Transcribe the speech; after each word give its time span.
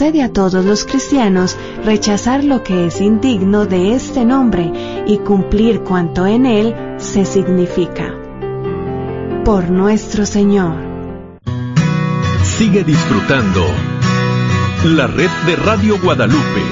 concede 0.00 0.22
a 0.22 0.32
todos 0.32 0.64
los 0.64 0.86
cristianos 0.86 1.58
rechazar 1.84 2.42
lo 2.42 2.62
que 2.62 2.86
es 2.86 3.02
indigno 3.02 3.66
de 3.66 3.94
este 3.94 4.24
nombre 4.24 4.72
y 5.06 5.18
cumplir 5.18 5.80
cuanto 5.80 6.26
en 6.26 6.46
él 6.46 6.74
se 6.96 7.26
significa. 7.26 8.14
Por 9.44 9.68
nuestro 9.68 10.24
Señor. 10.24 10.74
Sigue 12.42 12.82
disfrutando 12.82 13.66
la 14.84 15.06
red 15.06 15.28
de 15.44 15.56
Radio 15.56 16.00
Guadalupe. 16.00 16.62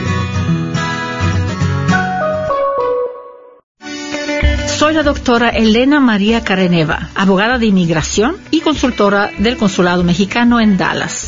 Soy 4.69 4.95
la 4.95 5.03
doctora 5.03 5.51
Elena 5.51 6.01
María 6.01 6.43
Careneva, 6.43 7.11
abogada 7.15 7.59
de 7.59 7.67
inmigración 7.67 8.39
y 8.51 8.63
consultora 8.63 9.31
del 9.37 9.59
Consulado 9.59 10.03
Mexicano 10.03 10.61
en 10.61 10.79
Dallas. 10.79 11.28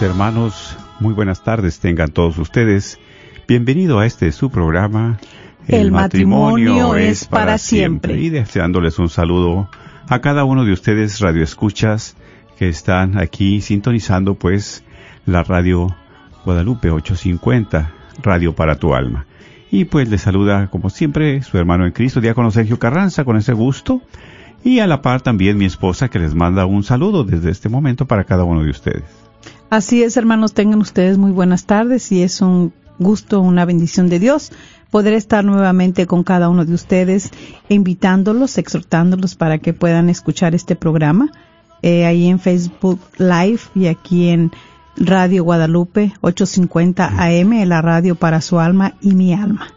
Hermanos, 0.00 0.76
muy 1.00 1.12
buenas 1.12 1.42
tardes 1.42 1.80
tengan 1.80 2.12
todos 2.12 2.38
ustedes. 2.38 3.00
Bienvenido 3.48 3.98
a 3.98 4.06
este 4.06 4.30
su 4.30 4.48
programa. 4.48 5.18
El, 5.66 5.90
matrimonio, 5.90 6.94
es 6.94 7.24
para 7.24 7.58
siempre. 7.58 8.16
Y 8.16 8.30
deseándoles 8.30 9.00
un 9.00 9.08
saludo 9.08 9.68
a 10.08 10.20
cada 10.20 10.44
uno 10.44 10.64
de 10.64 10.72
ustedes 10.72 11.18
radioescuchas 11.18 12.16
que 12.56 12.68
están 12.68 13.18
aquí 13.18 13.60
sintonizando 13.60 14.34
pues 14.34 14.84
la 15.24 15.42
radio 15.42 15.96
Guadalupe 16.44 16.90
850, 16.90 17.92
Radio 18.22 18.54
para 18.54 18.76
tu 18.76 18.94
alma. 18.94 19.26
Y 19.72 19.86
pues 19.86 20.08
les 20.08 20.22
saluda 20.22 20.68
como 20.68 20.90
siempre 20.90 21.42
su 21.42 21.58
hermano 21.58 21.86
en 21.86 21.92
Cristo, 21.92 22.20
diácono 22.20 22.52
Sergio 22.52 22.78
Carranza, 22.78 23.24
con 23.24 23.36
ese 23.36 23.52
gusto. 23.52 24.00
Y 24.62 24.78
a 24.78 24.86
la 24.86 25.02
par 25.02 25.22
también 25.22 25.58
mi 25.58 25.64
esposa 25.64 26.08
que 26.08 26.20
les 26.20 26.36
manda 26.36 26.66
un 26.66 26.84
saludo 26.84 27.24
desde 27.24 27.50
este 27.50 27.68
momento 27.68 28.06
para 28.06 28.22
cada 28.22 28.44
uno 28.44 28.62
de 28.62 28.70
ustedes. 28.70 29.25
Así 29.70 30.02
es, 30.02 30.16
hermanos, 30.16 30.54
tengan 30.54 30.80
ustedes 30.80 31.18
muy 31.18 31.32
buenas 31.32 31.66
tardes 31.66 32.10
y 32.12 32.22
es 32.22 32.40
un 32.40 32.72
gusto, 32.98 33.40
una 33.40 33.64
bendición 33.64 34.08
de 34.08 34.18
Dios 34.18 34.52
poder 34.90 35.14
estar 35.14 35.44
nuevamente 35.44 36.06
con 36.06 36.22
cada 36.22 36.48
uno 36.48 36.64
de 36.64 36.72
ustedes, 36.72 37.30
invitándolos, 37.68 38.56
exhortándolos 38.58 39.34
para 39.34 39.58
que 39.58 39.74
puedan 39.74 40.08
escuchar 40.08 40.54
este 40.54 40.76
programa 40.76 41.32
eh, 41.82 42.06
ahí 42.06 42.28
en 42.28 42.38
Facebook 42.38 43.00
Live 43.18 43.60
y 43.74 43.86
aquí 43.88 44.28
en 44.28 44.52
Radio 44.96 45.44
Guadalupe 45.44 46.12
850 46.22 47.06
AM, 47.18 47.64
la 47.68 47.82
radio 47.82 48.14
para 48.14 48.40
su 48.40 48.58
alma 48.58 48.94
y 49.00 49.14
mi 49.14 49.34
alma. 49.34 49.68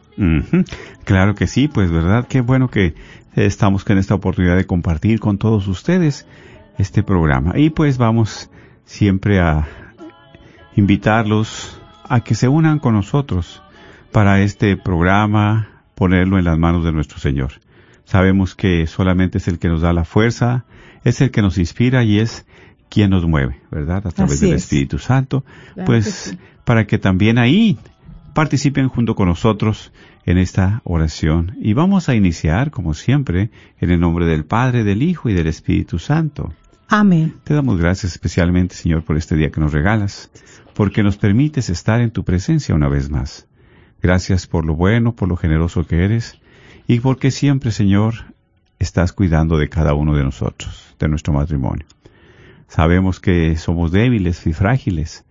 Claro 1.06 1.36
que 1.36 1.48
sí, 1.48 1.68
pues 1.68 1.92
verdad, 1.92 2.28
qué 2.28 2.42
bueno 2.42 2.70
que 2.70 2.94
estamos 3.36 3.84
con 3.84 3.98
esta 3.98 4.16
oportunidad 4.16 4.56
de 4.56 4.66
compartir 4.66 5.20
con 5.20 5.38
todos 5.38 5.68
ustedes 5.68 6.26
este 6.78 7.04
programa. 7.04 7.58
Y 7.58 7.70
pues 7.70 7.98
vamos 7.98 8.50
siempre 8.90 9.40
a 9.40 9.68
invitarlos 10.76 11.80
a 12.04 12.22
que 12.22 12.34
se 12.34 12.48
unan 12.48 12.80
con 12.80 12.96
nosotros 12.96 13.62
para 14.12 14.42
este 14.42 14.78
programa, 14.78 15.84
ponerlo 15.94 16.40
en 16.40 16.46
las 16.46 16.58
manos 16.58 16.84
de 16.84 16.92
nuestro 16.92 17.20
Señor. 17.20 17.52
Sabemos 18.04 18.56
que 18.56 18.88
solamente 18.88 19.38
es 19.38 19.48
el 19.48 19.60
que 19.60 19.68
nos 19.68 19.82
da 19.82 19.94
la 19.94 20.06
fuerza, 20.06 20.66
es 21.04 21.22
el 21.22 21.30
que 21.30 21.44
nos 21.44 21.60
inspira 21.60 22.04
y 22.04 22.20
es 22.20 22.48
quien 22.90 23.12
nos 23.12 23.28
mueve, 23.28 23.62
¿verdad? 23.70 24.08
A 24.08 24.12
través 24.12 24.40
del 24.40 24.54
Espíritu 24.54 24.98
Santo. 24.98 25.46
pues 25.86 26.36
para 26.64 26.88
que 26.88 26.98
también 26.98 27.38
ahí 27.38 27.78
participen 28.34 28.90
junto 28.90 29.14
con 29.14 29.28
nosotros 29.28 29.92
en 30.26 30.40
esta 30.40 30.82
oración. 30.84 31.56
Y 31.62 31.74
vamos 31.74 32.10
a 32.10 32.16
iniciar, 32.16 32.72
como 32.72 32.96
siempre, 32.96 33.52
en 33.80 33.92
el 33.92 34.00
nombre 34.00 34.26
del 34.26 34.46
Padre, 34.46 34.84
del 34.84 35.04
Hijo 35.04 35.30
y 35.30 35.34
del 35.34 35.46
Espíritu 35.46 36.00
Santo. 36.00 36.54
Amén. 36.92 37.36
Te 37.44 37.54
damos 37.54 37.78
gracias 37.78 38.14
especialmente, 38.14 38.74
Señor, 38.74 39.04
por 39.04 39.16
este 39.16 39.36
día 39.36 39.52
que 39.52 39.62
nos 39.62 39.74
regalas, 39.74 40.32
porque 40.74 41.04
nos 41.04 41.18
permites 41.18 41.70
estar 41.70 42.02
en 42.02 42.10
tu 42.10 42.24
presencia 42.24 42.74
una 42.74 42.90
vez 42.90 43.12
más. 43.12 43.48
Gracias 44.02 44.48
por 44.48 44.66
lo 44.66 44.74
bueno, 44.76 45.16
por 45.16 45.30
lo 45.30 45.38
generoso 45.38 45.86
que 45.86 46.04
eres, 46.04 46.42
y 46.88 47.00
porque 47.00 47.30
siempre, 47.30 47.70
Señor, 47.70 48.34
estás 48.80 49.14
cuidando 49.14 49.60
de 49.60 49.70
cada 49.70 49.94
uno 49.94 50.16
de 50.16 50.24
nosotros, 50.24 50.96
de 50.98 51.08
nuestro 51.08 51.32
matrimonio. 51.32 51.86
Sabemos 52.68 53.20
que 53.20 53.56
somos 53.56 53.92
débiles 53.92 54.48
y 54.48 54.54
frágiles, 54.54 55.26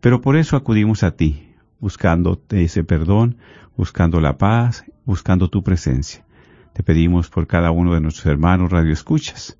pero 0.00 0.22
por 0.22 0.38
eso 0.38 0.56
acudimos 0.56 1.02
a 1.02 1.10
ti, 1.10 1.52
buscando 1.78 2.40
ese 2.48 2.84
perdón, 2.84 3.36
buscando 3.76 4.18
la 4.18 4.38
paz, 4.38 4.86
buscando 5.04 5.50
tu 5.50 5.62
presencia. 5.62 6.24
Te 6.72 6.82
pedimos 6.82 7.28
por 7.28 7.46
cada 7.46 7.70
uno 7.70 7.92
de 7.92 8.00
nuestros 8.00 8.24
hermanos 8.24 8.70
radioescuchas, 8.72 9.58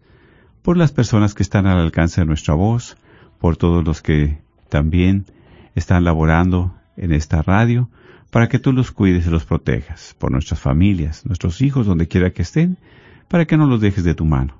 por 0.62 0.76
las 0.76 0.92
personas 0.92 1.34
que 1.34 1.42
están 1.42 1.66
al 1.66 1.78
alcance 1.78 2.20
de 2.20 2.26
nuestra 2.26 2.54
voz, 2.54 2.96
por 3.38 3.56
todos 3.56 3.84
los 3.84 4.00
que 4.00 4.38
también 4.68 5.26
están 5.74 6.04
laborando 6.04 6.74
en 6.96 7.12
esta 7.12 7.42
radio, 7.42 7.88
para 8.30 8.48
que 8.48 8.58
tú 8.58 8.72
los 8.72 8.92
cuides 8.92 9.26
y 9.26 9.30
los 9.30 9.44
protejas, 9.44 10.16
por 10.18 10.30
nuestras 10.30 10.60
familias, 10.60 11.26
nuestros 11.26 11.60
hijos, 11.60 11.86
donde 11.86 12.08
quiera 12.08 12.30
que 12.30 12.42
estén, 12.42 12.78
para 13.28 13.44
que 13.44 13.56
no 13.56 13.66
los 13.66 13.80
dejes 13.80 14.04
de 14.04 14.14
tu 14.14 14.24
mano. 14.24 14.54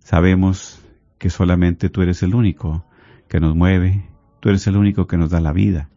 Sabemos 0.00 0.80
que 1.18 1.30
solamente 1.30 1.90
tú 1.90 2.02
eres 2.02 2.22
el 2.22 2.34
único 2.34 2.84
que 3.28 3.38
nos 3.38 3.54
mueve, 3.54 4.04
tú 4.40 4.48
eres 4.48 4.66
el 4.66 4.76
único 4.76 5.06
que 5.06 5.16
nos 5.16 5.30
da 5.30 5.40
la 5.40 5.52
vida 5.52 5.88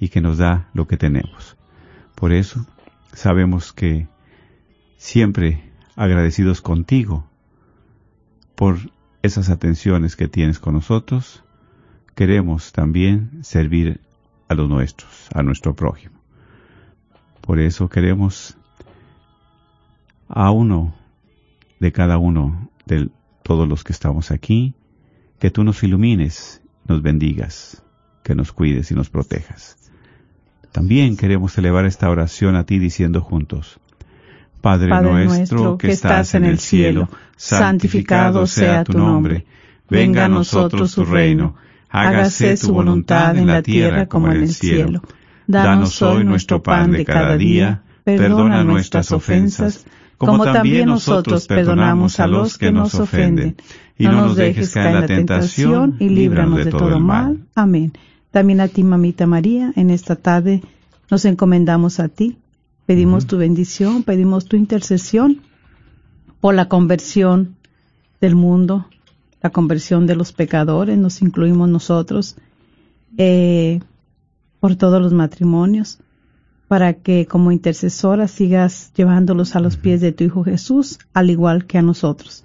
y 0.00 0.08
que 0.08 0.20
nos 0.20 0.38
da 0.38 0.68
lo 0.72 0.86
que 0.86 0.96
tenemos. 0.96 1.56
Por 2.14 2.32
eso 2.32 2.66
sabemos 3.12 3.72
que 3.72 4.08
siempre 4.96 5.62
agradecidos 5.96 6.62
contigo 6.62 7.28
por 8.56 8.78
esas 9.22 9.50
atenciones 9.50 10.16
que 10.16 10.28
tienes 10.28 10.58
con 10.58 10.74
nosotros, 10.74 11.44
queremos 12.14 12.72
también 12.72 13.38
servir 13.42 14.00
a 14.48 14.54
los 14.54 14.68
nuestros, 14.68 15.28
a 15.32 15.42
nuestro 15.42 15.74
prójimo. 15.74 16.18
Por 17.42 17.60
eso 17.60 17.88
queremos 17.88 18.56
a 20.28 20.50
uno 20.50 20.94
de 21.78 21.92
cada 21.92 22.18
uno 22.18 22.70
de 22.86 23.10
todos 23.42 23.68
los 23.68 23.84
que 23.84 23.92
estamos 23.92 24.30
aquí, 24.30 24.74
que 25.38 25.50
tú 25.50 25.62
nos 25.62 25.82
ilumines, 25.82 26.62
nos 26.88 27.02
bendigas, 27.02 27.84
que 28.24 28.34
nos 28.34 28.52
cuides 28.52 28.90
y 28.90 28.94
nos 28.94 29.10
protejas. 29.10 29.76
También 30.72 31.16
queremos 31.16 31.56
elevar 31.58 31.84
esta 31.84 32.10
oración 32.10 32.56
a 32.56 32.64
ti 32.64 32.78
diciendo 32.78 33.20
juntos, 33.20 33.78
Padre, 34.60 34.88
nuestro 35.24 35.78
que 35.78 35.92
estás 35.92 36.34
en 36.34 36.44
el 36.44 36.58
cielo, 36.58 37.08
santificado 37.36 38.46
sea 38.46 38.84
tu 38.84 38.98
nombre. 38.98 39.46
Venga 39.88 40.24
a 40.24 40.28
nosotros 40.28 40.94
tu 40.94 41.04
reino. 41.04 41.54
hágase 41.88 42.56
tu 42.56 42.72
voluntad 42.72 43.36
en 43.36 43.46
la 43.46 43.62
tierra 43.62 44.06
como 44.06 44.30
en 44.30 44.42
el 44.42 44.48
cielo. 44.48 45.02
Danos 45.46 46.02
hoy 46.02 46.24
nuestro 46.24 46.62
pan 46.62 46.90
de 46.90 47.04
cada 47.04 47.36
día, 47.36 47.82
perdona 48.04 48.64
nuestras 48.64 49.12
ofensas, 49.12 49.86
como 50.18 50.44
también 50.44 50.86
nosotros 50.88 51.46
perdonamos 51.46 52.20
a 52.20 52.26
los 52.26 52.58
que 52.58 52.72
nos 52.72 52.94
ofenden. 52.94 53.56
Y 53.98 54.04
no 54.04 54.26
nos 54.26 54.36
dejes 54.36 54.74
caer 54.74 54.88
en 54.88 55.00
la 55.00 55.06
tentación 55.06 55.96
y 55.98 56.10
líbranos 56.10 56.64
de 56.64 56.70
todo 56.70 57.00
mal. 57.00 57.46
Amén. 57.54 57.92
También 58.30 58.60
a 58.60 58.68
ti, 58.68 58.82
mamita 58.82 59.26
María, 59.26 59.72
en 59.76 59.88
esta 59.88 60.16
tarde 60.16 60.62
nos 61.10 61.24
encomendamos 61.24 62.00
a 62.00 62.08
ti. 62.08 62.36
Pedimos 62.86 63.26
tu 63.26 63.36
bendición, 63.36 64.04
pedimos 64.04 64.46
tu 64.46 64.56
intercesión 64.56 65.42
por 66.40 66.54
la 66.54 66.68
conversión 66.68 67.56
del 68.20 68.36
mundo, 68.36 68.86
la 69.42 69.50
conversión 69.50 70.06
de 70.06 70.14
los 70.14 70.32
pecadores, 70.32 70.96
nos 70.96 71.20
incluimos 71.20 71.68
nosotros, 71.68 72.36
eh, 73.18 73.80
por 74.60 74.76
todos 74.76 75.02
los 75.02 75.12
matrimonios, 75.12 75.98
para 76.68 76.94
que 76.94 77.26
como 77.26 77.52
intercesora 77.52 78.28
sigas 78.28 78.92
llevándolos 78.94 79.56
a 79.56 79.60
los 79.60 79.76
pies 79.76 80.00
de 80.00 80.12
tu 80.12 80.24
Hijo 80.24 80.44
Jesús, 80.44 80.98
al 81.12 81.30
igual 81.30 81.66
que 81.66 81.78
a 81.78 81.82
nosotros. 81.82 82.44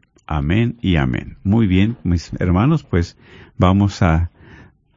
Amén 0.33 0.77
y 0.81 0.95
amén. 0.95 1.35
Muy 1.43 1.67
bien, 1.67 1.97
mis 2.03 2.31
hermanos, 2.39 2.83
pues 2.83 3.17
vamos 3.57 4.01
a 4.01 4.31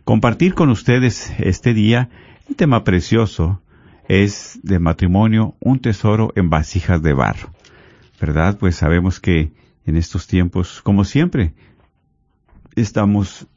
compartir 0.05 0.55
con 0.55 0.71
ustedes 0.71 1.35
este 1.41 1.75
día 1.75 2.09
un 2.49 2.55
tema 2.55 2.85
precioso. 2.85 3.61
Es 4.07 4.61
de 4.63 4.79
matrimonio, 4.79 5.57
un 5.59 5.81
tesoro 5.81 6.33
en 6.37 6.51
vasijas 6.51 7.03
de 7.03 7.15
barro. 7.15 7.51
¿Verdad? 8.21 8.59
Pues 8.61 8.77
sabemos 8.77 9.19
que 9.19 9.51
en 9.85 9.97
estos 9.97 10.29
tiempos, 10.29 10.81
como 10.83 11.05
siempre, 11.05 11.53
estamos 12.77 13.49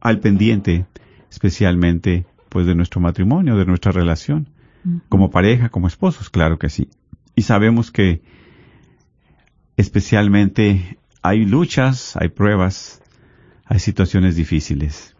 al 0.00 0.18
pendiente, 0.18 0.86
especialmente 1.30 2.26
pues 2.48 2.66
de 2.66 2.74
nuestro 2.74 3.00
matrimonio, 3.00 3.56
de 3.56 3.66
nuestra 3.66 3.92
relación, 3.92 4.48
como 5.08 5.30
pareja, 5.30 5.68
como 5.68 5.86
esposos, 5.86 6.28
claro 6.28 6.58
que 6.58 6.70
sí. 6.70 6.88
Y 7.36 7.42
sabemos 7.42 7.92
que 7.92 8.20
especialmente 9.76 10.98
hay 11.22 11.44
luchas, 11.44 12.16
hay 12.16 12.28
pruebas, 12.28 13.02
hay 13.64 13.78
situaciones 13.78 14.36
difíciles. 14.36 15.14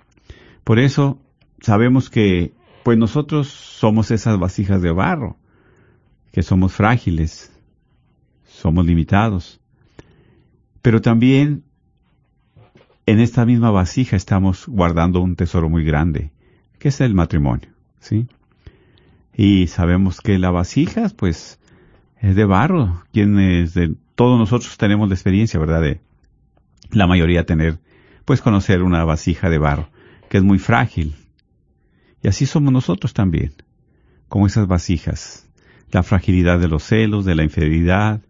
Por 0.64 0.78
eso 0.78 1.20
sabemos 1.60 2.10
que 2.10 2.52
pues 2.82 2.98
nosotros 2.98 3.48
somos 3.48 4.10
esas 4.10 4.38
vasijas 4.38 4.82
de 4.82 4.92
barro, 4.92 5.36
que 6.32 6.42
somos 6.42 6.72
frágiles, 6.72 7.52
somos 8.46 8.86
limitados. 8.86 9.60
Pero 10.82 11.00
también 11.00 11.64
en 13.06 13.20
esta 13.20 13.44
misma 13.44 13.70
vasija 13.70 14.16
estamos 14.16 14.66
guardando 14.66 15.20
un 15.20 15.36
tesoro 15.36 15.68
muy 15.68 15.84
grande, 15.84 16.30
que 16.78 16.88
es 16.88 17.00
el 17.00 17.14
matrimonio, 17.14 17.68
¿sí? 17.98 18.26
Y 19.34 19.66
sabemos 19.68 20.20
que 20.20 20.38
la 20.38 20.50
vasija, 20.50 21.08
pues, 21.16 21.58
es 22.20 22.36
de 22.36 22.44
barro. 22.44 23.02
Quienes 23.12 23.74
de 23.74 23.94
todos 24.20 24.38
nosotros 24.38 24.76
tenemos 24.76 25.08
la 25.08 25.14
experiencia, 25.14 25.58
¿verdad? 25.58 25.80
De 25.80 26.02
la 26.90 27.06
mayoría 27.06 27.46
tener, 27.46 27.78
pues, 28.26 28.42
conocer 28.42 28.82
una 28.82 29.02
vasija 29.02 29.48
de 29.48 29.56
barro, 29.56 29.88
que 30.28 30.36
es 30.36 30.44
muy 30.44 30.58
frágil. 30.58 31.14
Y 32.22 32.28
así 32.28 32.44
somos 32.44 32.70
nosotros 32.70 33.14
también, 33.14 33.54
como 34.28 34.46
esas 34.46 34.66
vasijas. 34.66 35.48
La 35.90 36.02
fragilidad 36.02 36.58
de 36.58 36.68
los 36.68 36.82
celos, 36.82 37.24
de 37.24 37.34
la 37.34 37.44
infidelidad, 37.44 38.20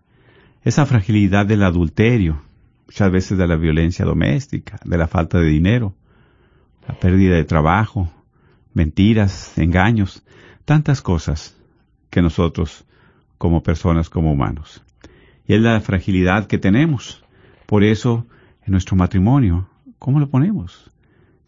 esa 0.62 0.86
fragilidad 0.86 1.44
del 1.44 1.64
adulterio, 1.64 2.40
muchas 2.86 3.10
veces 3.10 3.36
de 3.36 3.48
la 3.48 3.56
violencia 3.56 4.04
doméstica, 4.04 4.78
de 4.84 4.96
la 4.96 5.08
falta 5.08 5.40
de 5.40 5.48
dinero, 5.48 5.96
la 6.86 6.94
pérdida 6.94 7.34
de 7.34 7.42
trabajo, 7.42 8.08
mentiras, 8.74 9.58
engaños, 9.58 10.22
tantas 10.64 11.02
cosas 11.02 11.58
que 12.10 12.22
nosotros 12.22 12.84
como 13.38 13.64
personas, 13.64 14.08
como 14.08 14.30
humanos. 14.30 14.84
Y 15.50 15.54
es 15.54 15.62
la 15.62 15.80
fragilidad 15.80 16.46
que 16.46 16.58
tenemos. 16.58 17.24
Por 17.66 17.82
eso, 17.82 18.24
en 18.64 18.70
nuestro 18.70 18.94
matrimonio, 18.94 19.68
¿cómo 19.98 20.20
lo 20.20 20.30
ponemos? 20.30 20.92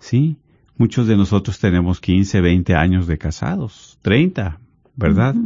Sí, 0.01 0.39
muchos 0.77 1.07
de 1.07 1.17
nosotros 1.17 1.61
tenemos 1.61 2.01
15, 2.01 2.41
20 2.41 2.75
años 2.75 3.07
de 3.07 3.17
casados, 3.17 4.01
30, 4.03 4.59
¿verdad? 4.97 5.37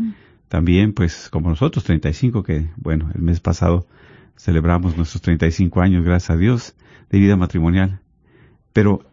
También, 0.49 0.95
pues, 0.95 1.29
como 1.29 1.51
nosotros, 1.51 1.85
35, 1.85 2.43
que, 2.45 2.71
bueno, 2.79 3.11
el 3.15 3.21
mes 3.21 3.41
pasado 3.41 3.87
celebramos 4.39 4.97
nuestros 4.97 5.21
35 5.21 5.83
años, 5.83 6.03
gracias 6.03 6.31
a 6.31 6.39
Dios, 6.39 6.77
de 7.11 7.19
vida 7.19 7.37
matrimonial. 7.37 8.01
Pero 8.73 9.05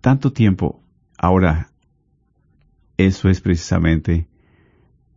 tanto 0.00 0.32
tiempo, 0.32 0.80
ahora, 1.18 1.70
eso 2.98 3.28
es 3.28 3.40
precisamente, 3.40 4.28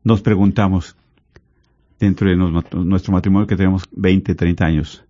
nos 0.03 0.23
preguntamos, 0.23 0.97
dentro 1.99 2.29
de 2.29 2.35
nuestro 2.35 3.13
matrimonio 3.13 3.47
que 3.47 3.55
tenemos 3.55 3.87
20, 3.91 4.35
30 4.35 4.65
años, 4.65 5.05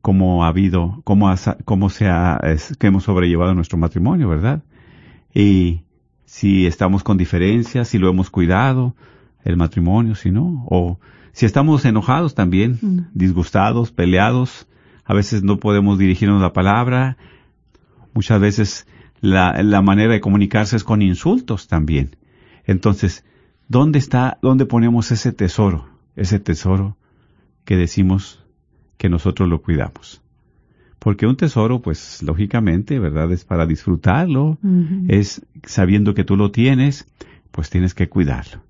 cómo 0.00 0.44
ha 0.44 0.48
habido, 0.48 1.00
cómo, 1.04 1.28
ha, 1.28 1.36
cómo 1.64 1.90
se 1.90 2.08
ha, 2.08 2.40
que 2.78 2.86
hemos 2.86 3.04
sobrellevado 3.04 3.54
nuestro 3.54 3.78
matrimonio, 3.78 4.28
¿verdad? 4.28 4.62
Y 5.34 5.82
si 6.24 6.66
estamos 6.66 7.02
con 7.02 7.16
diferencias, 7.16 7.88
si 7.88 7.98
lo 7.98 8.08
hemos 8.08 8.30
cuidado, 8.30 8.94
el 9.44 9.56
matrimonio, 9.56 10.14
si 10.14 10.30
no, 10.30 10.66
o 10.68 10.98
si 11.32 11.46
estamos 11.46 11.84
enojados 11.84 12.34
también, 12.34 12.78
mm. 12.80 12.98
disgustados, 13.14 13.92
peleados, 13.92 14.66
a 15.04 15.14
veces 15.14 15.42
no 15.42 15.58
podemos 15.58 15.98
dirigirnos 15.98 16.40
la 16.40 16.52
palabra, 16.52 17.16
muchas 18.14 18.40
veces 18.40 18.86
la, 19.20 19.62
la 19.62 19.82
manera 19.82 20.12
de 20.12 20.20
comunicarse 20.20 20.76
es 20.76 20.84
con 20.84 21.02
insultos 21.02 21.68
también. 21.68 22.16
Entonces, 22.64 23.24
¿dónde 23.70 23.98
está, 23.98 24.36
dónde 24.42 24.66
ponemos 24.66 25.10
ese 25.10 25.32
tesoro? 25.32 25.88
Ese 26.14 26.38
tesoro 26.38 26.98
que 27.64 27.78
decimos 27.78 28.44
que 28.98 29.08
nosotros 29.08 29.48
lo 29.48 29.62
cuidamos. 29.62 30.20
Porque 30.98 31.26
un 31.26 31.38
tesoro, 31.38 31.80
pues 31.80 32.22
lógicamente, 32.22 32.98
¿verdad? 32.98 33.32
Es 33.32 33.46
para 33.46 33.64
disfrutarlo, 33.64 34.58
es 35.08 35.46
sabiendo 35.64 36.12
que 36.12 36.24
tú 36.24 36.36
lo 36.36 36.50
tienes, 36.50 37.06
pues 37.50 37.70
tienes 37.70 37.94
que 37.94 38.10
cuidarlo. 38.10 38.60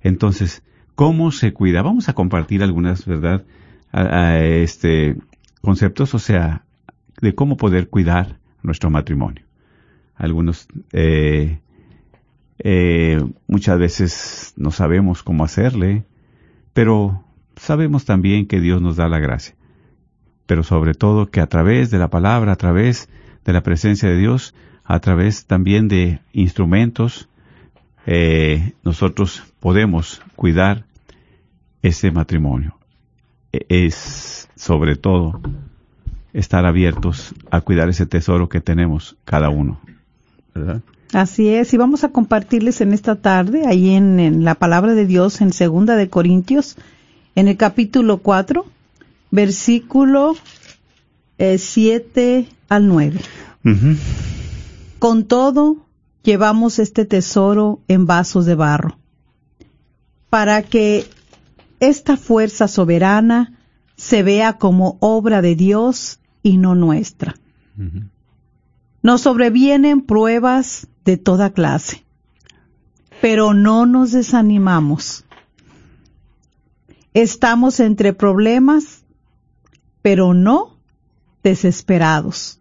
Entonces, 0.00 0.62
¿Cómo 1.00 1.32
se 1.32 1.54
cuida? 1.54 1.80
Vamos 1.80 2.10
a 2.10 2.12
compartir 2.12 2.62
algunas, 2.62 3.06
¿verdad? 3.06 3.42
este 3.90 5.16
conceptos, 5.62 6.14
o 6.14 6.18
sea, 6.18 6.66
de 7.22 7.34
cómo 7.34 7.56
poder 7.56 7.88
cuidar 7.88 8.36
nuestro 8.62 8.90
matrimonio. 8.90 9.42
Algunos 10.14 10.68
eh, 10.92 11.60
eh, 12.62 13.22
muchas 13.46 13.78
veces 13.78 14.52
no 14.56 14.70
sabemos 14.70 15.22
cómo 15.22 15.44
hacerle, 15.44 16.04
pero 16.74 17.24
sabemos 17.56 18.04
también 18.04 18.46
que 18.46 18.60
Dios 18.60 18.82
nos 18.82 18.96
da 18.96 19.08
la 19.08 19.18
gracia. 19.18 19.54
Pero 20.46 20.62
sobre 20.62 20.94
todo 20.94 21.30
que 21.30 21.40
a 21.40 21.46
través 21.46 21.90
de 21.90 21.98
la 21.98 22.08
palabra, 22.08 22.52
a 22.52 22.56
través 22.56 23.08
de 23.44 23.52
la 23.52 23.62
presencia 23.62 24.08
de 24.10 24.16
Dios, 24.16 24.54
a 24.84 25.00
través 25.00 25.46
también 25.46 25.88
de 25.88 26.20
instrumentos, 26.32 27.28
eh, 28.06 28.72
nosotros 28.82 29.42
podemos 29.60 30.20
cuidar 30.36 30.84
ese 31.82 32.10
matrimonio. 32.10 32.76
Es 33.52 34.48
sobre 34.54 34.96
todo 34.96 35.40
estar 36.32 36.66
abiertos 36.66 37.34
a 37.50 37.62
cuidar 37.62 37.88
ese 37.88 38.06
tesoro 38.06 38.48
que 38.48 38.60
tenemos 38.60 39.16
cada 39.24 39.48
uno. 39.48 39.80
¿verdad? 40.54 40.82
Así 41.12 41.48
es, 41.48 41.74
y 41.74 41.76
vamos 41.76 42.04
a 42.04 42.10
compartirles 42.10 42.80
en 42.80 42.92
esta 42.92 43.16
tarde, 43.16 43.66
ahí 43.66 43.90
en, 43.90 44.44
la 44.44 44.54
palabra 44.54 44.94
de 44.94 45.06
Dios 45.06 45.40
en 45.40 45.52
Segunda 45.52 45.96
de 45.96 46.08
Corintios, 46.08 46.76
en 47.34 47.48
el 47.48 47.56
capítulo 47.56 48.18
4, 48.18 48.64
versículo 49.32 50.36
7 51.36 52.38
eh, 52.38 52.48
al 52.68 52.86
9. 52.86 53.20
Con 55.00 55.24
todo, 55.24 55.78
llevamos 56.22 56.78
este 56.78 57.04
tesoro 57.04 57.80
en 57.88 58.06
vasos 58.06 58.46
de 58.46 58.54
barro, 58.54 58.96
para 60.28 60.62
que 60.62 61.06
esta 61.80 62.16
fuerza 62.16 62.68
soberana 62.68 63.58
se 63.96 64.22
vea 64.22 64.58
como 64.58 64.96
obra 65.00 65.42
de 65.42 65.56
Dios 65.56 66.20
y 66.44 66.56
no 66.56 66.76
nuestra. 66.76 67.34
Nos 69.02 69.22
sobrevienen 69.22 70.02
pruebas 70.02 70.86
de 71.10 71.16
toda 71.16 71.50
clase, 71.50 72.04
pero 73.20 73.52
no 73.52 73.84
nos 73.84 74.12
desanimamos. 74.12 75.24
Estamos 77.14 77.80
entre 77.80 78.12
problemas, 78.12 79.02
pero 80.02 80.34
no 80.34 80.76
desesperados. 81.42 82.60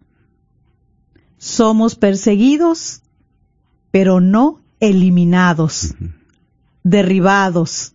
Somos 1.38 1.94
perseguidos, 1.94 3.04
pero 3.92 4.20
no 4.20 4.62
eliminados, 4.80 5.94
derribados, 6.84 7.94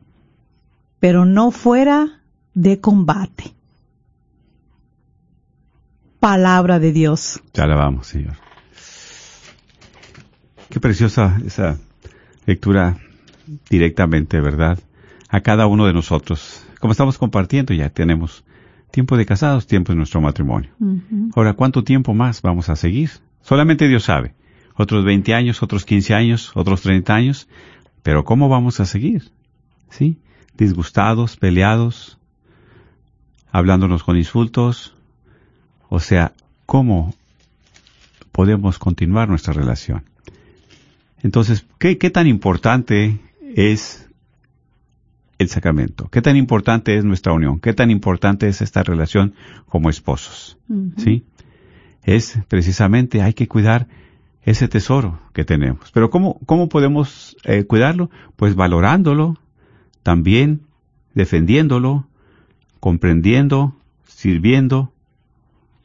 pero 1.01 1.25
no 1.25 1.51
fuera 1.51 2.23
de 2.55 2.81
combate. 2.81 3.53
Palabra 6.21 6.79
de 6.79 6.93
Dios. 6.93 7.43
Te 7.51 7.61
alabamos, 7.61 8.07
Señor. 8.07 8.44
Qué 10.75 10.81
preciosa 10.81 11.41
esa 11.47 11.79
lectura 12.47 12.99
directamente, 13.71 14.41
¿verdad? 14.41 14.77
A 15.29 15.41
cada 15.41 15.69
uno 15.69 15.87
de 15.87 15.93
nosotros. 15.93 16.67
Como 16.81 16.91
estamos 16.91 17.17
compartiendo, 17.17 17.73
ya 17.75 17.91
tenemos 17.91 18.43
tiempo 18.91 19.17
de 19.17 19.25
casados, 19.25 19.69
tiempo 19.69 19.93
de 19.93 19.99
nuestro 19.99 20.21
matrimonio. 20.21 20.73
Ahora, 21.37 21.53
¿cuánto 21.53 21.85
tiempo 21.85 22.13
más 22.13 22.43
vamos 22.43 22.71
a 22.71 22.75
seguir? 22.75 23.13
Solamente 23.41 23.87
Dios 23.87 24.03
sabe. 24.03 24.35
Otros 24.75 25.05
20 25.05 25.33
años, 25.33 25.63
otros 25.63 25.85
15 25.85 26.13
años, 26.13 26.51
otros 26.57 26.83
30 26.83 27.15
años. 27.15 27.49
Pero 28.03 28.25
¿cómo 28.25 28.49
vamos 28.49 28.81
a 28.81 28.85
seguir? 28.85 29.31
¿Sí? 29.91 30.17
Disgustados, 30.59 31.37
peleados, 31.37 32.19
hablándonos 33.53 34.03
con 34.03 34.17
insultos. 34.17 34.93
O 35.89 36.01
sea, 36.01 36.33
¿cómo 36.67 37.15
podemos 38.33 38.81
continuar 38.81 39.29
nuestra 39.29 39.53
relación? 39.53 40.03
Entonces, 41.25 41.67
¿qué, 41.79 41.97
qué 41.97 42.11
tan 42.11 42.27
importante 42.27 43.19
es 43.57 44.07
el 45.39 45.49
sacramento? 45.49 46.09
¿Qué 46.11 46.21
tan 46.21 46.37
importante 46.37 46.99
es 46.99 47.05
nuestra 47.05 47.33
unión? 47.33 47.61
¿Qué 47.61 47.73
tan 47.73 47.91
importante 47.91 48.47
es 48.47 48.61
esta 48.61 48.83
relación 48.83 49.35
como 49.67 49.89
esposos? 49.89 50.59
¿Sí? 50.99 51.25
Es 52.03 52.39
precisamente, 52.47 53.23
hay 53.23 53.33
que 53.33 53.49
cuidar 53.49 53.89
ese 54.43 54.69
tesoro 54.69 55.19
que 55.33 55.45
tenemos. 55.45 55.91
Pero 55.93 56.11
¿cómo, 56.11 56.39
cómo 56.45 56.69
podemos 56.69 57.39
eh, 57.45 57.65
cuidarlo? 57.65 58.11
Pues 58.37 58.55
valorándolo, 58.55 59.39
también 60.03 60.61
defendiéndolo, 61.15 62.07
comprendiendo, 62.81 63.75
sirviendo 64.07 64.93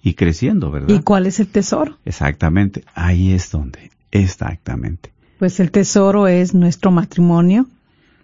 y 0.04 0.16
creciendo, 0.16 0.70
¿verdad? 0.70 0.94
¿Y 0.94 1.00
cuál 1.00 1.28
es 1.28 1.40
el 1.40 1.48
tesoro? 1.48 1.98
Exactamente, 2.04 2.84
ahí 2.94 3.32
es 3.32 3.50
donde, 3.52 3.92
exactamente. 4.12 5.14
Pues 5.40 5.62
el 5.62 5.72
tesoro 5.72 6.28
es 6.28 6.54
nuestro 6.54 6.92
matrimonio, 6.92 7.66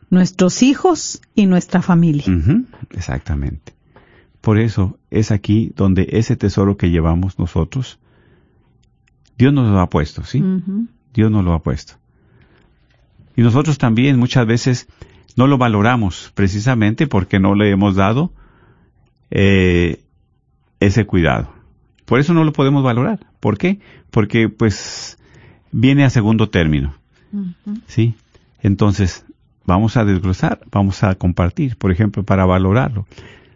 nuestros 0.10 0.62
hijos 0.62 1.22
y 1.34 1.46
nuestra 1.46 1.82
familia. 1.82 2.26
Exactamente. 2.92 3.74
Por 4.42 4.60
eso 4.60 5.00
es 5.10 5.32
aquí 5.32 5.72
donde 5.76 6.08
ese 6.12 6.36
tesoro 6.36 6.76
que 6.76 6.92
llevamos 6.92 7.40
nosotros, 7.40 8.00
Dios 9.38 9.54
nos 9.54 9.72
lo 9.72 9.80
ha 9.80 9.90
puesto, 9.90 10.26
¿sí? 10.26 10.44
Dios 11.14 11.32
nos 11.32 11.46
lo 11.46 11.54
ha 11.54 11.64
puesto. 11.64 11.94
Y 13.38 13.42
nosotros 13.42 13.78
también 13.78 14.20
muchas 14.20 14.46
veces 14.46 14.88
no 15.38 15.48
lo 15.48 15.58
valoramos 15.58 16.34
precisamente 16.36 17.08
porque 17.08 17.40
no 17.40 17.56
le 17.56 17.72
hemos 17.72 17.96
dado 17.96 18.34
eh, 19.32 20.04
ese 20.82 21.06
cuidado. 21.06 21.50
Por 22.04 22.20
eso 22.20 22.34
no 22.34 22.44
lo 22.44 22.52
podemos 22.52 22.84
valorar. 22.84 23.26
¿Por 23.40 23.58
qué? 23.58 23.80
Porque 24.12 24.50
pues 24.50 25.18
viene 25.72 26.04
a 26.04 26.10
segundo 26.10 26.50
término. 26.50 26.94
¿Sí? 27.88 28.16
Entonces, 28.62 29.26
vamos 29.66 29.98
a 29.98 30.06
desglosar, 30.06 30.62
vamos 30.72 31.04
a 31.04 31.16
compartir, 31.16 31.78
por 31.78 31.92
ejemplo, 31.92 32.24
para 32.24 32.46
valorarlo. 32.46 33.08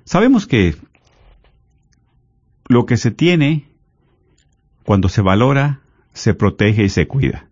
Sabemos 0.03 0.48
que 0.48 0.75
lo 2.67 2.86
que 2.86 2.98
se 2.98 3.12
tiene, 3.12 3.65
cuando 4.83 5.09
se 5.09 5.21
valora, 5.21 5.81
se 6.13 6.33
protege 6.33 6.83
y 6.83 6.89
se 6.89 7.07
cuida. 7.07 7.48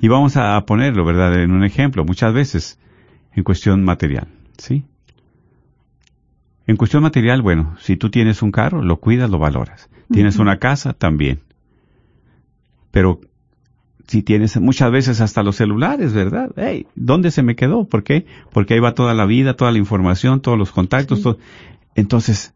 Y 0.00 0.06
vamos 0.06 0.36
a 0.36 0.64
ponerlo, 0.64 1.04
¿verdad?, 1.04 1.42
en 1.42 1.50
un 1.50 1.64
ejemplo, 1.64 2.04
muchas 2.04 2.32
veces, 2.32 2.78
en 3.34 3.42
cuestión 3.42 3.82
material, 3.82 4.28
¿sí? 4.58 4.84
En 6.68 6.76
cuestión 6.76 7.02
material, 7.02 7.42
bueno, 7.42 7.76
si 7.80 7.96
tú 7.96 8.10
tienes 8.10 8.42
un 8.42 8.52
carro, 8.52 8.80
lo 8.82 9.00
cuidas, 9.00 9.28
lo 9.28 9.40
valoras. 9.40 9.90
Tienes 10.12 10.36
una 10.38 10.58
casa, 10.58 10.92
también. 10.92 11.40
Pero 12.92 13.20
si 14.10 14.24
tienes 14.24 14.60
muchas 14.60 14.90
veces 14.90 15.20
hasta 15.20 15.44
los 15.44 15.54
celulares, 15.54 16.12
¿verdad? 16.12 16.50
Hey, 16.56 16.88
¿dónde 16.96 17.30
se 17.30 17.44
me 17.44 17.54
quedó? 17.54 17.84
¿Por 17.84 18.02
qué? 18.02 18.26
Porque 18.52 18.74
ahí 18.74 18.80
va 18.80 18.92
toda 18.92 19.14
la 19.14 19.24
vida, 19.24 19.54
toda 19.54 19.70
la 19.70 19.78
información, 19.78 20.40
todos 20.40 20.58
los 20.58 20.72
contactos. 20.72 21.22
todo. 21.22 21.38
Entonces, 21.94 22.52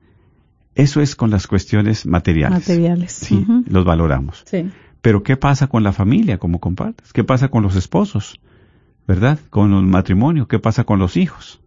eso 0.75 1.01
es 1.01 1.15
con 1.15 1.31
las 1.31 1.47
cuestiones 1.47 2.07
materiales. 2.07 2.59
Materiales. 2.59 3.13
Sí, 3.13 3.47
los 3.69 3.85
valoramos. 3.85 4.43
Sí. 4.47 4.69
Pero 5.01 5.23
¿qué 5.23 5.37
pasa 5.37 5.69
con 5.69 5.85
la 5.85 5.93
familia, 5.93 6.39
como 6.39 6.59
compartes? 6.59 7.13
¿Qué 7.13 7.23
pasa 7.23 7.47
con 7.47 7.63
los 7.63 7.77
esposos? 7.77 8.41
¿Verdad? 9.07 9.39
Con 9.49 9.75
el 9.75 9.85
matrimonio. 9.85 10.49
¿Qué 10.49 10.59
pasa 10.59 10.83
con 10.83 10.99
los 10.99 11.17
hijos? 11.17 11.61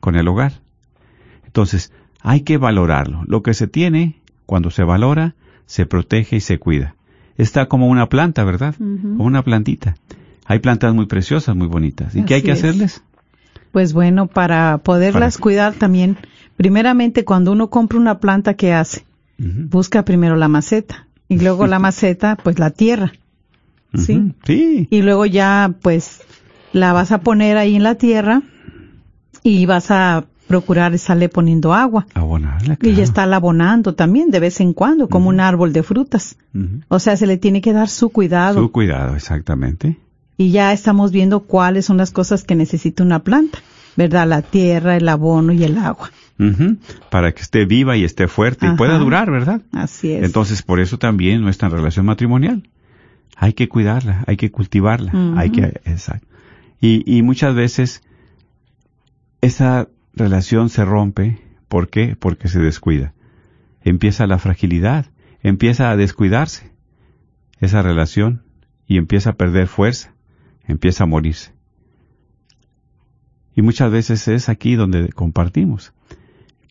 Con 0.00 0.16
el 0.16 0.26
hogar. 0.26 0.54
Entonces, 1.46 1.92
hay 2.20 2.40
que 2.40 2.58
valorarlo. 2.58 3.22
Lo 3.28 3.44
que 3.44 3.54
se 3.54 3.68
tiene, 3.68 4.20
cuando 4.44 4.72
se 4.72 4.82
valora, 4.82 5.36
se 5.66 5.86
protege 5.86 6.34
y 6.34 6.40
se 6.40 6.58
cuida. 6.58 6.96
Está 7.40 7.66
como 7.66 7.88
una 7.88 8.08
planta, 8.08 8.44
¿verdad? 8.44 8.74
Como 8.76 9.24
una 9.24 9.42
plantita. 9.42 9.96
Hay 10.46 10.58
plantas 10.58 10.94
muy 10.94 11.06
preciosas, 11.06 11.54
muy 11.56 11.68
bonitas. 11.68 12.14
¿Y 12.14 12.24
qué 12.24 12.34
hay 12.34 12.42
que 12.42 12.52
es. 12.52 12.58
hacerles? 12.58 13.02
Pues 13.72 13.92
bueno, 13.92 14.26
para 14.26 14.78
poderlas 14.78 15.34
Para- 15.36 15.42
cuidar 15.42 15.74
también, 15.74 16.16
primeramente 16.56 17.24
cuando 17.24 17.52
uno 17.52 17.70
compra 17.70 17.98
una 17.98 18.18
planta, 18.18 18.54
¿qué 18.54 18.72
hace? 18.72 19.04
Busca 19.38 20.04
primero 20.04 20.36
la 20.36 20.48
maceta 20.48 21.06
y 21.28 21.38
luego 21.38 21.66
la 21.66 21.78
maceta, 21.86 22.36
pues 22.36 22.58
la 22.58 22.70
tierra. 22.70 23.12
¿Sí? 23.94 24.32
Sí. 24.44 24.86
Y 24.90 25.02
luego 25.02 25.24
ya, 25.26 25.72
pues, 25.82 26.20
la 26.72 26.92
vas 26.92 27.10
a 27.10 27.22
poner 27.22 27.56
ahí 27.56 27.74
en 27.76 27.82
la 27.82 27.94
tierra 27.96 28.42
y 29.42 29.66
vas 29.66 29.90
a 29.90 30.26
procurar 30.50 30.92
estarle 30.94 31.28
poniendo 31.28 31.72
agua. 31.72 32.08
Abonarla, 32.12 32.74
Y 32.74 32.76
claro. 32.76 32.96
ya 32.96 33.04
está 33.04 33.22
abonando 33.22 33.94
también 33.94 34.32
de 34.32 34.40
vez 34.40 34.60
en 34.60 34.72
cuando, 34.72 35.08
como 35.08 35.28
un 35.28 35.38
árbol 35.38 35.72
de 35.72 35.84
frutas. 35.84 36.36
O 36.88 36.98
sea, 36.98 37.16
se 37.16 37.28
le 37.28 37.36
tiene 37.36 37.60
que 37.60 37.72
dar 37.72 37.88
su 37.88 38.08
cuidado. 38.08 38.60
Su 38.60 38.72
cuidado, 38.72 39.14
exactamente. 39.14 39.96
Y 40.36 40.50
ya 40.50 40.72
estamos 40.72 41.12
viendo 41.12 41.38
cuáles 41.44 41.86
son 41.86 41.98
las 41.98 42.10
cosas 42.10 42.42
que 42.42 42.56
necesita 42.56 43.04
una 43.04 43.20
planta, 43.20 43.60
¿verdad? 43.94 44.26
La 44.26 44.42
tierra, 44.42 44.96
el 44.96 45.08
abono 45.08 45.52
y 45.52 45.62
el 45.62 45.78
agua. 45.78 46.10
Para 47.10 47.30
que 47.30 47.42
esté 47.42 47.64
viva 47.64 47.96
y 47.96 48.02
esté 48.02 48.26
fuerte 48.26 48.66
y 48.66 48.70
pueda 48.74 48.98
durar, 48.98 49.30
¿verdad? 49.30 49.62
Así 49.70 50.10
es. 50.10 50.24
Entonces, 50.24 50.62
por 50.62 50.80
eso 50.80 50.98
también 50.98 51.42
nuestra 51.42 51.68
relación 51.68 52.06
matrimonial. 52.06 52.68
Hay 53.36 53.52
que 53.52 53.68
cuidarla, 53.68 54.24
hay 54.26 54.36
que 54.36 54.50
cultivarla, 54.50 55.12
hay 55.36 55.50
que, 55.50 55.80
exacto. 55.84 56.26
Y, 56.80 57.04
y 57.06 57.22
muchas 57.22 57.54
veces 57.54 58.02
esa 59.42 59.86
relación 60.14 60.68
se 60.68 60.84
rompe, 60.84 61.38
¿por 61.68 61.88
qué? 61.88 62.16
Porque 62.18 62.48
se 62.48 62.60
descuida. 62.60 63.14
Empieza 63.82 64.26
la 64.26 64.38
fragilidad, 64.38 65.06
empieza 65.42 65.90
a 65.90 65.96
descuidarse 65.96 66.70
esa 67.60 67.82
relación 67.82 68.42
y 68.86 68.98
empieza 68.98 69.30
a 69.30 69.36
perder 69.36 69.68
fuerza, 69.68 70.14
empieza 70.66 71.04
a 71.04 71.06
morirse. 71.06 71.52
Y 73.54 73.62
muchas 73.62 73.90
veces 73.90 74.28
es 74.28 74.48
aquí 74.48 74.74
donde 74.74 75.10
compartimos. 75.10 75.92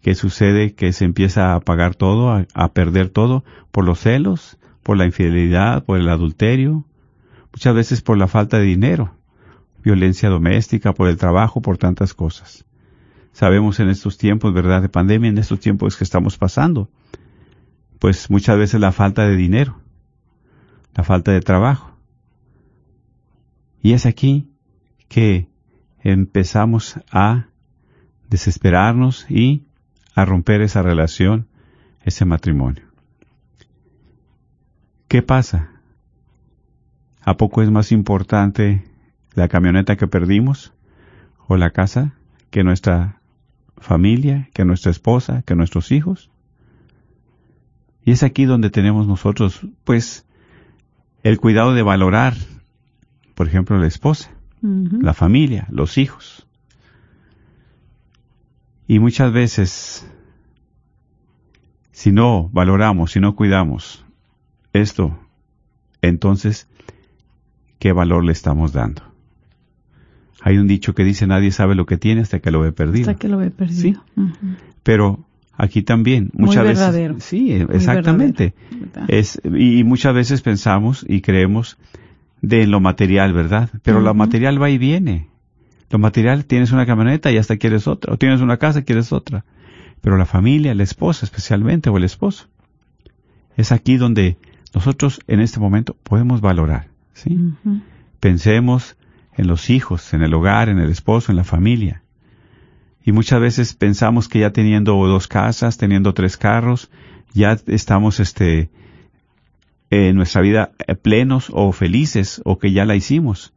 que 0.01 0.15
sucede? 0.15 0.73
Que 0.73 0.93
se 0.93 1.05
empieza 1.05 1.51
a 1.51 1.55
apagar 1.55 1.95
todo, 1.95 2.31
a, 2.31 2.45
a 2.53 2.73
perder 2.73 3.09
todo 3.09 3.43
por 3.71 3.85
los 3.85 3.99
celos, 3.99 4.57
por 4.81 4.97
la 4.97 5.05
infidelidad, 5.05 5.83
por 5.83 5.99
el 5.99 6.07
adulterio, 6.09 6.85
muchas 7.51 7.75
veces 7.75 8.01
por 8.01 8.17
la 8.17 8.27
falta 8.27 8.59
de 8.59 8.65
dinero, 8.65 9.13
violencia 9.83 10.29
doméstica, 10.29 10.93
por 10.93 11.09
el 11.09 11.17
trabajo, 11.17 11.61
por 11.61 11.77
tantas 11.77 12.13
cosas. 12.13 12.65
Sabemos 13.31 13.79
en 13.79 13.89
estos 13.89 14.17
tiempos, 14.17 14.53
¿verdad?, 14.53 14.81
de 14.81 14.89
pandemia, 14.89 15.29
en 15.29 15.37
estos 15.37 15.59
tiempos 15.59 15.95
que 15.97 16.03
estamos 16.03 16.37
pasando, 16.37 16.89
pues 17.99 18.29
muchas 18.29 18.57
veces 18.57 18.79
la 18.79 18.91
falta 18.91 19.25
de 19.25 19.35
dinero, 19.35 19.79
la 20.95 21.03
falta 21.03 21.31
de 21.31 21.41
trabajo. 21.41 21.97
Y 23.81 23.93
es 23.93 24.05
aquí 24.05 24.49
que 25.07 25.47
empezamos 26.01 26.99
a 27.11 27.47
desesperarnos 28.29 29.25
y 29.29 29.65
a 30.15 30.25
romper 30.25 30.61
esa 30.61 30.81
relación, 30.81 31.47
ese 32.03 32.25
matrimonio. 32.25 32.83
¿Qué 35.07 35.21
pasa? 35.21 35.71
¿A 37.21 37.35
poco 37.37 37.61
es 37.61 37.71
más 37.71 37.91
importante 37.91 38.83
la 39.33 39.47
camioneta 39.47 39.95
que 39.95 40.07
perdimos 40.07 40.73
o 41.47 41.57
la 41.57 41.71
casa 41.71 42.13
que 42.51 42.63
nuestra 42.63 43.18
familia, 43.79 44.49
que 44.53 44.65
nuestra 44.65 44.91
esposa, 44.91 45.43
que 45.45 45.55
nuestros 45.55 45.91
hijos? 45.91 46.29
Y 48.03 48.11
es 48.11 48.23
aquí 48.23 48.45
donde 48.45 48.69
tenemos 48.69 49.07
nosotros, 49.07 49.61
pues, 49.83 50.25
el 51.23 51.39
cuidado 51.39 51.73
de 51.73 51.83
valorar, 51.83 52.35
por 53.35 53.47
ejemplo, 53.47 53.77
la 53.77 53.87
esposa. 53.87 54.31
La 54.61 55.13
familia, 55.13 55.67
los 55.69 55.97
hijos. 55.97 56.45
Y 58.87 58.99
muchas 58.99 59.31
veces, 59.31 60.05
si 61.91 62.11
no 62.11 62.49
valoramos, 62.51 63.11
si 63.11 63.19
no 63.19 63.35
cuidamos 63.35 64.03
esto, 64.73 65.17
entonces, 66.01 66.67
¿qué 67.77 67.93
valor 67.93 68.25
le 68.25 68.31
estamos 68.33 68.73
dando? 68.73 69.08
Hay 70.41 70.57
un 70.57 70.67
dicho 70.67 70.93
que 70.95 71.03
dice 71.03 71.27
nadie 71.27 71.51
sabe 71.51 71.75
lo 71.75 71.85
que 71.85 71.97
tiene 71.97 72.21
hasta 72.21 72.39
que 72.39 72.51
lo 72.51 72.61
ve 72.61 72.71
perdido. 72.71 73.09
Hasta 73.09 73.19
que 73.19 73.27
lo 73.27 73.37
ve 73.37 73.51
perdido. 73.51 74.03
Ujú. 74.15 74.33
Pero 74.83 75.19
aquí 75.57 75.81
también, 75.81 76.29
Muy 76.33 76.47
muchas 76.47 76.63
verdadero. 76.63 77.15
veces. 77.15 77.29
Sí, 77.29 77.65
Muy 77.67 77.75
exactamente. 77.75 78.53
Es, 79.07 79.41
y 79.43 79.83
muchas 79.83 80.13
veces 80.13 80.41
pensamos 80.41 81.05
y 81.07 81.21
creemos 81.21 81.77
de 82.41 82.65
lo 82.67 82.79
material, 82.79 83.33
¿verdad? 83.33 83.69
Pero 83.83 83.99
lo 83.99 84.13
material 84.13 84.61
va 84.61 84.69
y 84.69 84.77
viene. 84.77 85.27
Lo 85.89 85.99
material, 85.99 86.45
tienes 86.45 86.71
una 86.71 86.85
camioneta 86.85 87.31
y 87.31 87.37
hasta 87.37 87.57
quieres 87.57 87.87
otra. 87.87 88.13
O 88.13 88.17
tienes 88.17 88.41
una 88.41 88.57
casa 88.57 88.79
y 88.79 88.83
quieres 88.83 89.11
otra. 89.11 89.43
Pero 90.01 90.17
la 90.17 90.25
familia, 90.25 90.73
la 90.75 90.83
esposa 90.83 91.25
especialmente, 91.25 91.89
o 91.89 91.97
el 91.97 92.03
esposo. 92.05 92.47
Es 93.57 93.71
aquí 93.73 93.97
donde 93.97 94.37
nosotros 94.73 95.19
en 95.27 95.41
este 95.41 95.59
momento 95.59 95.97
podemos 96.03 96.39
valorar. 96.39 96.87
¿sí? 97.13 97.37
Pensemos 98.19 98.95
en 99.39 99.47
los 99.47 99.69
hijos, 99.69 100.13
en 100.13 100.21
el 100.21 100.33
hogar, 100.33 100.67
en 100.67 100.79
el 100.79 100.89
esposo, 100.89 101.31
en 101.31 101.37
la 101.37 101.45
familia. 101.45 102.03
Y 103.05 103.13
muchas 103.13 103.39
veces 103.39 103.73
pensamos 103.73 104.27
que 104.27 104.39
ya 104.39 104.51
teniendo 104.51 104.95
dos 105.07 105.29
casas, 105.29 105.77
teniendo 105.77 106.13
tres 106.13 106.35
carros, 106.35 106.91
ya 107.33 107.57
estamos 107.67 108.19
este 108.19 108.69
en 109.89 110.17
nuestra 110.17 110.41
vida 110.41 110.71
eh, 110.85 110.93
plenos 110.95 111.49
o 111.53 111.71
felices 111.71 112.41
o 112.43 112.59
que 112.59 112.73
ya 112.73 112.83
la 112.83 112.97
hicimos. 112.97 113.53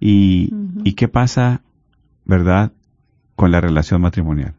Y. 0.00 0.52
¿y 0.82 0.94
qué 0.94 1.06
pasa, 1.06 1.62
verdad, 2.24 2.72
con 3.36 3.52
la 3.52 3.60
relación 3.60 4.00
matrimonial? 4.00 4.54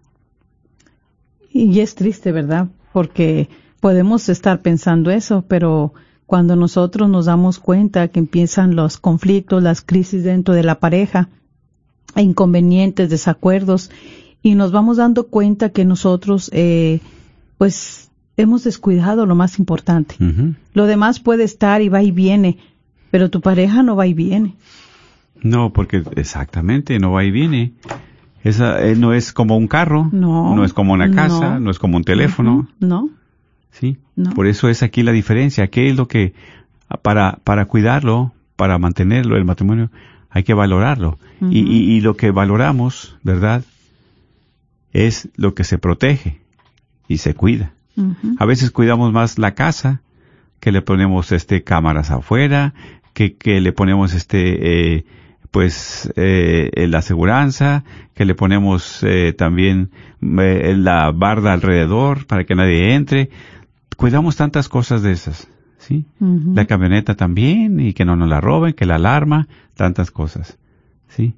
Y 1.51 1.81
es 1.81 1.93
triste, 1.93 2.31
¿verdad? 2.31 2.69
Porque 2.93 3.49
podemos 3.81 4.29
estar 4.29 4.61
pensando 4.61 5.11
eso, 5.11 5.43
pero 5.45 5.93
cuando 6.25 6.55
nosotros 6.55 7.09
nos 7.09 7.25
damos 7.25 7.59
cuenta 7.59 8.07
que 8.07 8.19
empiezan 8.19 8.75
los 8.75 8.97
conflictos, 8.97 9.61
las 9.61 9.81
crisis 9.81 10.23
dentro 10.23 10.53
de 10.53 10.63
la 10.63 10.79
pareja, 10.79 11.29
inconvenientes, 12.15 13.09
desacuerdos, 13.09 13.91
y 14.41 14.55
nos 14.55 14.71
vamos 14.71 14.97
dando 14.97 15.27
cuenta 15.27 15.69
que 15.69 15.85
nosotros, 15.85 16.49
eh, 16.53 16.99
pues, 17.57 18.11
hemos 18.37 18.63
descuidado 18.63 19.25
lo 19.25 19.35
más 19.35 19.59
importante. 19.59 20.15
Lo 20.73 20.85
demás 20.85 21.19
puede 21.19 21.43
estar 21.43 21.81
y 21.81 21.89
va 21.89 22.03
y 22.03 22.11
viene, 22.11 22.57
pero 23.11 23.29
tu 23.29 23.41
pareja 23.41 23.81
no 23.83 23.95
va 23.95 24.07
y 24.07 24.13
viene. 24.13 24.55
No, 25.41 25.73
porque 25.73 26.03
exactamente, 26.15 26.97
no 26.99 27.11
va 27.11 27.23
y 27.23 27.31
viene. 27.31 27.73
Esa 28.43 28.85
eh, 28.85 28.95
no 28.95 29.13
es 29.13 29.33
como 29.33 29.57
un 29.57 29.67
carro, 29.67 30.09
No, 30.11 30.63
es 30.63 30.73
como 30.73 30.93
una 30.93 31.09
casa, 31.11 31.55
no. 31.55 31.59
no, 31.61 31.71
es 31.71 31.79
como 31.79 31.97
un 31.97 32.03
teléfono, 32.03 32.67
No, 32.79 33.09
¿sí? 33.79 33.97
No. 34.15 34.31
Por 34.31 34.47
eso 34.47 34.69
es 34.69 34.83
aquí 34.83 35.03
la 35.03 35.11
diferencia. 35.11 35.67
¿Qué 35.67 35.89
es 35.89 35.95
lo 35.95 36.07
que 36.07 36.33
para 37.01 37.39
para 37.43 37.65
cuidarlo, 37.65 38.33
para 38.55 38.77
mantenerlo 38.77 39.37
el 39.37 39.45
matrimonio, 39.45 39.91
hay 40.29 40.43
que 40.43 40.53
valorarlo 40.53 41.17
y, 41.41 41.59
y, 41.59 41.95
y 41.95 42.01
lo 42.01 42.15
que 42.15 42.31
valoramos, 42.31 43.17
verdad, 43.23 43.63
es 44.91 45.29
lo 45.35 45.53
que 45.53 45.63
se 45.63 45.77
protege 45.77 46.41
y 47.07 47.17
se 47.17 47.33
cuida. 47.33 47.73
A 48.39 48.45
veces 48.45 48.71
cuidamos 48.71 49.13
más 49.13 49.37
la 49.37 49.55
casa, 49.55 50.01
que 50.59 50.71
le 50.73 50.81
ponemos 50.81 51.31
este 51.31 51.63
cámaras 51.63 52.11
afuera, 52.11 52.73
que, 53.13 53.35
que 53.35 53.61
le 53.61 53.71
ponemos 53.71 54.13
este 54.13 54.97
eh, 54.97 55.05
pues 55.51 56.11
eh, 56.17 56.69
la 56.89 56.97
aseguranza, 56.97 57.85
que 58.13 58.25
le 58.25 58.35
ponemos 58.35 58.99
eh, 59.03 59.33
también 59.37 59.91
eh, 60.21 60.75
la 60.77 61.11
barda 61.11 61.53
alrededor 61.53 62.25
para 62.27 62.43
que 62.43 62.55
nadie 62.55 62.93
entre. 62.93 63.29
Cuidamos 63.95 64.35
tantas 64.35 64.69
cosas 64.69 65.01
de 65.01 65.11
esas, 65.11 65.47
¿sí? 65.77 66.05
La 66.19 66.65
camioneta 66.65 67.15
también 67.15 67.79
y 67.79 67.93
que 67.93 68.05
no 68.05 68.15
nos 68.15 68.29
la 68.29 68.41
roben, 68.41 68.73
que 68.73 68.85
la 68.85 68.95
alarma, 68.95 69.47
tantas 69.75 70.11
cosas, 70.11 70.57
¿sí? 71.07 71.35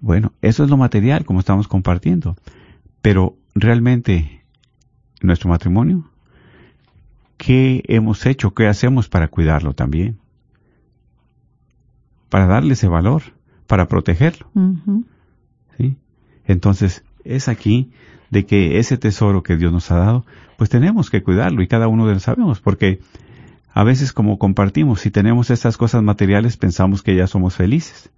Bueno, 0.00 0.32
eso 0.42 0.64
es 0.64 0.70
lo 0.70 0.76
material 0.76 1.24
como 1.24 1.40
estamos 1.40 1.68
compartiendo. 1.68 2.36
Pero 3.02 3.36
realmente 3.54 4.42
nuestro 5.20 5.50
matrimonio, 5.50 6.10
¿qué 7.36 7.82
hemos 7.88 8.24
hecho? 8.26 8.54
¿Qué 8.54 8.66
hacemos 8.66 9.08
para 9.08 9.28
cuidarlo 9.28 9.74
también? 9.74 10.18
Para 12.28 12.46
darle 12.46 12.74
ese 12.74 12.88
valor, 12.88 13.22
para 13.66 13.88
protegerlo. 13.88 14.48
¿sí? 15.76 15.96
Entonces, 16.46 17.04
es 17.24 17.48
aquí 17.48 17.90
de 18.30 18.46
que 18.46 18.78
ese 18.78 18.98
tesoro 18.98 19.42
que 19.42 19.56
Dios 19.56 19.72
nos 19.72 19.90
ha 19.90 19.96
dado, 19.96 20.24
pues 20.56 20.70
tenemos 20.70 21.10
que 21.10 21.22
cuidarlo 21.22 21.62
y 21.62 21.68
cada 21.68 21.88
uno 21.88 22.06
de 22.06 22.14
los 22.14 22.24
sabemos, 22.24 22.60
porque 22.60 23.00
a 23.72 23.84
veces 23.84 24.12
como 24.12 24.38
compartimos, 24.38 25.00
si 25.00 25.10
tenemos 25.10 25.50
estas 25.50 25.76
cosas 25.76 26.02
materiales, 26.02 26.56
pensamos 26.56 27.02
que 27.02 27.14
ya 27.14 27.26
somos 27.26 27.54
felices. 27.54 28.10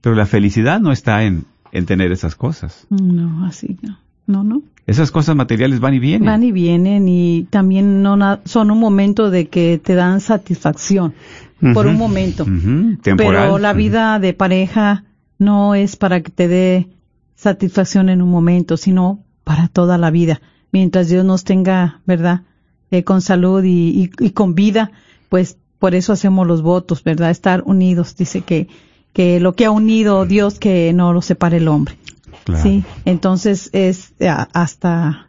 Pero 0.00 0.14
la 0.16 0.26
felicidad 0.26 0.80
no 0.80 0.92
está 0.92 1.24
en, 1.24 1.44
en 1.72 1.86
tener 1.86 2.12
esas 2.12 2.36
cosas. 2.36 2.86
No, 2.90 3.46
así 3.46 3.78
no. 3.82 3.98
No, 4.26 4.42
no. 4.42 4.62
Esas 4.86 5.10
cosas 5.10 5.36
materiales 5.36 5.80
van 5.80 5.94
y 5.94 5.98
vienen. 5.98 6.26
Van 6.26 6.42
y 6.42 6.52
vienen 6.52 7.08
y 7.08 7.46
también 7.50 8.02
no 8.02 8.40
son 8.44 8.70
un 8.70 8.78
momento 8.78 9.30
de 9.30 9.48
que 9.48 9.80
te 9.82 9.94
dan 9.94 10.20
satisfacción 10.20 11.14
por 11.72 11.86
un 11.86 11.96
momento. 11.96 12.44
Temporal. 12.44 12.98
Pero 13.16 13.58
la 13.58 13.72
vida 13.72 14.18
de 14.18 14.34
pareja 14.34 15.04
no 15.38 15.74
es 15.74 15.96
para 15.96 16.20
que 16.20 16.30
te 16.30 16.48
dé 16.48 16.88
satisfacción 17.34 18.08
en 18.08 18.22
un 18.22 18.30
momento, 18.30 18.76
sino 18.76 19.23
para 19.44 19.68
toda 19.68 19.98
la 19.98 20.10
vida. 20.10 20.40
Mientras 20.72 21.08
Dios 21.08 21.24
nos 21.24 21.44
tenga, 21.44 22.00
¿verdad? 22.06 22.42
Eh, 22.90 23.04
con 23.04 23.20
salud 23.20 23.62
y, 23.64 24.04
y- 24.04 24.10
y 24.26 24.30
con 24.30 24.54
vida, 24.54 24.90
pues 25.28 25.58
por 25.78 25.94
eso 25.94 26.12
hacemos 26.12 26.46
los 26.46 26.62
votos, 26.62 27.02
¿verdad? 27.04 27.30
Estar 27.30 27.62
unidos. 27.66 28.16
Dice 28.16 28.40
que, 28.40 28.68
que 29.12 29.38
lo 29.40 29.54
que 29.54 29.66
ha 29.66 29.70
unido 29.70 30.26
Dios, 30.26 30.58
que 30.58 30.92
no 30.92 31.12
lo 31.12 31.22
separe 31.22 31.58
el 31.58 31.68
hombre. 31.68 31.96
Claro. 32.44 32.62
Sí, 32.62 32.84
entonces 33.04 33.70
es 33.72 34.12
eh, 34.18 34.28
hasta, 34.28 35.28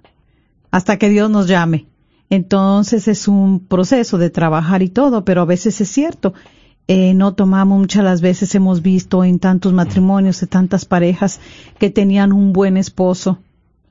hasta 0.72 0.98
que 0.98 1.10
Dios 1.10 1.30
nos 1.30 1.48
llame. 1.48 1.86
Entonces 2.30 3.08
es 3.08 3.28
un 3.28 3.60
proceso 3.60 4.18
de 4.18 4.30
trabajar 4.30 4.82
y 4.82 4.90
todo, 4.90 5.24
pero 5.24 5.42
a 5.42 5.46
veces 5.46 5.80
es 5.82 5.90
cierto. 5.90 6.34
Eh, 6.88 7.14
no 7.14 7.34
tomamos 7.34 7.80
muchas 7.80 8.04
las 8.04 8.22
veces 8.22 8.54
hemos 8.56 8.82
visto 8.82 9.24
en 9.24 9.40
tantos 9.40 9.74
matrimonios 9.74 10.40
de 10.42 10.48
tantas 10.48 10.86
parejas 10.86 11.40
que 11.80 11.90
tenían 11.90 12.32
un 12.34 12.52
buen 12.54 12.78
esposo, 12.78 13.40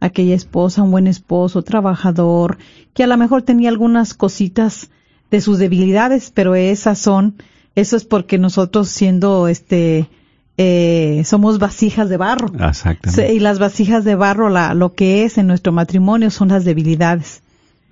aquella 0.05 0.35
esposa, 0.35 0.83
un 0.83 0.90
buen 0.90 1.07
esposo, 1.07 1.62
trabajador, 1.62 2.59
que 2.93 3.05
a 3.05 3.07
lo 3.07 3.17
mejor 3.17 3.43
tenía 3.43 3.71
algunas 3.71 4.12
cositas 4.12 4.90
de 5.31 5.40
sus 5.40 5.59
debilidades, 5.59 6.31
pero 6.33 6.55
esas 6.55 6.99
son, 6.99 7.37
eso 7.75 7.97
es 7.97 8.05
porque 8.05 8.37
nosotros 8.37 8.90
siendo 8.90 9.49
este, 9.49 10.11
eh, 10.59 11.23
somos 11.25 11.59
vasijas 11.59 12.11
de 12.11 12.19
barro. 12.19 12.53
Exactamente. 12.69 13.33
Y 13.33 13.40
las 13.40 13.59
vasijas 13.59 14.05
de 14.05 14.14
barro, 14.14 14.51
la, 14.51 14.75
lo 14.75 14.93
que 14.93 15.25
es 15.25 15.38
en 15.38 15.47
nuestro 15.47 15.73
matrimonio 15.73 16.31
son 16.31 16.49
las 16.49 16.64
debilidades, 16.64 17.43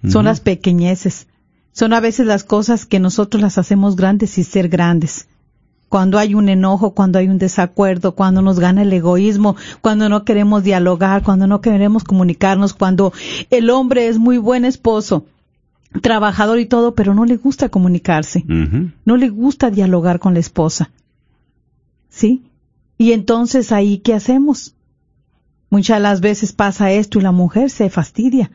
son 0.07 0.27
las 0.27 0.41
pequeñeces, 0.41 1.29
son 1.73 1.95
a 1.95 2.01
veces 2.01 2.27
las 2.27 2.45
cosas 2.45 2.85
que 2.87 3.01
nosotros 3.01 3.41
las 3.41 3.57
hacemos 3.57 3.97
grandes 3.97 4.37
y 4.37 4.45
ser 4.45 4.69
grandes. 4.69 5.29
Cuando 5.93 6.19
hay 6.19 6.35
un 6.35 6.49
enojo, 6.49 6.95
cuando 6.95 7.19
hay 7.19 7.29
un 7.29 7.37
desacuerdo, 7.37 8.15
cuando 8.15 8.41
nos 8.41 8.59
gana 8.59 8.81
el 8.81 8.91
egoísmo, 8.95 9.57
cuando 9.83 10.09
no 10.09 10.25
queremos 10.25 10.65
dialogar, 10.65 11.23
cuando 11.23 11.47
no 11.47 11.61
queremos 11.61 12.03
comunicarnos, 12.03 12.73
cuando 12.73 13.13
el 13.51 13.69
hombre 13.69 14.09
es 14.09 14.17
muy 14.17 14.39
buen 14.39 14.65
esposo, 14.65 15.27
trabajador 16.01 16.61
y 16.61 16.65
todo, 16.65 16.95
pero 16.95 17.13
no 17.13 17.27
le 17.27 17.37
gusta 17.37 17.69
comunicarse 17.69 18.43
no 19.05 19.17
le 19.19 19.29
gusta 19.29 19.71
dialogar 19.71 20.19
con 20.19 20.33
la 20.33 20.41
esposa. 20.41 20.91
¿Sí? 22.09 22.43
Y 22.97 23.13
entonces 23.13 23.71
ahí, 23.71 23.99
¿qué 23.99 24.15
hacemos? 24.15 24.75
Muchas 25.69 25.99
de 25.99 26.05
las 26.05 26.23
veces 26.23 26.55
pasa 26.55 26.91
esto 26.91 27.19
y 27.19 27.23
la 27.23 27.33
mujer 27.33 27.69
se 27.69 27.91
fastidia. 27.91 28.51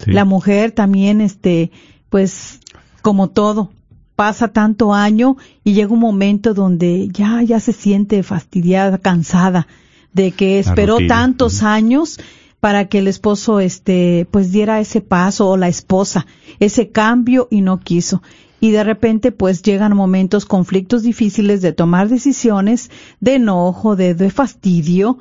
Sí. 0.00 0.12
La 0.12 0.26
mujer 0.26 0.72
también, 0.72 1.22
este, 1.22 1.70
pues, 2.10 2.60
como 3.00 3.30
todo, 3.30 3.72
pasa 4.16 4.48
tanto 4.48 4.94
año 4.94 5.36
y 5.64 5.74
llega 5.74 5.92
un 5.92 6.00
momento 6.00 6.54
donde 6.54 7.08
ya, 7.08 7.42
ya 7.42 7.60
se 7.60 7.72
siente 7.72 8.22
fastidiada, 8.22 8.98
cansada 8.98 9.66
de 10.12 10.30
que 10.30 10.58
esperó 10.58 10.98
tantos 11.08 11.62
años 11.62 12.20
para 12.60 12.86
que 12.86 12.98
el 12.98 13.08
esposo, 13.08 13.60
este, 13.60 14.26
pues 14.30 14.52
diera 14.52 14.80
ese 14.80 15.00
paso 15.00 15.48
o 15.48 15.56
la 15.56 15.68
esposa, 15.68 16.26
ese 16.60 16.90
cambio 16.90 17.48
y 17.50 17.60
no 17.60 17.80
quiso. 17.80 18.22
Y 18.60 18.70
de 18.70 18.84
repente, 18.84 19.32
pues 19.32 19.62
llegan 19.62 19.94
momentos, 19.94 20.46
conflictos 20.46 21.02
difíciles 21.02 21.60
de 21.60 21.72
tomar 21.72 22.08
decisiones, 22.08 22.90
de 23.20 23.34
enojo, 23.34 23.96
de, 23.96 24.14
de 24.14 24.30
fastidio, 24.30 25.18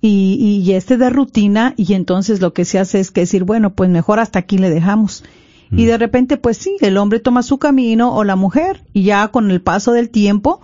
y, 0.00 0.62
y 0.64 0.72
este 0.72 0.96
de 0.96 1.10
rutina 1.10 1.74
y 1.76 1.94
entonces 1.94 2.40
lo 2.40 2.52
que 2.52 2.64
se 2.64 2.78
hace 2.78 3.00
es 3.00 3.10
que 3.10 3.22
decir, 3.22 3.44
bueno, 3.44 3.74
pues 3.74 3.90
mejor 3.90 4.20
hasta 4.20 4.38
aquí 4.38 4.58
le 4.58 4.70
dejamos. 4.70 5.24
Y 5.70 5.84
de 5.84 5.98
repente, 5.98 6.36
pues 6.36 6.56
sí, 6.58 6.76
el 6.80 6.96
hombre 6.96 7.20
toma 7.20 7.42
su 7.42 7.58
camino 7.58 8.14
o 8.14 8.24
la 8.24 8.36
mujer 8.36 8.84
y 8.92 9.02
ya 9.02 9.28
con 9.28 9.50
el 9.50 9.60
paso 9.60 9.92
del 9.92 10.10
tiempo, 10.10 10.60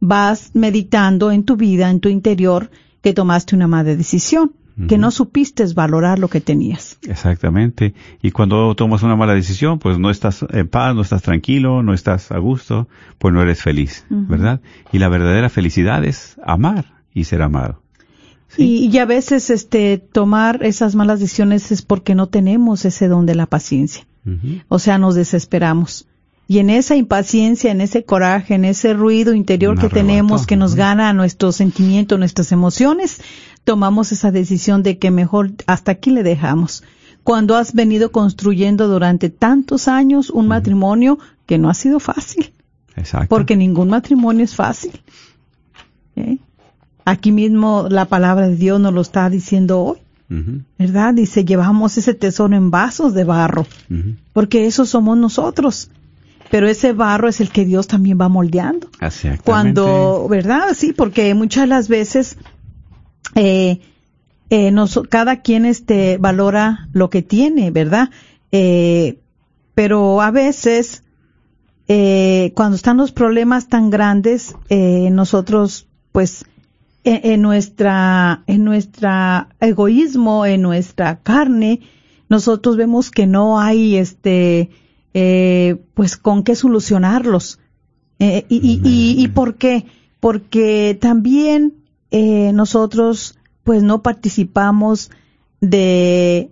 vas 0.00 0.52
meditando 0.54 1.30
en 1.30 1.44
tu 1.44 1.56
vida, 1.56 1.90
en 1.90 2.00
tu 2.00 2.08
interior, 2.08 2.70
que 3.02 3.12
tomaste 3.12 3.54
una 3.54 3.66
mala 3.66 3.94
decisión, 3.96 4.52
que 4.86 4.96
no 4.96 5.10
supiste 5.10 5.64
valorar 5.74 6.20
lo 6.20 6.28
que 6.28 6.40
tenías. 6.40 6.98
Exactamente. 7.02 7.94
Y 8.22 8.30
cuando 8.30 8.76
tomas 8.76 9.02
una 9.02 9.16
mala 9.16 9.34
decisión, 9.34 9.80
pues 9.80 9.98
no 9.98 10.08
estás 10.08 10.44
en 10.50 10.68
paz, 10.68 10.94
no 10.94 11.02
estás 11.02 11.22
tranquilo, 11.22 11.82
no 11.82 11.92
estás 11.92 12.30
a 12.30 12.38
gusto, 12.38 12.86
pues 13.18 13.34
no 13.34 13.42
eres 13.42 13.60
feliz. 13.60 14.06
¿verdad? 14.08 14.60
Y 14.92 14.98
la 14.98 15.08
verdadera 15.08 15.48
felicidad 15.48 16.04
es 16.04 16.36
amar 16.44 16.92
y 17.12 17.24
ser 17.24 17.42
amado. 17.42 17.82
Sí. 18.46 18.62
Y, 18.62 18.86
y 18.86 18.98
a 18.98 19.04
veces 19.04 19.50
este 19.50 19.98
tomar 19.98 20.62
esas 20.62 20.94
malas 20.94 21.18
decisiones 21.18 21.72
es 21.72 21.82
porque 21.82 22.14
no 22.14 22.28
tenemos 22.28 22.84
ese 22.84 23.08
don 23.08 23.26
de 23.26 23.34
la 23.34 23.46
paciencia. 23.46 24.06
O 24.68 24.78
sea, 24.78 24.98
nos 24.98 25.14
desesperamos. 25.14 26.06
Y 26.50 26.60
en 26.60 26.70
esa 26.70 26.96
impaciencia, 26.96 27.70
en 27.70 27.82
ese 27.82 28.04
coraje, 28.04 28.54
en 28.54 28.64
ese 28.64 28.94
ruido 28.94 29.34
interior 29.34 29.78
que 29.78 29.90
tenemos 29.90 30.46
que 30.46 30.56
nos 30.56 30.74
gana 30.74 31.12
nuestros 31.12 31.56
sentimientos, 31.56 32.18
nuestras 32.18 32.52
emociones, 32.52 33.20
tomamos 33.64 34.12
esa 34.12 34.30
decisión 34.30 34.82
de 34.82 34.98
que 34.98 35.10
mejor 35.10 35.52
hasta 35.66 35.92
aquí 35.92 36.10
le 36.10 36.22
dejamos. 36.22 36.82
Cuando 37.22 37.54
has 37.54 37.74
venido 37.74 38.10
construyendo 38.12 38.88
durante 38.88 39.28
tantos 39.28 39.88
años 39.88 40.30
un 40.30 40.48
matrimonio 40.48 41.18
que 41.44 41.58
no 41.58 41.68
ha 41.68 41.74
sido 41.74 42.00
fácil, 42.00 42.54
Exacto. 42.96 43.28
porque 43.28 43.54
ningún 43.54 43.90
matrimonio 43.90 44.42
es 44.42 44.56
fácil. 44.56 45.02
¿Eh? 46.16 46.38
Aquí 47.04 47.30
mismo 47.30 47.88
la 47.90 48.06
palabra 48.06 48.48
de 48.48 48.56
Dios 48.56 48.80
nos 48.80 48.94
lo 48.94 49.02
está 49.02 49.28
diciendo 49.28 49.82
hoy, 49.82 49.98
Ujú, 50.30 50.62
¿verdad? 50.78 51.14
Dice, 51.14 51.44
llevamos 51.44 51.96
ese 51.98 52.12
tesoro 52.14 52.54
en 52.54 52.70
vasos 52.70 53.14
de 53.14 53.24
barro 53.24 53.66
porque 54.32 54.66
eso 54.66 54.84
somos 54.84 55.16
nosotros. 55.16 55.90
Pero 56.50 56.66
ese 56.68 56.92
barro 56.94 57.28
es 57.28 57.40
el 57.40 57.50
que 57.50 57.64
Dios 57.66 57.86
también 57.88 58.18
va 58.20 58.28
moldeando. 58.28 58.88
Cuando, 59.44 60.26
¿verdad? 60.30 60.68
Sí, 60.74 60.92
porque 60.94 61.34
muchas 61.34 61.64
de 61.64 61.66
las 61.68 61.88
veces 61.88 62.36
eh, 63.34 63.80
eh, 64.50 64.70
nos- 64.70 65.00
cada 65.10 65.42
quien 65.42 65.66
este 65.66 66.16
valora 66.18 66.88
lo 66.92 67.10
que 67.10 67.22
tiene, 67.22 67.70
¿verdad? 67.70 68.10
Eh, 68.52 69.18
pero 69.74 70.20
a 70.22 70.30
veces 70.30 71.02
cuando 72.54 72.76
están 72.76 72.98
los 72.98 73.12
problemas 73.12 73.68
tan 73.68 73.88
grandes, 73.90 74.54
nosotros, 75.10 75.86
pues, 76.12 76.44
en, 77.08 77.32
en 77.32 77.42
nuestra, 77.42 78.42
en 78.46 78.64
nuestra 78.64 79.48
egoísmo, 79.60 80.44
en 80.44 80.62
nuestra 80.62 81.20
carne, 81.20 81.80
nosotros 82.28 82.76
vemos 82.76 83.10
que 83.10 83.26
no 83.26 83.58
hay, 83.58 83.96
este, 83.96 84.70
eh, 85.14 85.82
pues, 85.94 86.16
con 86.16 86.44
qué 86.44 86.54
solucionarlos. 86.54 87.58
Eh, 88.18 88.44
y, 88.48 88.56
y, 88.56 88.80
y, 88.84 89.24
¿y 89.24 89.28
por 89.28 89.54
qué? 89.54 89.86
Porque 90.20 90.98
también 91.00 91.74
eh, 92.10 92.52
nosotros, 92.52 93.38
pues, 93.64 93.82
no 93.82 94.02
participamos 94.02 95.10
de 95.60 96.50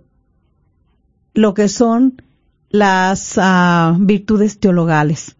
lo 1.33 1.53
que 1.53 1.67
son 1.69 2.21
las 2.69 3.37
ah, 3.37 3.95
virtudes 3.99 4.59
teologales, 4.59 5.36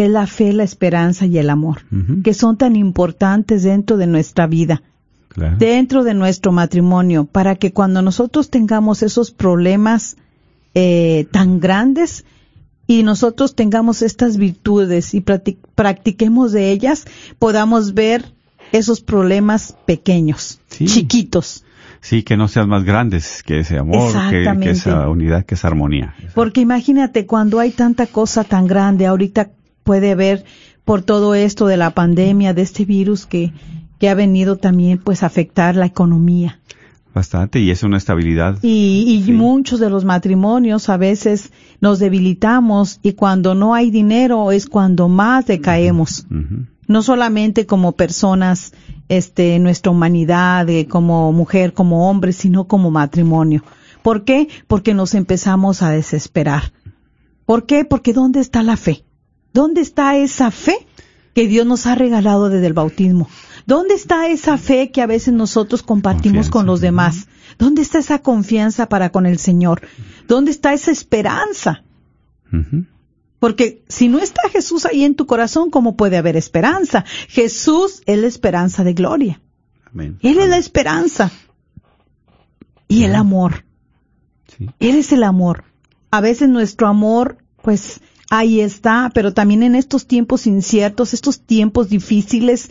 que 0.00 0.06
es 0.06 0.10
la 0.12 0.26
fe, 0.26 0.54
la 0.54 0.62
esperanza 0.64 1.26
y 1.26 1.36
el 1.36 1.50
amor, 1.50 1.82
que 2.24 2.32
son 2.32 2.56
tan 2.56 2.74
importantes 2.74 3.64
dentro 3.64 3.98
de 3.98 4.06
nuestra 4.06 4.46
vida, 4.46 4.80
claro. 5.28 5.58
dentro 5.58 6.04
de 6.04 6.14
nuestro 6.14 6.52
matrimonio, 6.52 7.26
para 7.26 7.54
que 7.56 7.74
cuando 7.74 8.00
nosotros 8.00 8.48
tengamos 8.48 9.02
esos 9.02 9.30
problemas 9.30 10.16
eh, 10.74 11.26
tan 11.32 11.60
grandes 11.60 12.24
y 12.86 13.02
nosotros 13.02 13.54
tengamos 13.54 14.00
estas 14.00 14.38
virtudes 14.38 15.12
y 15.12 15.20
practi- 15.20 15.58
practiquemos 15.74 16.52
de 16.52 16.70
ellas, 16.70 17.04
podamos 17.38 17.92
ver 17.92 18.24
esos 18.72 19.02
problemas 19.02 19.76
pequeños, 19.84 20.60
Sí. 20.68 20.86
chiquitos. 20.86 21.62
Sí, 22.00 22.22
que 22.22 22.38
no 22.38 22.48
sean 22.48 22.70
más 22.70 22.84
grandes 22.84 23.42
que 23.42 23.58
ese 23.58 23.76
amor, 23.76 24.14
que, 24.30 24.70
esa 24.70 25.10
unidad, 25.10 25.44
que 25.44 25.56
esa 25.56 25.68
armonía. 25.68 26.14
Porque 26.34 26.62
imagínate 26.62 27.26
cuando 27.26 27.58
hay 27.60 27.72
tanta 27.72 28.06
cosa 28.06 28.44
tan 28.44 28.66
grande, 28.66 29.04
ahorita 29.04 29.50
puede 29.82 30.12
haber 30.12 30.44
por 30.84 31.02
todo 31.02 31.34
esto 31.34 31.66
de 31.66 31.76
la 31.76 31.90
pandemia, 31.90 32.54
de 32.54 32.62
este 32.62 32.84
virus 32.84 33.26
que, 33.26 33.52
que 33.98 34.08
ha 34.08 34.14
venido 34.14 34.56
también 34.56 34.98
pues 34.98 35.22
a 35.22 35.26
afectar 35.26 35.76
la 35.76 35.86
economía. 35.86 36.58
Bastante, 37.12 37.58
y 37.58 37.70
es 37.70 37.82
una 37.82 37.96
estabilidad. 37.98 38.58
Y, 38.62 39.04
y 39.08 39.24
Sí. 39.24 39.32
muchos 39.32 39.80
de 39.80 39.90
los 39.90 40.04
matrimonios 40.04 40.88
a 40.88 40.96
veces 40.96 41.50
nos 41.80 41.98
debilitamos 41.98 43.00
y 43.02 43.14
cuando 43.14 43.54
no 43.56 43.74
hay 43.74 43.90
dinero 43.90 44.52
es 44.52 44.66
cuando 44.66 45.08
más 45.08 45.46
decaemos. 45.46 46.26
No 46.86 47.02
solamente 47.02 47.66
como 47.66 47.92
personas, 47.92 48.72
este, 49.08 49.56
en 49.56 49.64
nuestra 49.64 49.90
humanidad, 49.90 50.68
eh, 50.68 50.86
como 50.86 51.32
mujer, 51.32 51.72
como 51.72 52.08
hombre, 52.08 52.32
sino 52.32 52.68
como 52.68 52.92
matrimonio. 52.92 53.64
¿Por 54.02 54.24
qué? 54.24 54.48
Porque 54.68 54.94
nos 54.94 55.14
empezamos 55.14 55.82
a 55.82 55.90
desesperar. 55.90 56.72
¿Por 57.44 57.66
qué? 57.66 57.84
Porque 57.84 58.12
¿dónde 58.12 58.38
está 58.38 58.62
la 58.62 58.76
fe? 58.76 59.04
¿Dónde 59.52 59.80
está 59.80 60.16
esa 60.16 60.50
fe 60.50 60.86
que 61.34 61.46
Dios 61.46 61.66
nos 61.66 61.86
ha 61.86 61.94
regalado 61.94 62.48
desde 62.48 62.66
el 62.66 62.72
bautismo? 62.72 63.28
¿Dónde 63.66 63.94
está 63.94 64.28
esa 64.28 64.58
fe 64.58 64.90
que 64.90 65.02
a 65.02 65.06
veces 65.06 65.34
nosotros 65.34 65.82
compartimos 65.82 66.48
Confianza, 66.48 66.50
con 66.50 66.66
los 66.66 66.80
demás? 66.80 67.28
¿Dónde 67.58 67.82
está 67.82 67.98
esa 67.98 68.20
confianza 68.20 68.88
para 68.88 69.10
con 69.10 69.26
el 69.26 69.38
Señor? 69.38 69.82
¿Dónde 70.26 70.50
está 70.50 70.72
esa 70.72 70.90
esperanza? 70.90 71.84
Porque 73.38 73.84
si 73.88 74.08
no 74.08 74.18
está 74.18 74.48
Jesús 74.50 74.86
ahí 74.86 75.04
en 75.04 75.14
tu 75.14 75.26
corazón, 75.26 75.70
¿cómo 75.70 75.96
puede 75.96 76.16
haber 76.16 76.36
esperanza? 76.36 77.04
Jesús 77.28 78.02
es 78.06 78.18
la 78.18 78.26
esperanza 78.26 78.84
de 78.84 78.92
gloria. 78.92 79.40
Amén. 79.86 80.18
Él 80.22 80.38
es 80.38 80.48
la 80.48 80.58
esperanza. 80.58 81.30
Y 82.88 83.04
el 83.04 83.14
amor. 83.14 83.64
Sí. 84.56 84.68
Él 84.80 84.96
es 84.96 85.12
el 85.12 85.22
amor. 85.22 85.64
A 86.10 86.20
veces 86.20 86.48
nuestro 86.48 86.88
amor, 86.88 87.38
pues 87.62 88.00
ahí 88.30 88.60
está, 88.60 89.10
pero 89.12 89.34
también 89.34 89.62
en 89.62 89.74
estos 89.74 90.06
tiempos 90.06 90.46
inciertos, 90.46 91.12
estos 91.12 91.40
tiempos 91.40 91.90
difíciles, 91.90 92.70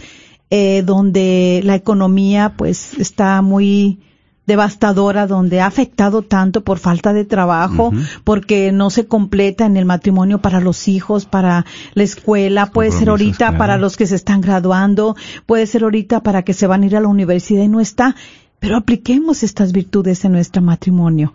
eh, 0.50 0.82
donde 0.84 1.62
la 1.63 1.76
economía, 1.76 2.56
pues, 2.58 2.98
está 2.98 3.41
muy 3.43 4.00
devastadora, 4.48 5.28
donde 5.28 5.62
ha 5.62 5.67
afectado 5.67 6.24
tanto 6.24 6.63
por 6.63 6.80
falta 6.80 7.13
de 7.13 7.24
trabajo, 7.24 7.91
porque 8.24 8.72
no 8.72 8.89
se 8.89 9.06
completa 9.06 9.67
en 9.67 9.78
el 9.78 9.86
matrimonio 9.86 10.39
para 10.39 10.60
los 10.60 10.88
hijos, 10.88 11.26
para 11.26 11.67
la 11.93 12.04
escuela, 12.04 12.65
puede 12.72 12.91
ser 12.91 13.10
ahorita 13.10 13.38
claro. 13.38 13.58
para 13.60 13.78
los 13.78 13.95
que 13.95 14.08
se 14.08 14.15
están 14.15 14.41
graduando, 14.41 15.15
puede 15.45 15.67
ser 15.67 15.84
ahorita 15.84 16.24
para 16.24 16.41
que 16.41 16.56
se 16.56 16.65
van 16.65 16.82
a 16.82 16.88
ir 16.88 16.95
a 16.95 17.02
la 17.02 17.10
universidad 17.10 17.63
y 17.63 17.67
no 17.67 17.80
está. 17.80 18.15
Pero 18.60 18.76
apliquemos 18.76 19.43
estas 19.43 19.72
virtudes 19.72 20.26
en 20.26 20.32
nuestro 20.32 20.63
matrimonio. 20.63 21.34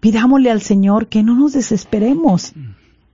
Pidámosle 0.00 0.50
al 0.50 0.60
Señor 0.60 1.06
que 1.06 1.22
no 1.22 1.34
nos 1.36 1.52
desesperemos. 1.52 2.52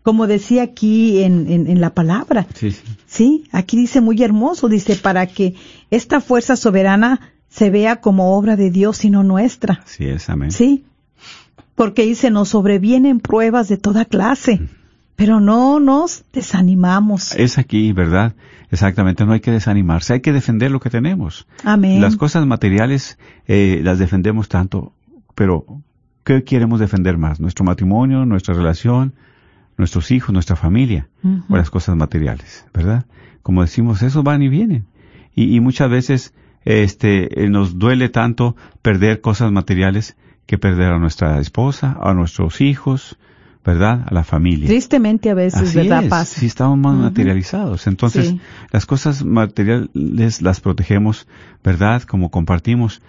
Como 0.03 0.27
decía 0.27 0.63
aquí 0.65 1.23
en, 1.23 1.51
en, 1.51 1.69
en 1.69 1.81
la 1.81 1.95
palabra. 1.95 2.47
Sí, 2.55 2.73
sí. 2.73 2.83
Sí, 3.07 3.45
aquí 3.53 3.77
dice 3.77 4.01
muy 4.01 4.23
hermoso, 4.23 4.69
dice, 4.69 4.97
para 4.97 5.27
que 5.27 5.55
esta 5.91 6.21
fuerza 6.21 6.57
soberana 6.57 7.21
se 7.49 7.71
vea 7.71 8.01
como 8.01 8.37
obra 8.37 8.57
de 8.57 8.71
Dios 8.71 9.05
y 9.05 9.11
no 9.11 9.23
nuestra. 9.23 9.83
Así 9.85 10.07
es, 10.07 10.29
amén. 10.31 10.51
Sí, 10.51 10.85
porque 11.75 12.05
dice, 12.05 12.31
nos 12.31 12.49
sobrevienen 12.49 13.21
pruebas 13.21 13.69
de 13.69 13.77
toda 13.77 14.05
clase, 14.05 14.61
pero 15.17 15.41
no 15.41 15.79
nos 15.79 16.25
desanimamos. 16.33 17.35
Es 17.37 17.59
aquí, 17.59 17.93
¿verdad? 17.93 18.35
Exactamente, 18.71 19.27
no 19.27 19.33
hay 19.33 19.41
que 19.41 19.51
desanimarse, 19.51 20.15
hay 20.15 20.21
que 20.21 20.33
defender 20.33 20.71
lo 20.71 20.81
que 20.81 20.89
tenemos. 20.89 21.47
Amén. 21.63 22.01
Las 22.01 22.17
cosas 22.17 22.47
materiales 22.47 23.19
eh, 23.47 23.81
las 23.85 23.99
defendemos 23.99 24.49
tanto, 24.49 24.95
pero 25.35 25.67
¿qué 26.25 26.43
queremos 26.43 26.81
defender 26.81 27.19
más? 27.19 27.39
¿Nuestro 27.39 27.65
matrimonio, 27.67 28.25
nuestra 28.25 28.55
relación, 28.55 29.13
nuestros 29.79 30.11
hijos, 30.11 30.33
nuestra 30.33 30.57
familia? 30.57 31.09
O 31.49 31.57
las 31.57 31.71
cosas 31.71 31.97
materiales, 31.97 32.67
¿verdad? 32.75 33.07
Como 33.43 33.63
decimos, 33.63 34.03
eso 34.03 34.23
van 34.23 34.43
y 34.43 34.49
vienen. 34.49 34.87
Y, 35.35 35.57
y 35.57 35.61
muchas 35.61 35.91
veces 35.91 36.35
este, 36.65 37.45
eh, 37.45 37.49
nos 37.49 37.79
duele 37.79 38.09
tanto 38.09 38.57
perder 38.83 39.21
cosas 39.21 39.51
materiales 39.53 40.17
que 40.47 40.59
perder 40.59 40.93
a 40.93 40.99
nuestra 40.99 41.41
esposa, 41.41 41.97
a 42.01 42.13
nuestros 42.15 42.61
hijos, 42.61 43.17
¿verdad? 43.65 44.05
A 44.09 44.15
la 44.15 44.25
familia. 44.25 44.67
Tristemente 44.69 45.31
a 45.31 45.35
veces, 45.35 45.63
Así 45.71 45.77
¿verdad? 45.77 46.05
es, 46.05 46.11
Pasa. 46.11 46.41
si 46.41 46.47
estamos 46.47 46.79
más 46.79 46.97
materializados. 46.97 47.87
Entonces, 47.87 48.29
Sí. 48.29 48.41
las 48.73 48.87
cosas 48.87 49.25
materiales 49.25 50.43
las 50.43 50.61
protegemos, 50.61 51.27
¿verdad? 51.65 52.03
Como 52.03 52.31
compartimos, 52.31 53.03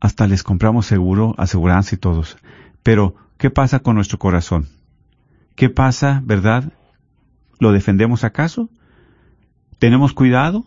hasta 0.00 0.26
les 0.26 0.42
compramos 0.42 0.86
seguro, 0.86 1.34
aseguranza 1.38 1.94
y 1.94 1.98
todos. 1.98 2.36
Pero, 2.82 3.14
¿qué 3.38 3.50
pasa 3.50 3.78
con 3.80 3.94
nuestro 3.94 4.18
corazón? 4.18 4.66
¿Qué 5.54 5.68
pasa, 5.68 6.22
verdad? 6.24 6.72
¿Lo 7.58 7.72
defendemos 7.72 8.24
acaso? 8.24 8.68
¿Tenemos 9.78 10.12
cuidado? 10.12 10.64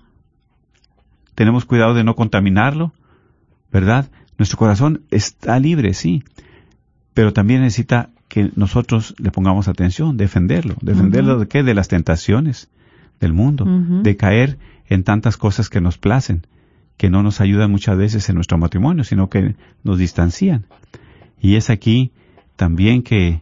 ¿Tenemos 1.36 1.66
cuidado 1.66 1.94
de 1.94 2.04
no 2.04 2.16
contaminarlo? 2.16 2.94
¿Verdad? 3.72 4.10
Nuestro 4.38 4.58
corazón 4.58 5.02
está 5.12 5.60
libre, 5.60 5.94
sí, 5.94 6.24
pero 7.14 7.34
también 7.34 7.62
necesita 7.62 8.10
que 8.28 8.52
nosotros 8.56 9.16
le 9.18 9.32
pongamos 9.32 9.68
atención, 9.68 10.18
defenderlo. 10.18 10.76
¿Defenderlo 10.82 11.40
de 11.40 11.48
qué? 11.48 11.64
De 11.64 11.74
las 11.74 11.88
tentaciones 11.88 12.70
del 13.20 13.34
mundo, 13.34 13.66
de 13.66 14.16
caer 14.16 14.58
en 14.88 15.04
tantas 15.04 15.38
cosas 15.38 15.70
que 15.70 15.82
nos 15.82 15.98
placen, 15.98 16.46
que 16.98 17.10
no 17.10 17.24
nos 17.24 17.42
ayudan 17.42 17.72
muchas 17.72 17.98
veces 17.98 18.30
en 18.30 18.36
nuestro 18.36 18.58
matrimonio, 18.58 19.04
sino 19.04 19.30
que 19.30 19.56
nos 19.84 19.98
distancian. 19.98 20.66
Y 21.42 21.56
es 21.56 21.70
aquí 21.70 22.12
también 22.56 23.02
que 23.02 23.42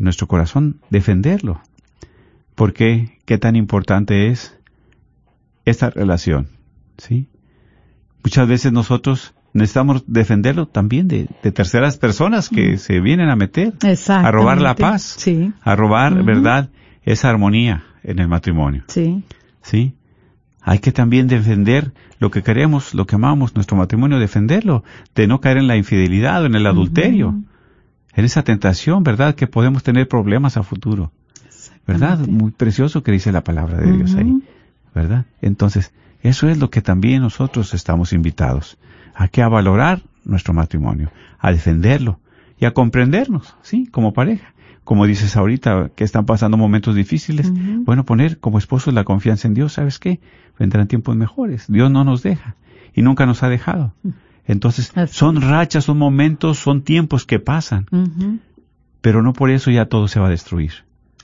en 0.00 0.04
nuestro 0.04 0.26
corazón 0.26 0.80
defenderlo. 0.90 1.60
Porque 2.54 3.18
qué 3.26 3.38
tan 3.38 3.54
importante 3.54 4.28
es 4.28 4.58
esta 5.64 5.90
relación, 5.90 6.48
¿sí? 6.98 7.28
Muchas 8.24 8.48
veces 8.48 8.72
nosotros 8.72 9.34
necesitamos 9.52 10.04
defenderlo 10.06 10.66
también 10.66 11.06
de, 11.06 11.26
terceras 11.52 11.96
personas 11.96 12.48
que 12.48 12.76
se 12.78 13.00
vienen 13.00 13.30
a 13.30 13.36
meter, 13.36 13.74
a 14.08 14.30
robar 14.30 14.60
la 14.60 14.74
paz, 14.74 15.16
a 15.62 15.76
robar, 15.76 16.22
¿verdad? 16.24 16.70
Esa 17.02 17.30
armonía 17.30 17.84
en 18.02 18.18
el 18.18 18.28
matrimonio. 18.28 18.84
Sí. 18.88 19.22
Sí. 19.62 19.94
Hay 20.62 20.78
que 20.78 20.92
también 20.92 21.26
defender 21.26 21.92
lo 22.18 22.30
que 22.30 22.42
queremos, 22.42 22.94
lo 22.94 23.06
que 23.06 23.16
amamos, 23.16 23.54
nuestro 23.54 23.76
matrimonio, 23.76 24.18
defenderlo, 24.18 24.84
de 25.14 25.26
no 25.26 25.40
caer 25.40 25.56
en 25.56 25.66
la 25.66 25.76
infidelidad 25.76 26.42
o 26.42 26.46
en 26.46 26.54
el 26.54 26.66
adulterio, 26.66 27.40
en 28.20 28.26
esa 28.26 28.42
tentación, 28.42 29.02
¿verdad? 29.02 29.34
Que 29.34 29.46
podemos 29.46 29.82
tener 29.82 30.06
problemas 30.06 30.56
a 30.56 30.62
futuro. 30.62 31.12
¿Verdad? 31.86 32.18
Muy 32.20 32.52
precioso 32.52 33.02
que 33.02 33.10
dice 33.10 33.32
la 33.32 33.42
palabra 33.42 33.78
de 33.78 33.92
Dios 33.92 34.14
ahí. 34.14 34.42
¿Verdad? 34.94 35.26
Entonces, 35.40 35.92
eso 36.22 36.48
es 36.48 36.58
lo 36.58 36.70
que 36.70 36.82
también 36.82 37.22
nosotros 37.22 37.74
estamos 37.74 38.12
invitados. 38.12 38.78
A 39.14 39.28
que 39.28 39.42
a 39.42 39.48
valorar 39.48 40.02
nuestro 40.24 40.54
matrimonio, 40.54 41.10
a 41.38 41.50
defenderlo 41.50 42.20
y 42.58 42.66
a 42.66 42.72
comprendernos, 42.72 43.56
¿sí? 43.62 43.88
Como 43.90 44.12
pareja 44.12 44.54
como 44.84 45.06
dices 45.06 45.36
ahorita, 45.36 45.90
que 45.94 46.02
están 46.02 46.26
pasando 46.26 46.56
momentos 46.56 46.96
difíciles, 46.96 47.52
bueno, 47.84 48.04
poner 48.04 48.40
como 48.40 48.58
esposos 48.58 48.92
la 48.92 49.04
confianza 49.04 49.46
en 49.46 49.54
Dios, 49.54 49.74
¿sabes 49.74 50.00
qué? 50.00 50.18
Vendrán 50.58 50.88
tiempos 50.88 51.14
mejores. 51.14 51.66
Dios 51.68 51.92
no 51.92 52.02
nos 52.02 52.24
deja 52.24 52.56
y 52.92 53.02
nunca 53.02 53.24
nos 53.24 53.44
ha 53.44 53.48
dejado. 53.48 53.94
Entonces, 54.50 54.92
son 55.12 55.40
rachas, 55.40 55.84
son 55.84 55.96
momentos, 55.96 56.58
son 56.58 56.82
tiempos 56.82 57.24
que 57.24 57.38
pasan, 57.38 57.86
pero 59.00 59.22
no 59.22 59.32
por 59.32 59.48
eso 59.50 59.70
ya 59.70 59.86
todo 59.86 60.08
se 60.08 60.18
va 60.18 60.26
a 60.26 60.30
destruir. 60.30 60.72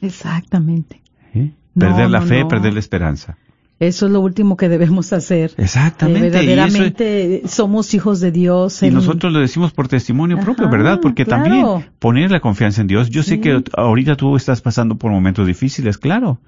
Exactamente. 0.00 1.02
¿Eh? 1.34 1.50
Perder 1.76 2.08
la 2.08 2.22
fe, 2.22 2.44
perder 2.44 2.74
la 2.74 2.78
esperanza. 2.78 3.36
Eso 3.80 4.06
es 4.06 4.12
lo 4.12 4.20
último 4.20 4.56
que 4.56 4.68
debemos 4.68 5.12
hacer. 5.12 5.52
Exactamente. 5.56 6.28
Eh, 6.28 6.30
verdaderamente 6.30 7.42
somos 7.46 7.92
hijos 7.94 8.20
de 8.20 8.30
Dios. 8.30 8.80
Y 8.84 8.90
nosotros 8.90 9.32
lo 9.32 9.40
decimos 9.40 9.72
por 9.72 9.88
testimonio 9.88 10.38
propio, 10.38 10.70
¿verdad? 10.70 11.00
Porque 11.02 11.24
también 11.24 11.66
poner 11.98 12.30
la 12.30 12.38
confianza 12.38 12.80
en 12.80 12.86
Dios. 12.86 13.10
Yo 13.10 13.24
sé 13.24 13.40
que 13.40 13.60
ahorita 13.76 14.14
tú 14.14 14.36
estás 14.36 14.60
pasando 14.60 14.98
por 14.98 15.10
momentos 15.10 15.48
difíciles, 15.48 15.98
claro. 15.98 16.38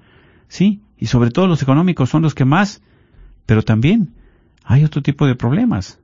Sí. 0.47 0.79
Y 0.97 1.07
sobre 1.07 1.29
todo 1.29 1.45
los 1.45 1.61
económicos 1.61 2.09
son 2.09 2.21
los 2.21 2.33
que 2.33 2.45
más. 2.45 2.81
Pero 3.45 3.63
también 3.63 4.13
hay 4.63 4.85
otro 4.85 5.01
tipo 5.01 5.27
de 5.27 5.35
problemas. 5.35 5.99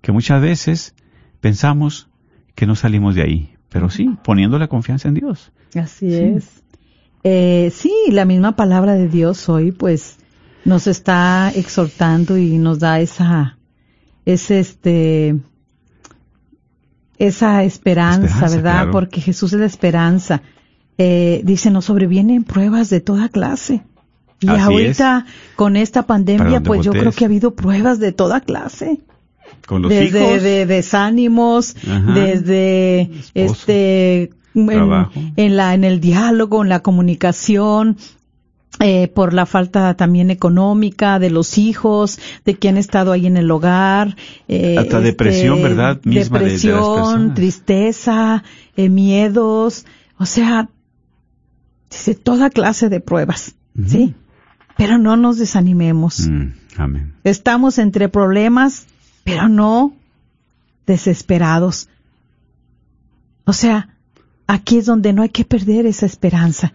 Que 0.00 0.12
muchas 0.12 0.40
veces 0.40 0.94
pensamos 1.40 2.08
que 2.54 2.66
no 2.66 2.74
salimos 2.74 3.14
de 3.14 3.22
ahí. 3.22 3.54
Pero 3.68 3.90
sí, 3.90 4.16
poniendo 4.24 4.58
la 4.58 4.68
confianza 4.68 5.08
en 5.08 5.14
Dios. 5.14 5.52
Así 5.74 6.14
es. 6.14 6.62
Eh, 7.22 7.70
sí, 7.74 7.92
la 8.10 8.24
misma 8.24 8.56
palabra 8.56 8.94
de 8.94 9.08
Dios 9.08 9.48
hoy, 9.48 9.72
pues, 9.72 10.16
nos 10.64 10.86
está 10.86 11.52
exhortando 11.54 12.38
y 12.38 12.58
nos 12.58 12.78
da 12.78 13.00
esa, 13.00 13.58
ese 14.24 14.60
este, 14.60 15.36
esa 17.18 17.64
esperanza, 17.64 18.48
¿verdad? 18.48 18.88
Porque 18.90 19.20
Jesús 19.20 19.52
es 19.52 19.60
la 19.60 19.66
esperanza. 19.66 20.42
Eh, 20.96 21.42
dice, 21.44 21.70
nos 21.70 21.86
sobrevienen 21.86 22.44
pruebas 22.44 22.90
de 22.90 23.00
toda 23.00 23.28
clase. 23.28 23.82
Y 24.40 24.48
ahorita, 24.48 25.26
con 25.56 25.76
esta 25.76 26.06
pandemia, 26.06 26.62
pues 26.62 26.84
yo 26.84 26.92
creo 26.92 27.12
que 27.12 27.24
ha 27.24 27.28
habido 27.28 27.54
pruebas 27.54 27.98
de 27.98 28.12
toda 28.12 28.40
clase. 28.40 29.00
Con 29.68 29.82
los 29.82 29.90
desde 29.90 30.40
De 30.40 30.64
desánimos, 30.64 31.76
desde 32.14 33.10
este 33.34 34.30
en, 34.54 35.56
la 35.56 35.74
en 35.74 35.84
el 35.84 36.00
diálogo, 36.00 36.62
en 36.62 36.70
la 36.70 36.80
comunicación, 36.80 37.98
eh, 38.80 39.08
por 39.08 39.34
la 39.34 39.44
falta 39.44 39.92
también 39.94 40.30
económica 40.30 41.18
de 41.18 41.28
los 41.28 41.58
hijos, 41.58 42.18
de 42.46 42.54
que 42.54 42.70
han 42.70 42.78
estado 42.78 43.12
ahí 43.12 43.26
en 43.26 43.36
el 43.36 43.50
hogar. 43.50 44.16
Eh, 44.48 44.76
Hasta 44.78 45.00
depresión, 45.00 45.58
este, 45.58 45.68
¿verdad? 45.68 46.00
depresión, 46.02 47.34
tristeza, 47.34 48.44
eh, 48.74 48.88
miedos, 48.88 49.84
o 50.16 50.24
sea, 50.24 50.70
dice 51.90 52.14
toda 52.14 52.48
clase 52.48 52.88
de 52.88 53.00
pruebas, 53.00 53.54
¿sí? 53.86 54.14
Pero 54.78 54.96
no 54.96 55.18
nos 55.18 55.36
desanimemos. 55.36 56.26
Mm, 56.26 56.52
amén. 56.78 57.12
Estamos 57.22 57.78
entre 57.78 58.08
problemas, 58.08 58.86
pero 59.28 59.48
no 59.48 59.92
desesperados. 60.86 61.88
O 63.44 63.52
sea, 63.52 63.90
aquí 64.46 64.78
es 64.78 64.86
donde 64.86 65.12
no 65.12 65.22
hay 65.22 65.28
que 65.28 65.44
perder 65.44 65.86
esa 65.86 66.06
esperanza. 66.06 66.72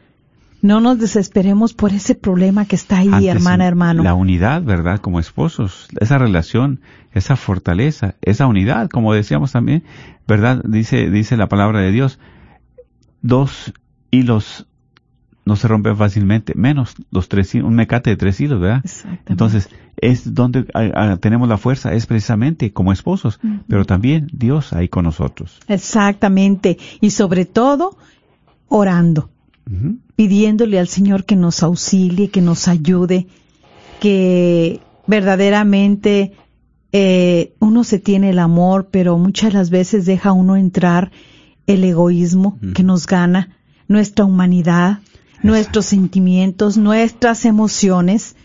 No 0.61 0.79
nos 0.79 0.99
desesperemos 0.99 1.73
por 1.73 1.91
ese 1.91 2.15
problema 2.15 2.65
que 2.65 2.75
está 2.75 2.99
ahí, 2.99 3.27
hermana, 3.27 3.65
hermano. 3.67 4.03
La 4.03 4.13
unidad, 4.13 4.61
¿verdad? 4.61 4.99
Como 4.99 5.19
esposos, 5.19 5.89
esa 5.99 6.17
relación, 6.17 6.79
esa 7.11 7.35
fortaleza, 7.35 8.15
esa 8.21 8.47
unidad, 8.47 8.87
como 8.89 9.13
decíamos 9.13 9.51
también, 9.51 9.83
¿verdad? 10.25 10.61
Dice, 10.63 11.09
dice 11.09 11.35
la 11.35 11.49
palabra 11.49 11.81
de 11.81 11.91
Dios, 11.91 12.19
dos 13.21 13.73
hilos 14.09 14.67
no 15.45 15.55
se 15.55 15.67
rompen 15.67 15.97
fácilmente, 15.97 16.53
menos 16.55 16.95
los 17.11 17.27
tres 17.27 17.53
un 17.55 17.75
mecate 17.75 18.09
de 18.09 18.15
tres 18.15 18.39
hilos, 18.39 18.61
¿verdad? 18.61 18.83
Entonces, 19.27 19.69
es 19.97 20.33
donde 20.33 20.65
tenemos 21.19 21.49
la 21.49 21.57
fuerza, 21.57 21.93
es 21.93 22.05
precisamente 22.05 22.71
como 22.71 22.93
esposos, 22.93 23.39
pero 23.67 23.85
también 23.85 24.27
Dios 24.31 24.73
ahí 24.73 24.87
con 24.87 25.05
nosotros. 25.05 25.59
Exactamente, 25.67 26.77
y 27.01 27.11
sobre 27.11 27.45
todo, 27.45 27.97
orando. 28.67 29.29
Pidiéndole 30.15 30.77
al 30.77 30.87
Señor 30.87 31.25
que 31.25 31.35
nos 31.35 31.63
auxilie, 31.63 32.29
que 32.29 32.41
nos 32.41 32.67
ayude, 32.67 33.27
que 33.99 34.81
verdaderamente 35.07 36.33
eh, 36.91 37.53
uno 37.59 37.83
se 37.83 37.99
tiene 37.99 38.29
el 38.29 38.39
amor, 38.39 38.89
pero 38.91 39.17
muchas 39.17 39.53
las 39.53 39.69
veces 39.69 40.05
deja 40.05 40.31
uno 40.31 40.57
entrar 40.57 41.11
el 41.65 41.83
egoísmo 41.83 42.59
que 42.75 42.83
nos 42.83 43.07
gana, 43.07 43.57
nuestra 43.87 44.25
humanidad, 44.25 44.99
nuestros 45.43 45.85
sentimientos, 45.85 46.77
nuestras 46.77 47.45
emociones, 47.45 48.35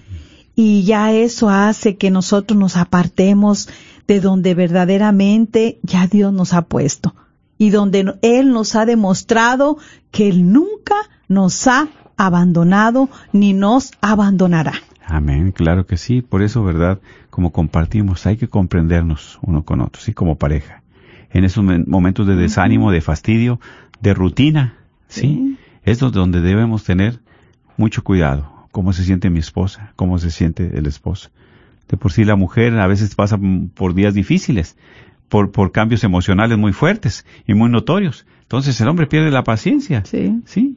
y 0.55 0.83
ya 0.83 1.13
eso 1.13 1.49
hace 1.49 1.97
que 1.97 2.11
nosotros 2.11 2.59
nos 2.59 2.77
apartemos 2.77 3.69
de 4.09 4.21
donde 4.21 4.55
verdaderamente 4.55 5.79
ya 5.83 6.09
Dios 6.09 6.33
nos 6.33 6.53
ha 6.53 6.63
puesto 6.63 7.15
y 7.59 7.71
donde 7.71 8.15
Él 8.23 8.51
nos 8.51 8.75
ha 8.75 8.85
demostrado 8.87 9.79
que 10.11 10.29
Él 10.29 10.51
nunca 10.53 10.95
nos 11.29 11.67
ha 11.67 11.89
abandonado 12.17 13.09
ni 13.33 13.53
nos 13.53 13.93
abandonará. 14.01 14.73
Amén, 15.07 15.53
claro 15.53 15.87
que 15.87 15.97
sí. 15.97 16.23
Por 16.23 16.43
eso, 16.43 16.65
¿verdad? 16.65 17.01
Como 17.31 17.53
compartimos, 17.53 18.27
hay 18.27 18.37
que 18.37 18.49
comprendernos 18.49 19.39
uno 19.43 19.65
con 19.65 19.81
otro, 19.81 20.03
sí, 20.03 20.13
como 20.13 20.37
pareja. 20.37 20.83
En 21.31 21.45
esos 21.45 21.65
momentos 21.65 22.27
de 22.27 22.37
desánimo, 22.37 22.91
de 22.91 23.01
fastidio, 23.01 23.61
de 24.01 24.15
rutina, 24.15 24.79
¿sí? 25.09 25.57
Es 25.89 26.01
donde 26.01 26.43
debemos 26.43 26.85
tener 26.85 27.19
mucho 27.79 28.05
cuidado. 28.05 28.69
Cómo 28.73 28.93
se 28.93 29.05
siente 29.05 29.31
mi 29.31 29.39
esposa, 29.39 29.95
cómo 29.97 30.19
se 30.19 30.31
siente 30.31 30.77
el 30.77 30.85
esposo. 30.85 31.31
De 31.89 31.97
por 31.97 32.13
sí 32.13 32.27
la 32.27 32.37
mujer 32.37 32.79
a 32.79 32.87
veces 32.87 33.15
pasa 33.15 33.39
por 33.75 33.95
días 33.95 34.13
difíciles, 34.13 34.77
por, 35.31 35.51
por 35.51 35.73
cambios 35.73 36.05
emocionales 36.05 36.59
muy 36.59 36.75
fuertes 36.75 37.25
y 37.47 37.55
muy 37.55 37.71
notorios. 37.71 38.27
Entonces 38.43 38.79
el 38.83 38.89
hombre 38.89 39.07
pierde 39.07 39.31
la 39.31 39.45
paciencia. 39.45 40.05
Sí. 40.05 40.43
Sí. 40.45 40.77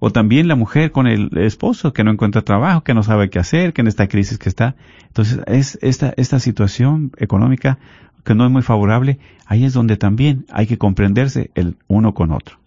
O 0.00 0.10
también 0.10 0.48
la 0.48 0.56
mujer 0.56 0.90
con 0.90 1.06
el 1.06 1.30
esposo 1.38 1.92
que 1.92 2.02
no 2.02 2.10
encuentra 2.10 2.42
trabajo, 2.42 2.82
que 2.82 2.92
no 2.92 3.04
sabe 3.04 3.30
qué 3.30 3.38
hacer, 3.38 3.72
que 3.72 3.82
en 3.82 3.86
esta 3.86 4.08
crisis 4.08 4.36
que 4.36 4.48
está. 4.48 4.74
Entonces, 5.06 5.38
es 5.46 5.78
esta, 5.80 6.12
esta 6.16 6.40
situación 6.40 7.12
económica 7.18 7.78
que 8.24 8.34
no 8.34 8.46
es 8.46 8.50
muy 8.50 8.62
favorable, 8.62 9.20
ahí 9.46 9.64
es 9.64 9.74
donde 9.74 9.96
también 9.96 10.44
hay 10.50 10.66
que 10.66 10.76
comprenderse 10.76 11.52
el 11.54 11.76
uno 11.86 12.14
con 12.14 12.32
otro. 12.32 12.58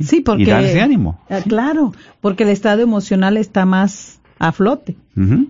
Sí, 0.00 0.20
porque... 0.20 0.44
Y 0.44 0.46
darse 0.46 0.80
ánimo. 0.80 1.20
Ah, 1.28 1.40
claro, 1.46 1.92
porque 2.20 2.44
el 2.44 2.50
estado 2.50 2.82
emocional 2.82 3.36
está 3.36 3.64
más 3.64 4.20
a 4.38 4.52
flote. 4.52 4.96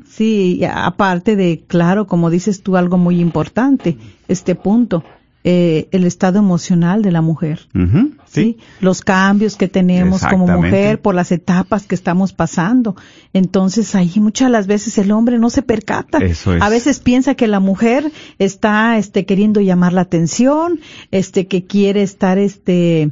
Sí, 0.08 0.62
aparte 0.64 1.36
de, 1.36 1.62
claro, 1.66 2.08
como 2.08 2.28
dices 2.28 2.62
tú, 2.62 2.76
algo 2.76 2.98
muy 2.98 3.20
importante, 3.20 3.96
este 4.26 4.56
punto, 4.56 5.04
eh, 5.44 5.88
el 5.92 6.04
estado 6.04 6.40
emocional 6.40 7.00
de 7.00 7.12
la 7.12 7.22
mujer. 7.22 7.60
¿sí? 8.26 8.58
Los 8.80 9.00
cambios 9.00 9.56
que 9.56 9.68
tenemos 9.68 10.22
como 10.26 10.46
mujer 10.46 11.00
por 11.00 11.14
las 11.14 11.32
etapas 11.32 11.86
que 11.86 11.94
estamos 11.94 12.32
pasando. 12.32 12.96
Entonces 13.32 13.94
ahí 13.94 14.12
muchas 14.16 14.50
las 14.50 14.66
veces 14.66 14.98
el 14.98 15.12
hombre 15.12 15.38
no 15.38 15.48
se 15.48 15.62
percata. 15.62 16.18
A 16.60 16.68
veces 16.68 16.98
piensa 16.98 17.36
que 17.36 17.46
la 17.46 17.60
mujer 17.60 18.10
está 18.38 18.98
este 18.98 19.24
queriendo 19.24 19.60
llamar 19.60 19.92
la 19.92 20.02
atención, 20.02 20.80
este 21.10 21.46
que 21.46 21.64
quiere 21.64 22.02
estar 22.02 22.36
este 22.36 23.10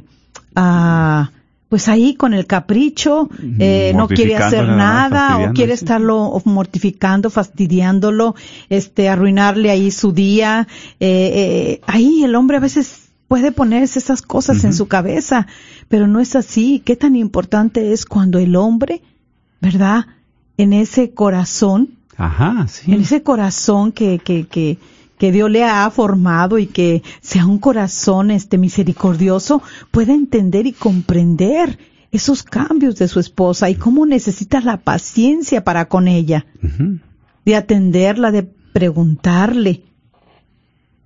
ah, 0.55 1.31
pues 1.69 1.87
ahí 1.87 2.15
con 2.15 2.33
el 2.33 2.47
capricho, 2.47 3.29
eh, 3.59 3.93
no 3.95 4.07
quiere 4.07 4.35
hacer 4.35 4.67
nada 4.67 5.37
o 5.37 5.53
quiere 5.53 5.73
estarlo 5.73 6.41
mortificando, 6.45 7.29
fastidiándolo, 7.29 8.33
este, 8.69 9.07
arruinarle 9.07 9.69
ahí 9.69 9.91
su 9.91 10.11
día. 10.11 10.67
Eh, 10.99 11.31
eh, 11.35 11.81
ahí 11.85 12.23
el 12.23 12.33
hombre 12.33 12.57
a 12.57 12.59
veces 12.59 13.09
puede 13.27 13.51
ponerse 13.51 13.99
esas 13.99 14.23
cosas 14.23 14.63
en 14.63 14.73
su 14.73 14.87
cabeza, 14.87 15.45
pero 15.87 16.07
no 16.07 16.19
es 16.19 16.35
así. 16.35 16.81
¿Qué 16.83 16.95
tan 16.95 17.15
importante 17.15 17.93
es 17.93 18.07
cuando 18.07 18.39
el 18.39 18.55
hombre, 18.55 19.03
verdad, 19.61 20.07
en 20.57 20.73
ese 20.73 21.11
corazón, 21.11 21.89
Ajá, 22.17 22.67
sí. 22.67 22.91
en 22.91 23.01
ese 23.01 23.21
corazón 23.21 23.91
que, 23.91 24.17
que, 24.17 24.47
que, 24.47 24.79
que 25.19 25.31
Dios 25.33 25.51
le 25.51 25.65
ha 25.65 25.87
formado 25.91 26.57
y 26.57 26.65
que 26.65 27.03
sea 27.21 27.45
un 27.45 27.59
corazón 27.59 28.31
este 28.31 28.57
misericordioso, 28.57 29.61
pueda 29.91 30.13
entender 30.13 30.65
y 30.65 30.71
comprender 30.71 31.77
esos 32.11 32.41
cambios 32.41 32.95
de 32.95 33.07
su 33.09 33.19
esposa 33.19 33.69
y 33.69 33.75
cómo 33.75 34.05
necesita 34.05 34.61
la 34.61 34.77
paciencia 34.77 35.63
para 35.63 35.89
con 35.89 36.07
ella, 36.07 36.45
de 37.45 37.55
atenderla, 37.55 38.31
de 38.31 38.43
preguntarle, 38.43 39.83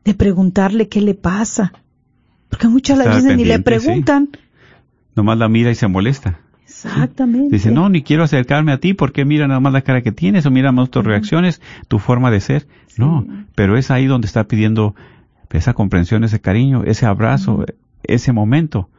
de 0.05 0.13
preguntarle 0.13 0.87
qué 0.87 1.01
le 1.01 1.15
pasa. 1.15 1.73
Porque 2.49 2.67
muchas 2.67 2.99
Estar 2.99 3.15
veces 3.15 3.35
ni 3.35 3.45
le 3.45 3.59
pendiente, 3.59 3.79
sí. 3.79 3.85
preguntan. 3.85 4.29
Nomás 5.15 5.39
la 5.39 5.49
mira 5.49 5.71
y 5.71 5.75
se 5.75 5.87
molesta. 5.87 6.39
Exactamente. 6.65 7.55
Dice, 7.55 7.71
no, 7.71 7.89
ni 7.89 8.01
quiero 8.03 8.23
acercarme 8.23 8.71
a 8.71 8.79
ti 8.79 8.93
porque 8.93 9.25
mira 9.25 9.47
nada 9.47 9.59
más 9.59 9.73
la 9.73 9.81
cara 9.81 10.01
que 10.01 10.11
tienes 10.11 10.45
o 10.45 10.51
mira 10.51 10.71
más 10.71 10.89
tus 10.89 11.03
reacciones, 11.03 11.61
tu 11.87 11.99
forma 11.99 12.31
de 12.31 12.39
ser. 12.39 12.67
No, 12.97 13.25
pero 13.55 13.77
es 13.77 13.89
ahí 13.91 14.05
donde 14.05 14.27
está 14.27 14.43
pidiendo 14.45 14.95
esa 15.51 15.73
comprensión, 15.73 16.23
ese 16.23 16.39
cariño, 16.41 16.83
ese 16.83 17.05
abrazo, 17.05 17.65
ese 18.03 18.31
momento, 18.33 18.89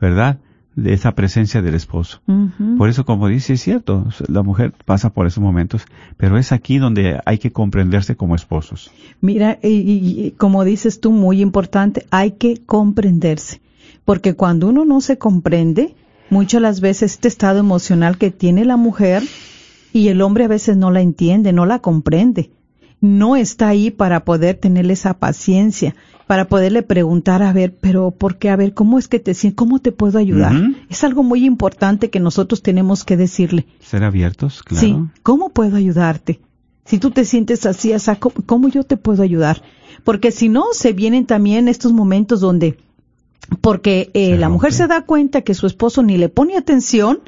¿verdad? 0.00 0.38
De 0.76 0.92
esa 0.94 1.14
presencia 1.14 1.60
del 1.62 1.74
esposo. 1.74 2.20
Por 2.78 2.88
eso, 2.88 3.04
como 3.04 3.28
dice, 3.28 3.54
es 3.54 3.60
cierto, 3.62 4.06
la 4.28 4.42
mujer 4.42 4.72
pasa 4.86 5.10
por 5.10 5.26
esos 5.26 5.42
momentos, 5.42 5.84
pero 6.16 6.38
es 6.38 6.50
aquí 6.52 6.78
donde 6.78 7.20
hay 7.26 7.38
que 7.38 7.50
comprenderse 7.50 8.16
como 8.16 8.34
esposos. 8.34 8.90
Mira, 9.20 9.58
y- 9.62 9.68
y 10.26 10.30
como 10.38 10.64
dices 10.64 11.00
tú, 11.00 11.12
muy 11.12 11.40
importante, 11.42 12.06
hay 12.10 12.32
que 12.32 12.58
comprenderse. 12.64 13.60
Porque 14.06 14.34
cuando 14.34 14.68
uno 14.68 14.84
no 14.84 15.00
se 15.02 15.18
comprende, 15.18 15.94
muchas 16.32 16.62
las 16.62 16.80
veces 16.80 17.12
este 17.12 17.28
estado 17.28 17.58
emocional 17.58 18.16
que 18.16 18.30
tiene 18.30 18.64
la 18.64 18.76
mujer 18.76 19.22
y 19.92 20.08
el 20.08 20.22
hombre 20.22 20.44
a 20.44 20.48
veces 20.48 20.78
no 20.78 20.90
la 20.90 21.02
entiende, 21.02 21.52
no 21.52 21.66
la 21.66 21.80
comprende. 21.80 22.50
No 23.02 23.36
está 23.36 23.68
ahí 23.68 23.90
para 23.90 24.24
poder 24.24 24.56
tenerle 24.56 24.94
esa 24.94 25.14
paciencia, 25.14 25.94
para 26.26 26.48
poderle 26.48 26.82
preguntar, 26.82 27.42
a 27.42 27.52
ver, 27.52 27.76
pero 27.78 28.12
¿por 28.12 28.38
qué? 28.38 28.48
A 28.48 28.56
ver, 28.56 28.72
¿cómo 28.72 28.98
es 28.98 29.08
que 29.08 29.18
te 29.18 29.34
sientes? 29.34 29.56
¿Cómo 29.56 29.80
te 29.80 29.92
puedo 29.92 30.18
ayudar? 30.18 30.54
Es 30.88 31.04
algo 31.04 31.22
muy 31.22 31.44
importante 31.44 32.10
que 32.10 32.20
nosotros 32.20 32.62
tenemos 32.62 33.04
que 33.04 33.16
decirle. 33.16 33.66
Ser 33.80 34.02
abiertos, 34.02 34.62
claro. 34.62 34.80
Sí, 34.80 34.96
¿cómo 35.22 35.50
puedo 35.50 35.76
ayudarte? 35.76 36.40
Si 36.86 36.98
tú 36.98 37.10
te 37.10 37.24
sientes 37.24 37.66
así, 37.66 37.92
así, 37.92 38.10
¿cómo, 38.18 38.36
cómo 38.46 38.68
yo 38.68 38.84
te 38.84 38.96
puedo 38.96 39.22
ayudar? 39.22 39.62
Porque 40.04 40.30
si 40.30 40.48
no, 40.48 40.66
se 40.72 40.92
vienen 40.92 41.26
también 41.26 41.68
estos 41.68 41.92
momentos 41.92 42.40
donde, 42.40 42.78
porque 43.60 44.10
eh, 44.14 44.36
la 44.38 44.48
mujer 44.48 44.72
se 44.72 44.86
da 44.86 45.02
cuenta 45.02 45.42
que 45.42 45.54
su 45.54 45.66
esposo 45.66 46.02
ni 46.02 46.16
le 46.16 46.28
pone 46.28 46.56
atención, 46.56 47.20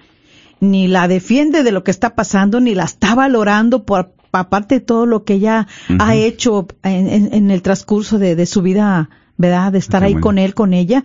ni 0.61 0.88
la 0.88 1.09
defiende 1.09 1.62
de 1.62 1.72
lo 1.72 1.85
que 1.85 1.90
está 1.90 2.14
pasando, 2.14 2.61
ni 2.61 2.74
la 2.74 2.85
está 2.85 3.14
valorando 3.14 3.85
por 3.85 4.12
aparte 4.33 4.77
de 4.77 4.81
todo 4.81 5.07
lo 5.07 5.24
que 5.24 5.35
ella 5.35 5.66
ha 6.00 6.14
hecho 6.16 6.66
en, 6.83 7.09
en- 7.09 7.35
en 7.35 7.50
el 7.50 7.62
transcurso 7.62 8.18
de, 8.18 8.35
de 8.35 8.46
su 8.46 8.62
vida, 8.62 9.11
¿verdad? 9.37 9.72
De 9.72 9.79
estar 9.79 10.03
ahí 10.03 10.14
con 10.20 10.38
él, 10.38 10.55
con 10.55 10.72
ella. 10.72 11.05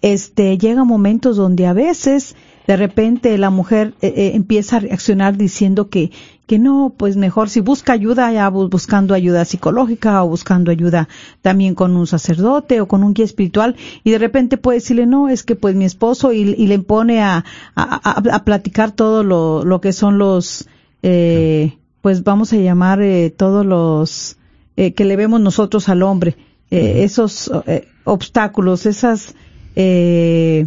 Este, 0.00 0.56
llega 0.58 0.84
momentos 0.84 1.36
donde 1.36 1.66
a 1.66 1.72
veces, 1.74 2.34
de 2.66 2.76
repente, 2.76 3.36
la 3.38 3.50
mujer 3.50 3.94
eh, 4.02 4.12
eh, 4.16 4.32
empieza 4.34 4.76
a 4.76 4.80
reaccionar 4.80 5.36
diciendo 5.36 5.88
que, 5.88 6.10
que 6.46 6.58
no, 6.58 6.94
pues 6.96 7.16
mejor 7.16 7.48
si 7.48 7.60
busca 7.60 7.92
ayuda, 7.92 8.30
ya 8.32 8.50
bu- 8.50 8.68
buscando 8.70 9.14
ayuda 9.14 9.44
psicológica 9.44 10.22
o 10.22 10.28
buscando 10.28 10.70
ayuda 10.70 11.08
también 11.40 11.74
con 11.74 11.96
un 11.96 12.06
sacerdote 12.06 12.80
o 12.80 12.86
con 12.88 13.02
un 13.02 13.14
guía 13.14 13.24
espiritual 13.24 13.76
y 14.04 14.10
de 14.10 14.18
repente 14.18 14.58
puede 14.58 14.78
decirle, 14.78 15.06
no, 15.06 15.28
es 15.28 15.42
que 15.42 15.56
pues 15.56 15.74
mi 15.74 15.84
esposo 15.84 16.32
y, 16.32 16.40
y 16.56 16.66
le 16.66 16.78
pone 16.78 17.20
a, 17.22 17.44
a, 17.74 18.10
a- 18.10 18.34
a 18.36 18.44
platicar 18.44 18.92
todo 18.92 19.24
lo, 19.24 19.64
lo 19.64 19.80
que 19.80 19.92
son 19.92 20.18
los, 20.18 20.68
eh, 21.02 21.78
pues 22.00 22.22
vamos 22.24 22.52
a 22.52 22.56
llamar 22.56 23.00
eh, 23.02 23.30
todos 23.36 23.64
los 23.66 24.36
eh, 24.76 24.92
que 24.94 25.04
le 25.04 25.16
vemos 25.16 25.40
nosotros 25.40 25.88
al 25.88 26.02
hombre, 26.02 26.36
eh, 26.70 27.02
esos 27.04 27.50
eh, 27.66 27.86
obstáculos, 28.04 28.86
esas, 28.86 29.34
eh, 29.76 30.66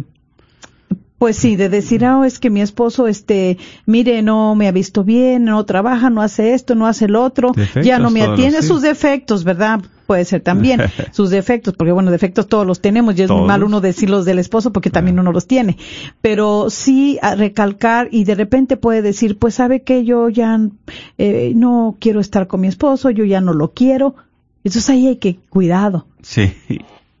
pues 1.18 1.36
sí, 1.36 1.56
de 1.56 1.68
decir, 1.68 2.04
ah, 2.04 2.22
es 2.26 2.38
que 2.38 2.50
mi 2.50 2.60
esposo, 2.60 3.08
este, 3.08 3.56
mire, 3.86 4.22
no 4.22 4.54
me 4.54 4.68
ha 4.68 4.72
visto 4.72 5.02
bien, 5.02 5.44
no 5.44 5.64
trabaja, 5.64 6.10
no 6.10 6.20
hace 6.20 6.52
esto, 6.52 6.74
no 6.74 6.86
hace 6.86 7.06
el 7.06 7.16
otro, 7.16 7.52
Defectos 7.54 7.86
ya 7.86 7.98
no 7.98 8.10
me 8.10 8.22
atiende 8.22 8.60
sí. 8.60 8.68
sus 8.68 8.82
defectos, 8.82 9.42
¿verdad? 9.42 9.80
Puede 10.06 10.24
ser 10.26 10.42
también 10.42 10.80
sus 11.12 11.30
defectos, 11.30 11.74
porque 11.74 11.92
bueno, 11.92 12.10
defectos 12.10 12.46
todos 12.46 12.66
los 12.66 12.80
tenemos 12.80 13.18
y 13.18 13.22
es 13.22 13.30
muy 13.30 13.46
mal 13.46 13.64
uno 13.64 13.80
decirlos 13.80 14.24
del 14.26 14.38
esposo 14.38 14.72
porque 14.72 14.90
también 14.90 15.18
uno 15.18 15.32
los 15.32 15.46
tiene. 15.46 15.78
Pero 16.20 16.68
sí 16.70 17.18
a 17.22 17.34
recalcar 17.34 18.08
y 18.10 18.24
de 18.24 18.34
repente 18.34 18.76
puede 18.76 19.00
decir, 19.00 19.38
pues 19.38 19.54
sabe 19.54 19.82
que 19.82 20.04
yo 20.04 20.28
ya 20.28 20.60
eh, 21.18 21.52
no 21.56 21.96
quiero 21.98 22.20
estar 22.20 22.46
con 22.46 22.60
mi 22.60 22.68
esposo, 22.68 23.10
yo 23.10 23.24
ya 23.24 23.40
no 23.40 23.54
lo 23.54 23.72
quiero. 23.72 24.14
Entonces 24.62 24.90
ahí 24.90 25.06
hay 25.06 25.16
que 25.16 25.38
cuidado 25.48 26.06
Sí, 26.22 26.52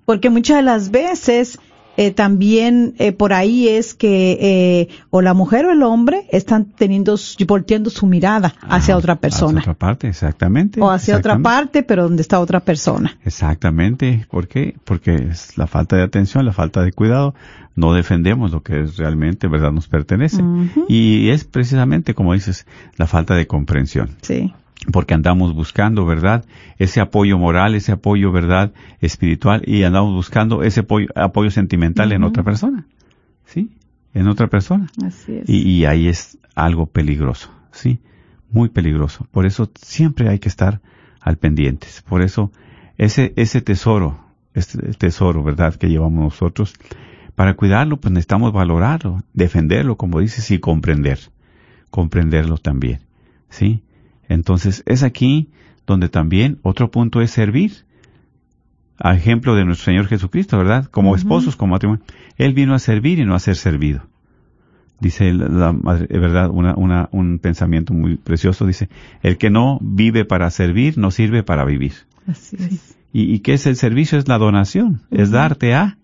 porque 0.04 0.30
muchas 0.30 0.56
de 0.56 0.62
las 0.64 0.90
veces 0.90 1.58
eh, 1.96 2.10
también 2.10 2.94
eh, 2.98 3.12
por 3.12 3.32
ahí 3.32 3.68
es 3.68 3.94
que 3.94 4.38
eh, 4.40 4.88
o 5.10 5.22
la 5.22 5.34
mujer 5.34 5.66
o 5.66 5.72
el 5.72 5.82
hombre 5.82 6.26
están 6.30 6.66
teniendo 6.66 7.16
volteando 7.46 7.90
su 7.90 8.06
mirada 8.06 8.54
hacia 8.62 8.94
Ajá, 8.94 8.98
otra 8.98 9.16
persona 9.16 9.60
Hacia 9.60 9.72
otra 9.72 9.74
parte, 9.74 10.08
exactamente. 10.08 10.80
o 10.80 10.90
hacia 10.90 11.16
otra 11.16 11.34
exactamente. 11.34 11.42
parte 11.72 11.82
pero 11.82 12.04
donde 12.04 12.22
está 12.22 12.40
otra 12.40 12.60
persona 12.60 13.16
Exactamente. 13.24 14.26
¿Por 14.30 14.48
qué? 14.48 14.76
Porque 14.84 15.14
es 15.14 15.56
la 15.56 15.66
falta 15.66 15.96
de 15.96 16.02
atención, 16.02 16.44
la 16.44 16.52
falta 16.52 16.82
de 16.82 16.92
cuidado. 16.92 17.34
No 17.74 17.92
defendemos 17.92 18.50
lo 18.52 18.62
que 18.62 18.80
es 18.82 18.96
realmente, 18.96 19.48
verdad, 19.48 19.70
nos 19.72 19.86
pertenece. 19.88 20.42
Y 20.88 21.28
es 21.28 21.44
precisamente, 21.44 22.14
como 22.14 22.32
dices, 22.32 22.66
la 22.96 23.06
falta 23.06 23.34
de 23.34 23.46
comprensión. 23.46 24.10
sí 24.22 24.52
Porque 24.92 25.14
andamos 25.14 25.54
buscando, 25.54 26.06
¿verdad? 26.06 26.44
Ese 26.78 27.00
apoyo 27.00 27.38
moral, 27.38 27.74
ese 27.74 27.92
apoyo, 27.92 28.32
¿verdad? 28.32 28.72
Espiritual 29.00 29.62
y 29.66 29.82
andamos 29.82 30.14
buscando 30.14 30.62
ese 30.62 30.80
apoyo, 30.80 31.08
apoyo 31.14 31.50
sentimental 31.50 32.12
en 32.12 32.24
otra 32.24 32.42
persona. 32.42 32.86
¿Sí? 33.44 33.70
En 34.14 34.28
otra 34.28 34.48
persona. 34.48 34.88
así 35.04 35.36
es 35.36 35.48
Y, 35.48 35.68
y 35.68 35.84
ahí 35.84 36.08
es 36.08 36.38
algo 36.54 36.86
peligroso, 36.86 37.50
¿sí? 37.72 38.00
Muy 38.50 38.68
peligroso. 38.68 39.26
Por 39.30 39.46
eso 39.46 39.70
siempre 39.74 40.28
hay 40.28 40.38
que 40.38 40.48
estar 40.48 40.80
al 41.20 41.36
pendientes. 41.36 42.02
Por 42.08 42.22
eso 42.22 42.52
ese, 42.98 43.32
ese 43.36 43.60
tesoro, 43.60 44.18
este 44.54 44.78
tesoro, 44.94 45.42
¿verdad? 45.42 45.74
Que 45.74 45.88
llevamos 45.88 46.24
nosotros, 46.24 46.74
para 47.34 47.54
cuidarlo, 47.54 47.98
pues 47.98 48.12
necesitamos 48.12 48.52
valorarlo, 48.52 49.22
defenderlo, 49.34 49.96
como 49.96 50.20
dices, 50.20 50.50
y 50.50 50.58
comprender. 50.58 51.18
Comprenderlo 51.90 52.56
también, 52.56 53.00
¿sí? 53.50 53.82
Entonces 54.28 54.82
es 54.86 55.02
aquí 55.02 55.50
donde 55.86 56.08
también 56.08 56.58
otro 56.62 56.90
punto 56.90 57.20
es 57.20 57.30
servir. 57.30 57.84
A 58.98 59.14
ejemplo 59.14 59.54
de 59.54 59.66
nuestro 59.66 59.84
Señor 59.84 60.06
Jesucristo, 60.06 60.56
¿verdad? 60.56 60.86
Como 60.86 61.16
esposos, 61.16 61.54
como 61.54 61.72
matrimonio. 61.72 62.02
Él 62.38 62.54
vino 62.54 62.74
a 62.74 62.78
servir 62.78 63.18
y 63.18 63.26
no 63.26 63.34
a 63.34 63.38
ser 63.38 63.56
servido 63.56 64.02
dice 65.00 65.32
la, 65.32 65.72
madre, 65.72 66.06
verdad, 66.18 66.50
una, 66.50 66.74
una, 66.74 67.08
un 67.12 67.38
pensamiento 67.38 67.92
muy 67.92 68.16
precioso, 68.16 68.66
dice, 68.66 68.88
el 69.22 69.38
que 69.38 69.50
no 69.50 69.78
vive 69.80 70.24
para 70.24 70.50
servir, 70.50 70.98
no 70.98 71.10
sirve 71.10 71.42
para 71.42 71.64
vivir. 71.64 71.92
así 72.26 72.56
es 72.58 72.96
¿Y, 73.12 73.32
y 73.34 73.38
qué 73.40 73.54
es 73.54 73.66
el 73.66 73.76
servicio? 73.76 74.18
Es 74.18 74.28
la 74.28 74.38
donación, 74.38 75.00
es 75.10 75.30
darte 75.30 75.74
a, 75.74 75.96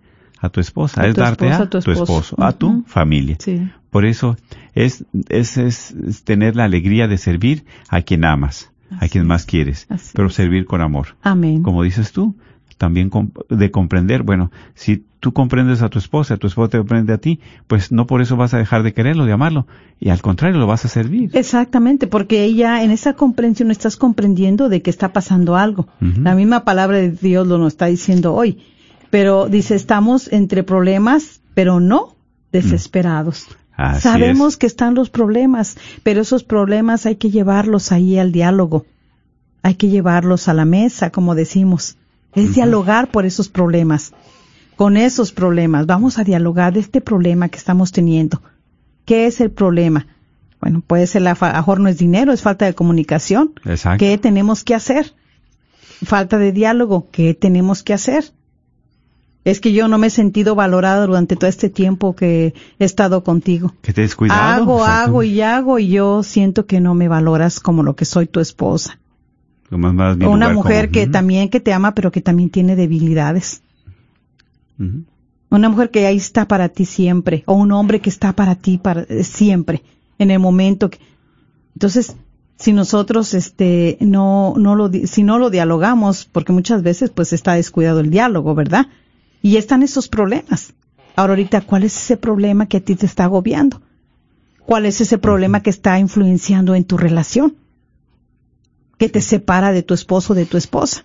a 0.43 0.51
tu 0.51 0.61
esposa, 0.61 1.01
A 1.01 1.07
es 1.07 1.15
tu 1.15 1.21
darte 1.21 1.47
esposa, 1.47 1.63
a 1.63 1.69
tu 1.71 1.91
esposo. 1.91 2.37
a 2.43 2.53
tu 2.53 2.85
familia. 2.87 3.37
sí 3.39 3.71
Por 3.91 4.05
eso 4.05 4.37
es, 4.75 5.05
es, 5.29 5.57
es, 5.57 5.95
es 5.95 6.25
tener 6.25 6.57
la 6.57 6.65
alegría 6.65 7.09
de 7.09 7.17
servir 7.17 7.65
a 7.89 8.03
quien 8.03 8.25
amas, 8.25 8.71
a 9.01 9.09
quien 9.09 9.27
más 9.27 9.47
quieres, 9.47 9.87
Así 9.89 10.11
pero 10.15 10.29
servir 10.29 10.67
con 10.67 10.81
amor 10.83 11.17
amén 11.23 11.63
como 11.63 11.83
dices 11.83 12.13
tú, 12.13 12.35
también 12.83 13.11
de 13.49 13.71
comprender, 13.71 14.25
bueno, 14.25 14.51
si 14.75 15.05
tú 15.21 15.33
comprendes 15.33 15.83
a 15.83 15.89
tu 15.89 16.01
esposa, 16.01 16.37
tu 16.37 16.49
esposa 16.49 16.71
te 16.71 16.79
comprende 16.79 17.13
a 17.13 17.19
ti, 17.19 17.39
pues 17.69 17.93
no 17.93 18.09
por 18.09 18.21
eso 18.21 18.37
vas 18.37 18.55
a 18.55 18.59
dejar 18.59 18.83
de 18.83 18.93
quererlo, 18.93 19.25
de 19.25 19.31
amarlo, 19.31 19.69
y 20.01 20.09
al 20.09 20.21
contrario, 20.21 20.59
lo 20.59 20.67
vas 20.67 20.85
a 20.85 20.89
servir. 20.89 21.31
Exactamente, 21.33 22.09
porque 22.09 22.43
ella 22.43 22.83
en 22.83 22.91
esa 22.91 23.13
comprensión 23.13 23.71
estás 23.71 23.97
comprendiendo 23.97 24.69
de 24.69 24.83
que 24.83 24.91
está 24.91 25.13
pasando 25.13 25.55
algo. 25.55 25.87
La 26.01 26.35
misma 26.35 26.65
palabra 26.65 26.97
de 26.97 27.13
Dios 27.13 27.47
lo 27.47 27.59
nos 27.59 27.75
está 27.75 27.87
diciendo 27.87 28.35
hoy. 28.35 28.59
Pero 29.13 29.47
dice, 29.51 29.75
estamos 29.75 30.33
entre 30.33 30.63
problemas, 30.63 31.43
pero 31.53 31.81
no 31.81 32.17
desesperados. 32.51 33.47
Así 33.77 34.01
Sabemos 34.01 34.55
es. 34.55 34.57
que 34.57 34.67
están 34.67 34.95
los 34.95 35.11
problemas, 35.11 35.77
pero 36.03 36.23
esos 36.23 36.45
problemas 36.45 37.05
hay 37.05 37.17
que 37.17 37.29
llevarlos 37.29 37.93
ahí 37.93 38.17
al 38.17 38.33
diálogo. 38.33 38.87
Hay 39.63 39.75
que 39.75 39.91
llevarlos 39.91 40.49
a 40.49 40.55
la 40.55 40.65
mesa, 40.65 41.11
como 41.11 41.35
decimos. 41.35 41.99
Es 42.35 42.55
dialogar 42.55 43.11
por 43.11 43.27
esos 43.27 43.51
problemas. 43.51 44.15
con 44.77 44.97
esos 44.97 45.31
problemas. 45.31 45.85
Vamos 45.85 46.19
a 46.19 46.25
dialogar 46.25 46.73
de 46.73 46.81
este 46.81 47.03
problema 47.03 47.51
que 47.51 47.59
estamos 47.59 47.93
teniendo. 47.93 48.41
¿Qué 49.05 49.27
es 49.27 49.43
el 49.43 49.51
problema? 49.51 50.07
Bueno, 50.59 50.81
puede 50.81 51.07
ser, 51.07 51.21
la, 51.21 51.35
mejor 51.35 51.81
no 51.81 51.91
es 51.91 51.99
dinero, 51.99 52.33
es 52.33 52.41
falta 52.41 52.65
de 52.65 52.75
comunicación. 52.75 53.53
Exacto. 53.67 53.99
¿Qué 53.99 54.17
tenemos 54.17 54.65
que 54.65 54.75
hacer? 54.75 55.13
Falta 56.03 56.39
de 56.39 56.53
diálogo. 56.53 57.09
¿Qué 57.13 57.35
tenemos 57.35 57.83
que 57.83 57.93
hacer? 57.93 58.33
Es 59.45 59.61
que 59.61 59.73
yo 59.73 59.89
no 59.89 59.99
me 59.99 60.07
he 60.07 60.11
sentido 60.11 60.55
valorada 60.55 61.05
durante 61.07 61.35
todo 61.35 61.49
este 61.49 61.69
tiempo 61.69 62.15
que 62.15 62.55
he 62.79 62.85
estado 62.85 63.25
contigo. 63.25 63.75
Que 63.83 63.93
te 63.93 64.03
descuidado. 64.03 64.41
Hago, 64.41 64.85
hago 64.85 65.23
y 65.25 65.41
hago 65.41 65.79
y 65.81 65.89
yo 65.89 66.23
siento 66.23 66.67
que 66.67 66.81
no 66.81 66.95
me 66.95 67.09
valoras 67.09 67.59
como 67.59 67.83
lo 67.83 67.97
que 67.97 68.05
soy 68.05 68.27
tu 68.27 68.39
esposa. 68.41 68.99
Más 69.71 70.17
mi 70.17 70.25
O 70.27 70.31
una 70.31 70.53
mujer 70.53 70.87
como- 70.87 70.93
que 70.93 71.07
también 71.07 71.49
que 71.49 71.59
te 71.61 71.73
ama 71.73 71.95
pero 71.95 72.13
que 72.13 72.21
también 72.21 72.51
tiene 72.51 72.77
debilidades. 72.77 73.63
Una 75.51 75.69
mujer 75.69 75.91
que 75.91 76.07
ahí 76.07 76.17
está 76.17 76.47
para 76.49 76.69
ti 76.69 76.85
siempre, 76.85 77.43
o 77.47 77.55
un 77.55 77.73
hombre 77.73 78.01
que 78.01 78.11
está 78.11 78.33
para 78.33 78.55
ti 78.55 78.79
para 78.79 79.03
eh, 79.03 79.23
siempre, 79.23 79.83
en 80.19 80.31
el 80.31 80.39
momento 80.39 80.91
que. 80.91 80.99
Entonces, 81.75 82.17
si 82.57 82.73
nosotros, 82.73 83.35
este, 83.35 83.97
no, 84.01 84.55
no 84.57 84.75
lo, 84.75 84.91
si 84.93 85.23
no 85.23 85.39
lo 85.39 85.51
dialogamos, 85.51 86.25
porque 86.31 86.53
muchas 86.53 86.83
veces, 86.83 87.11
pues, 87.11 87.33
está 87.33 87.55
descuidado 87.55 88.01
el 88.01 88.11
diálogo, 88.11 88.55
¿verdad? 88.55 88.87
Y 89.43 89.57
están 89.57 89.83
esos 89.83 90.09
problemas. 90.09 90.73
Ahora, 91.17 91.33
ahorita, 91.33 91.61
¿cuál 91.61 91.83
es 91.83 91.97
ese 91.97 92.17
problema 92.17 92.67
que 92.67 92.79
a 92.79 92.81
ti 92.81 92.95
te 92.95 93.07
está 93.07 93.25
agobiando? 93.25 93.83
¿Cuál 94.65 94.87
es 94.87 95.01
ese 95.01 95.19
problema 95.19 95.61
que 95.61 95.71
está 95.71 95.99
influenciando 95.99 96.75
en 96.75 96.85
tu 96.85 96.97
relación? 96.97 97.57
Que 98.97 99.09
te 99.09 99.21
separa 99.21 99.73
de 99.73 99.83
tu 99.83 99.95
esposo 99.95 100.33
o 100.33 100.37
de 100.37 100.47
tu 100.47 100.57
esposa. 100.57 101.05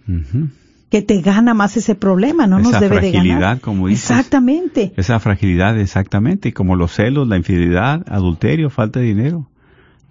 Que 0.89 1.01
te 1.01 1.19
gana 1.21 1.53
más 1.53 1.75
ese 1.75 1.95
problema, 1.95 2.47
no 2.47 2.59
nos 2.59 2.79
debe 2.79 3.01
de 3.01 3.11
ganar. 3.11 3.25
fragilidad, 3.25 3.59
como 3.59 3.87
dices. 3.87 4.11
Exactamente. 4.11 4.93
Esa 4.95 5.19
fragilidad, 5.19 5.77
exactamente, 5.79 6.53
como 6.53 6.75
los 6.75 6.93
celos, 6.93 7.27
la 7.27 7.37
infidelidad, 7.37 8.05
adulterio, 8.07 8.69
falta 8.69 8.99
de 8.99 9.07
dinero, 9.07 9.49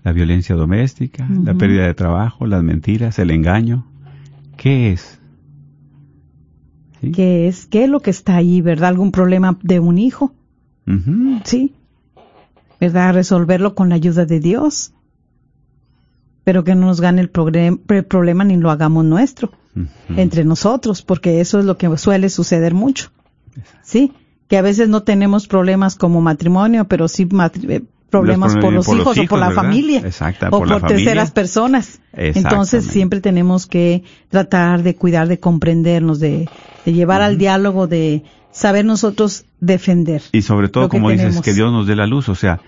la 0.03 0.13
violencia 0.13 0.55
doméstica, 0.57 1.27
la 1.45 1.55
pérdida 1.55 1.87
de 1.87 1.95
trabajo, 1.95 2.47
las 2.47 2.63
mentiras, 2.63 3.19
el 3.19 3.31
engaño. 3.31 3.87
¿Qué 4.57 4.93
es? 4.93 5.19
¿Sí? 7.01 7.13
¿Qué 7.13 7.49
es? 7.49 7.67
¿Qué 7.67 7.85
es 7.85 7.91
lo 7.91 8.01
que 8.01 8.11
está 8.11 8.37
ahí, 8.37 8.61
verdad? 8.61 8.89
¿Algún 8.89 9.13
problema 9.13 9.59
de 9.63 9.81
un 9.81 9.99
hijo? 9.99 10.33
Sí. 11.45 11.75
¿Verdad? 12.81 13.15
Resolverlo 13.15 13.75
con 13.75 13.89
la 13.89 13.95
ayuda 13.97 14.25
de 14.27 14.41
Dios. 14.41 14.93
Pero 16.45 16.63
que 16.65 16.75
no 16.75 16.87
nos 16.87 17.01
gane 17.01 17.23
el, 17.23 17.31
el 17.89 18.05
problema 18.05 18.45
ni 18.45 18.57
lo 18.57 18.71
hagamos 18.71 19.05
nuestro, 19.05 19.51
entre 20.17 20.45
nosotros, 20.45 21.03
porque 21.03 21.41
eso 21.41 21.59
es 21.59 21.65
lo 21.65 21.77
que 21.77 21.97
suele 21.99 22.29
suceder 22.31 22.73
mucho. 22.73 23.11
Sí. 23.83 24.13
Que 24.49 24.57
a 24.57 24.63
veces 24.63 24.89
no 24.89 25.03
tenemos 25.03 25.49
problemas 25.49 25.97
como 25.97 26.21
matrimonio, 26.21 26.87
pero 26.87 27.09
sí 27.09 27.27
matri- 27.27 27.69
eh, 27.71 27.83
problemas 28.11 28.55
Los 28.55 28.65
por 28.65 28.73
los 28.73 28.89
hijos, 28.89 29.19
o 29.19 29.25
por 29.27 29.39
la 29.39 29.49
¿verdad? 29.49 29.63
familia. 29.63 29.99
O 29.99 30.03
por 30.03 30.51
por, 30.51 30.69
la 30.69 30.81
familia. 30.81 30.97
terceras 30.97 31.31
personas. 31.31 32.01
Entonces 32.13 32.85
siempre 32.85 33.21
tenemos 33.21 33.67
que 33.67 34.05
tratar 34.29 34.83
de 34.83 34.95
cuidar, 34.95 35.29
de 35.29 35.41
comprendernos, 35.41 36.21
de, 36.21 36.49
de 36.85 36.93
llevar 36.93 37.23
al 37.23 37.39
diálogo, 37.39 37.87
de 37.87 38.23
saber 38.53 38.85
nosotros 38.85 39.45
defender. 39.61 40.23
Y 40.33 40.43
sobre 40.43 40.69
todo, 40.69 40.89
como 40.89 41.11
dices, 41.11 41.41
que 41.41 41.53
Dios 41.53 41.73
nos 41.73 41.87
dé 41.87 41.95
la 41.95 42.07
luz, 42.07 42.29
o 42.29 42.35
sea, 42.35 42.61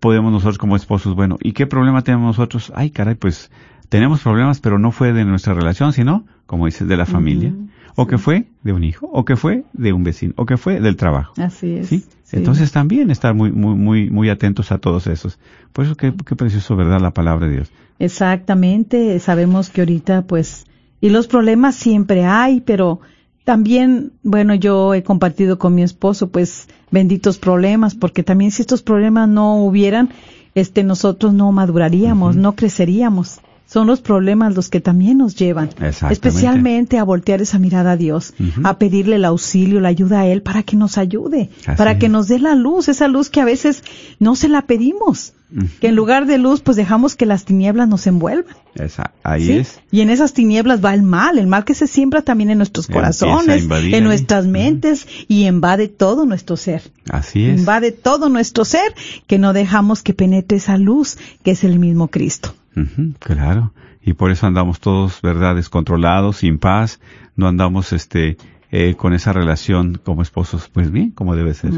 podemos 0.00 0.32
nosotros 0.32 0.58
como 0.58 0.76
esposos, 0.76 1.14
bueno, 1.14 1.36
¿y 1.42 1.52
qué 1.52 1.66
problema 1.66 2.02
tenemos 2.02 2.38
nosotros? 2.38 2.72
Ay, 2.74 2.90
caray, 2.90 3.14
pues 3.14 3.50
tenemos 3.90 4.20
problemas, 4.20 4.60
pero 4.60 4.78
no 4.78 4.92
fue 4.92 5.12
de 5.12 5.24
nuestra 5.24 5.52
relación, 5.52 5.92
sino, 5.92 6.24
como 6.46 6.66
dices, 6.66 6.88
de 6.88 6.96
la 6.96 7.06
familia. 7.06 7.52
O 7.96 8.06
que 8.06 8.18
fue 8.18 8.46
de 8.62 8.72
un 8.72 8.84
hijo, 8.84 9.10
o 9.12 9.24
que 9.24 9.36
fue 9.36 9.64
de 9.72 9.92
un 9.92 10.04
vecino, 10.04 10.32
o 10.36 10.46
que 10.46 10.56
fue 10.56 10.80
del 10.80 10.96
trabajo. 10.96 11.34
Así 11.36 11.74
es. 11.74 11.88
¿Sí? 11.88 12.04
Sí. 12.30 12.36
Entonces 12.36 12.70
también 12.70 13.10
estar 13.10 13.34
muy, 13.34 13.50
muy, 13.50 13.74
muy, 13.74 14.10
muy 14.10 14.30
atentos 14.30 14.70
a 14.70 14.78
todos 14.78 15.06
esos. 15.06 15.38
Por 15.72 15.84
eso 15.84 15.96
qué, 15.96 16.14
qué 16.24 16.36
precioso, 16.36 16.76
¿verdad? 16.76 17.00
La 17.00 17.10
palabra 17.12 17.46
de 17.46 17.54
Dios. 17.54 17.72
Exactamente, 17.98 19.18
sabemos 19.18 19.68
que 19.68 19.82
ahorita 19.82 20.22
pues, 20.22 20.64
y 21.00 21.10
los 21.10 21.26
problemas 21.26 21.74
siempre 21.74 22.24
hay, 22.24 22.60
pero 22.60 23.00
también, 23.44 24.12
bueno, 24.22 24.54
yo 24.54 24.94
he 24.94 25.02
compartido 25.02 25.58
con 25.58 25.74
mi 25.74 25.82
esposo 25.82 26.28
pues 26.28 26.68
benditos 26.90 27.38
problemas, 27.38 27.94
porque 27.94 28.22
también 28.22 28.52
si 28.52 28.62
estos 28.62 28.82
problemas 28.82 29.28
no 29.28 29.56
hubieran, 29.56 30.10
este, 30.54 30.82
nosotros 30.82 31.34
no 31.34 31.50
maduraríamos, 31.52 32.36
no 32.36 32.54
creceríamos. 32.54 33.40
Son 33.70 33.86
los 33.86 34.00
problemas 34.00 34.56
los 34.56 34.68
que 34.68 34.80
también 34.80 35.18
nos 35.18 35.36
llevan, 35.36 35.70
especialmente 36.10 36.98
a 36.98 37.04
voltear 37.04 37.40
esa 37.40 37.60
mirada 37.60 37.92
a 37.92 37.96
Dios, 37.96 38.34
a 38.64 38.78
pedirle 38.78 39.14
el 39.14 39.24
auxilio, 39.24 39.78
la 39.78 39.90
ayuda 39.90 40.22
a 40.22 40.26
Él 40.26 40.42
para 40.42 40.64
que 40.64 40.74
nos 40.74 40.98
ayude, 40.98 41.50
Así 41.66 41.76
para 41.76 41.96
que 41.96 42.08
nos 42.08 42.26
dé 42.26 42.40
la 42.40 42.56
luz, 42.56 42.88
esa 42.88 43.06
luz 43.06 43.30
que 43.30 43.40
a 43.40 43.44
veces 43.44 43.84
no 44.18 44.34
se 44.34 44.48
la 44.48 44.62
pedimos, 44.62 45.34
que 45.80 45.86
en 45.86 45.94
lugar 45.94 46.26
de 46.26 46.38
luz 46.38 46.62
pues 46.62 46.76
dejamos 46.76 47.14
que 47.14 47.26
las 47.26 47.44
tinieblas 47.44 47.88
nos 47.88 48.08
envuelvan. 48.08 48.56
Esa, 48.74 49.12
ahí 49.22 49.46
¿sí? 49.46 49.52
es. 49.58 49.78
Y 49.92 50.00
en 50.00 50.10
esas 50.10 50.32
tinieblas 50.32 50.84
va 50.84 50.92
el 50.92 51.02
mal, 51.02 51.38
el 51.38 51.46
mal 51.46 51.64
que 51.64 51.74
se 51.74 51.86
siembra 51.86 52.22
también 52.22 52.50
en 52.50 52.58
nuestros 52.58 52.88
corazones, 52.88 53.62
invadir 53.62 53.94
en 53.94 54.02
ahí. 54.02 54.08
nuestras 54.08 54.46
mentes 54.46 55.06
y 55.28 55.46
invade 55.46 55.86
todo 55.86 56.26
nuestro 56.26 56.56
ser. 56.56 56.82
Así 57.08 57.46
es. 57.46 57.60
Invade 57.60 57.92
todo 57.92 58.28
nuestro 58.30 58.64
ser 58.64 58.94
que 59.28 59.38
no 59.38 59.52
dejamos 59.52 60.02
que 60.02 60.12
penetre 60.12 60.58
esa 60.58 60.76
luz 60.76 61.18
que 61.44 61.52
es 61.52 61.62
el 61.62 61.78
mismo 61.78 62.08
Cristo. 62.08 62.54
Ujú, 62.76 63.14
claro. 63.18 63.72
Y 64.02 64.14
por 64.14 64.30
eso 64.30 64.46
andamos 64.46 64.80
todos, 64.80 65.20
¿verdad? 65.22 65.56
Descontrolados, 65.56 66.38
sin 66.38 66.58
paz. 66.58 67.00
No 67.36 67.48
andamos, 67.48 67.92
este, 67.92 68.36
eh, 68.70 68.94
con 68.94 69.12
esa 69.12 69.32
relación 69.32 70.00
como 70.04 70.22
esposos, 70.22 70.68
pues 70.68 70.90
bien, 70.90 71.10
como 71.10 71.36
debe 71.36 71.54
ser. 71.54 71.72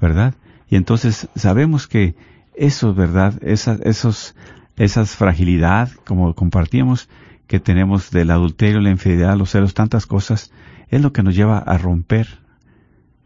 ¿verdad? 0.00 0.34
Y 0.68 0.76
entonces 0.76 1.28
sabemos 1.34 1.86
que 1.86 2.14
eso, 2.54 2.94
¿verdad? 2.94 3.34
Esa, 3.42 3.78
esos, 3.84 4.34
esas 4.76 5.10
fragilidad, 5.16 5.90
como 6.06 6.34
compartíamos, 6.34 7.08
que 7.46 7.60
tenemos 7.60 8.10
del 8.10 8.30
adulterio, 8.30 8.80
la 8.80 8.90
infidelidad, 8.90 9.36
los 9.36 9.50
celos, 9.50 9.74
tantas 9.74 10.06
cosas, 10.06 10.50
es 10.88 11.00
lo 11.00 11.12
que 11.12 11.22
nos 11.22 11.34
lleva 11.34 11.58
a 11.58 11.78
romper 11.78 12.40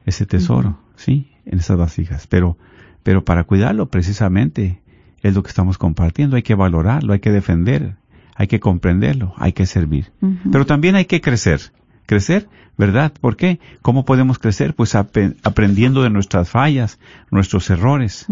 ese 0.04 0.26
tesoro, 0.26 0.78
¿sí? 0.96 1.32
En 1.46 1.58
esas 1.58 1.76
vasijas. 1.76 2.26
Pero, 2.26 2.56
pero 3.02 3.24
para 3.24 3.44
cuidarlo 3.44 3.88
precisamente 3.88 4.80
es 5.22 5.34
lo 5.34 5.42
que 5.42 5.48
estamos 5.48 5.78
compartiendo. 5.78 6.36
Hay 6.36 6.42
que 6.42 6.54
valorarlo, 6.54 7.12
hay 7.12 7.20
que 7.20 7.30
defender, 7.30 7.96
hay 8.34 8.46
que 8.46 8.60
comprenderlo, 8.60 9.34
hay 9.36 9.52
que 9.52 9.66
servir. 9.66 10.12
Pero 10.50 10.66
también 10.66 10.96
hay 10.96 11.04
que 11.04 11.20
crecer. 11.20 11.60
Crecer, 12.06 12.48
¿verdad? 12.76 13.12
¿Por 13.20 13.36
qué? 13.36 13.60
¿Cómo 13.82 14.04
podemos 14.04 14.38
crecer? 14.38 14.74
Pues 14.74 14.94
aprendiendo 14.94 16.02
de 16.02 16.10
nuestras 16.10 16.50
fallas, 16.50 16.98
nuestros 17.30 17.70
errores, 17.70 18.26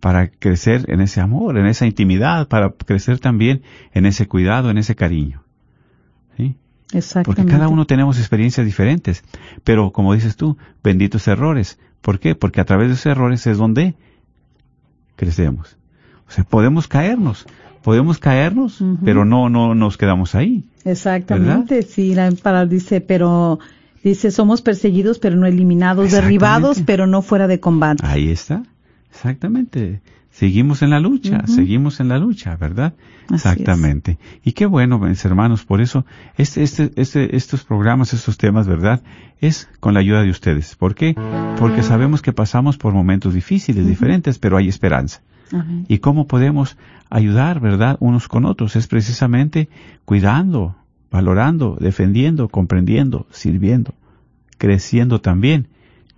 para 0.00 0.28
crecer 0.28 0.84
en 0.88 1.00
ese 1.00 1.20
amor, 1.20 1.56
en 1.56 1.66
esa 1.66 1.86
intimidad, 1.86 2.48
para 2.48 2.70
crecer 2.70 3.18
también 3.20 3.62
en 3.92 4.06
ese 4.06 4.26
cuidado, 4.26 4.70
en 4.70 4.78
ese 4.78 4.94
cariño. 4.94 5.42
¿Sí? 6.36 6.56
Exactamente. 6.92 7.42
Porque 7.42 7.50
cada 7.50 7.68
uno 7.68 7.86
tenemos 7.86 8.18
experiencias 8.18 8.66
diferentes. 8.66 9.24
Pero 9.62 9.92
como 9.92 10.12
dices 10.12 10.36
tú, 10.36 10.58
benditos 10.82 11.26
errores. 11.28 11.78
¿Por 12.02 12.18
qué? 12.18 12.34
Porque 12.34 12.60
a 12.60 12.64
través 12.64 12.88
de 12.88 12.94
esos 12.94 13.06
errores 13.06 13.46
es 13.46 13.56
donde 13.56 13.94
crecemos. 15.16 15.78
O 16.28 16.32
sea, 16.32 16.44
podemos 16.44 16.88
caernos, 16.88 17.46
podemos 17.82 18.18
caernos, 18.18 18.82
pero 19.04 19.24
no, 19.24 19.48
no 19.48 19.74
nos 19.74 19.96
quedamos 19.96 20.34
ahí. 20.34 20.64
Exactamente, 20.84 21.82
sí, 21.82 22.14
la 22.14 22.30
palabra 22.30 22.66
dice, 22.66 23.00
pero 23.00 23.58
dice, 24.02 24.30
somos 24.30 24.62
perseguidos 24.62 25.18
pero 25.18 25.36
no 25.36 25.46
eliminados, 25.46 26.12
derribados 26.12 26.82
pero 26.84 27.06
no 27.06 27.22
fuera 27.22 27.46
de 27.46 27.60
combate. 27.60 28.04
Ahí 28.06 28.30
está. 28.30 28.62
Exactamente. 29.10 30.00
Seguimos 30.34 30.82
en 30.82 30.90
la 30.90 30.98
lucha, 30.98 31.46
seguimos 31.46 32.00
en 32.00 32.08
la 32.08 32.18
lucha, 32.18 32.56
¿verdad? 32.56 32.94
Así 33.28 33.34
Exactamente. 33.34 34.18
Y 34.42 34.50
qué 34.50 34.66
bueno, 34.66 34.98
mis 34.98 35.24
hermanos, 35.24 35.64
por 35.64 35.80
eso 35.80 36.04
este, 36.36 36.64
este, 36.64 36.90
este, 36.96 37.36
estos 37.36 37.62
programas, 37.62 38.12
estos 38.12 38.36
temas, 38.36 38.66
¿verdad? 38.66 39.00
Es 39.40 39.68
con 39.78 39.94
la 39.94 40.00
ayuda 40.00 40.22
de 40.22 40.30
ustedes. 40.30 40.74
¿Por 40.74 40.96
qué? 40.96 41.14
Porque 41.56 41.84
sabemos 41.84 42.20
que 42.20 42.32
pasamos 42.32 42.76
por 42.76 42.92
momentos 42.92 43.32
difíciles, 43.32 43.86
diferentes, 43.86 44.40
pero 44.40 44.56
hay 44.56 44.66
esperanza. 44.66 45.22
Amén. 45.54 45.86
¿Y 45.88 45.98
cómo 45.98 46.26
podemos 46.26 46.76
ayudar, 47.10 47.60
verdad, 47.60 47.96
unos 48.00 48.28
con 48.28 48.44
otros? 48.44 48.76
Es 48.76 48.86
precisamente 48.86 49.68
cuidando, 50.04 50.76
valorando, 51.10 51.76
defendiendo, 51.80 52.48
comprendiendo, 52.48 53.26
sirviendo, 53.30 53.94
creciendo 54.58 55.20
también 55.20 55.68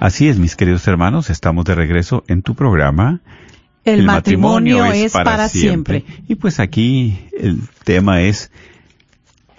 Así 0.00 0.28
es, 0.28 0.38
mis 0.38 0.56
queridos 0.56 0.88
hermanos, 0.88 1.28
estamos 1.28 1.66
de 1.66 1.74
regreso 1.74 2.24
en 2.26 2.40
tu 2.40 2.54
programa. 2.54 3.20
El, 3.84 4.04
matrimonio, 4.04 4.82
es 4.86 5.12
para, 5.12 5.46
siempre. 5.50 6.06
Y 6.26 6.36
pues 6.36 6.58
aquí 6.58 7.18
el 7.38 7.60
tema 7.84 8.22
es 8.22 8.50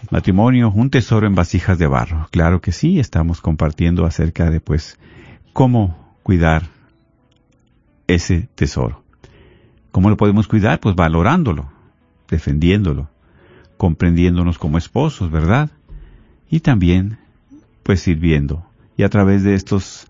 matrimonio, 0.09 0.71
un 0.71 0.89
tesoro 0.89 1.27
en 1.27 1.35
vasijas 1.35 1.77
de 1.77 1.85
barro. 1.85 2.27
Claro 2.31 2.59
que 2.59 2.71
sí, 2.71 2.99
estamos 2.99 3.39
compartiendo 3.39 4.03
acerca 4.03 4.49
de 4.49 4.59
pues 4.59 4.97
cómo 5.53 6.15
cuidar 6.23 6.63
ese 8.07 8.49
tesoro. 8.55 9.03
¿Cómo 9.91 10.09
lo 10.09 10.17
podemos 10.17 10.47
cuidar? 10.47 10.79
Pues 10.79 10.95
valorándolo, 10.95 11.71
defendiéndolo, 12.27 13.09
comprendiéndonos 13.77 14.57
como 14.57 14.79
esposos, 14.79 15.29
¿verdad? 15.29 15.69
Y 16.49 16.61
también 16.61 17.19
pues 17.83 18.01
sirviendo. 18.01 18.65
Y 18.97 19.03
a 19.03 19.09
través 19.09 19.43
de 19.43 19.53
estos 19.53 20.07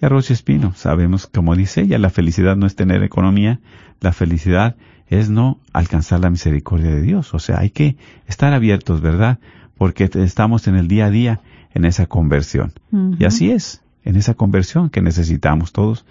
y 0.03 0.05
a 0.05 0.09
Rosy 0.09 0.33
Espino. 0.33 0.75
Sabemos, 0.75 1.29
como 1.29 1.55
dice 1.55 1.83
ella, 1.83 1.99
la 1.99 2.11
felicidad 2.11 2.57
no 2.57 2.67
es 2.67 2.75
tener 2.75 3.05
economía, 3.05 3.61
la 4.01 4.13
felicidad 4.13 4.77
es 5.07 5.31
no 5.31 5.61
alcanzar 5.73 6.21
la 6.21 6.29
misericordia 6.29 6.91
de 6.91 7.01
Dios. 7.01 7.33
O 7.35 7.39
sea, 7.39 7.61
hay 7.61 7.71
que 7.71 7.97
estar 8.27 8.53
abiertos, 8.53 9.01
¿verdad? 9.01 9.39
Porque 9.79 10.11
estamos 10.13 10.67
en 10.67 10.75
el 10.75 10.89
día 10.89 11.07
a 11.07 11.11
día 11.11 11.41
en 11.73 11.85
esa 11.85 12.07
conversión. 12.07 12.73
Y 13.19 13.25
así 13.25 13.53
es, 13.53 13.83
en 14.05 14.17
esa 14.17 14.35
conversión 14.35 14.91
que 14.91 15.03
necesitamos 15.03 15.73
todos. 15.73 16.05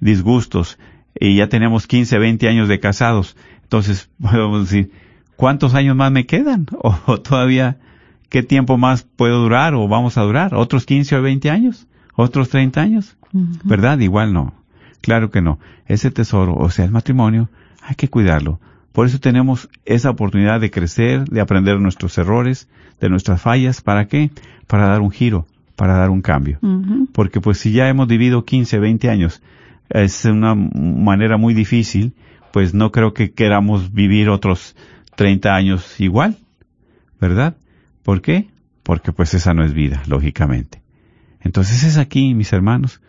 disgustos 0.00 0.78
y 1.18 1.36
ya 1.36 1.48
tenemos 1.48 1.86
15, 1.86 2.18
20 2.18 2.48
años 2.48 2.68
de 2.68 2.80
casados, 2.80 3.36
entonces 3.62 4.10
podemos 4.20 4.68
decir, 4.68 4.92
¿cuántos 5.36 5.74
años 5.74 5.96
más 5.96 6.12
me 6.12 6.26
quedan? 6.26 6.66
O, 7.06 7.20
todavía, 7.20 7.78
¿qué 8.28 8.42
tiempo 8.42 8.76
más 8.76 9.02
puedo 9.02 9.42
durar 9.42 9.74
o 9.74 9.88
vamos 9.88 10.18
a 10.18 10.22
durar? 10.22 10.54
¿Otros 10.54 10.84
15 10.84 11.16
o 11.16 11.22
20 11.22 11.50
años? 11.50 11.86
¿Otros 12.14 12.50
30 12.50 12.80
años? 12.80 13.16
¿Verdad? 13.64 13.98
Igual 14.00 14.34
no. 14.34 14.61
Claro 15.02 15.30
que 15.30 15.42
no. 15.42 15.58
Ese 15.86 16.10
tesoro, 16.10 16.54
o 16.54 16.70
sea, 16.70 16.86
el 16.86 16.90
matrimonio, 16.90 17.50
hay 17.82 17.96
que 17.96 18.08
cuidarlo. 18.08 18.58
Por 18.92 19.06
eso 19.06 19.18
tenemos 19.18 19.68
esa 19.84 20.10
oportunidad 20.10 20.60
de 20.60 20.70
crecer, 20.70 21.24
de 21.24 21.40
aprender 21.40 21.78
nuestros 21.80 22.16
errores, 22.18 22.68
de 23.00 23.08
nuestras 23.10 23.42
fallas. 23.42 23.80
¿Para 23.80 24.06
qué? 24.06 24.30
Para 24.66 24.86
dar 24.86 25.00
un 25.00 25.10
giro, 25.10 25.46
para 25.76 25.94
dar 25.94 26.10
un 26.10 26.22
cambio. 26.22 26.58
Porque 27.12 27.40
pues 27.40 27.58
si 27.58 27.72
ya 27.72 27.88
hemos 27.88 28.06
vivido 28.06 28.44
15, 28.44 28.78
20 28.78 29.10
años, 29.10 29.42
es 29.88 30.24
una 30.24 30.54
manera 30.54 31.36
muy 31.36 31.54
difícil, 31.54 32.14
pues 32.52 32.74
no 32.74 32.92
creo 32.92 33.14
que 33.14 33.32
queramos 33.32 33.92
vivir 33.92 34.28
otros 34.28 34.76
30 35.16 35.54
años 35.54 36.00
igual, 36.00 36.36
¿verdad? 37.20 37.56
¿Por 38.02 38.20
qué? 38.20 38.48
Porque 38.82 39.12
pues 39.12 39.34
esa 39.34 39.54
no 39.54 39.64
es 39.64 39.72
vida, 39.72 40.02
lógicamente. 40.06 40.82
Entonces 41.40 41.82
es 41.82 41.96
aquí, 41.96 42.34
mis 42.34 42.52
hermanos, 42.52 43.00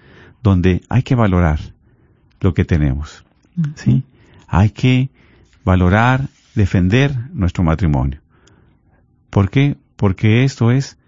donde 0.42 0.82
hay 0.90 1.04
que 1.04 1.16
valorar 1.16 1.73
lo 2.44 2.54
que 2.54 2.66
tenemos, 2.66 3.26
¿sí? 3.76 4.04
Hay 4.48 4.70
que 4.70 5.10
valorar, 5.64 6.28
defender 6.54 7.16
nuestro 7.34 7.64
matrimonio. 7.64 8.20
¿Por 9.30 9.50
qué? 9.50 9.78
Porque 9.96 10.44
esto 10.44 10.70
es 10.70 11.00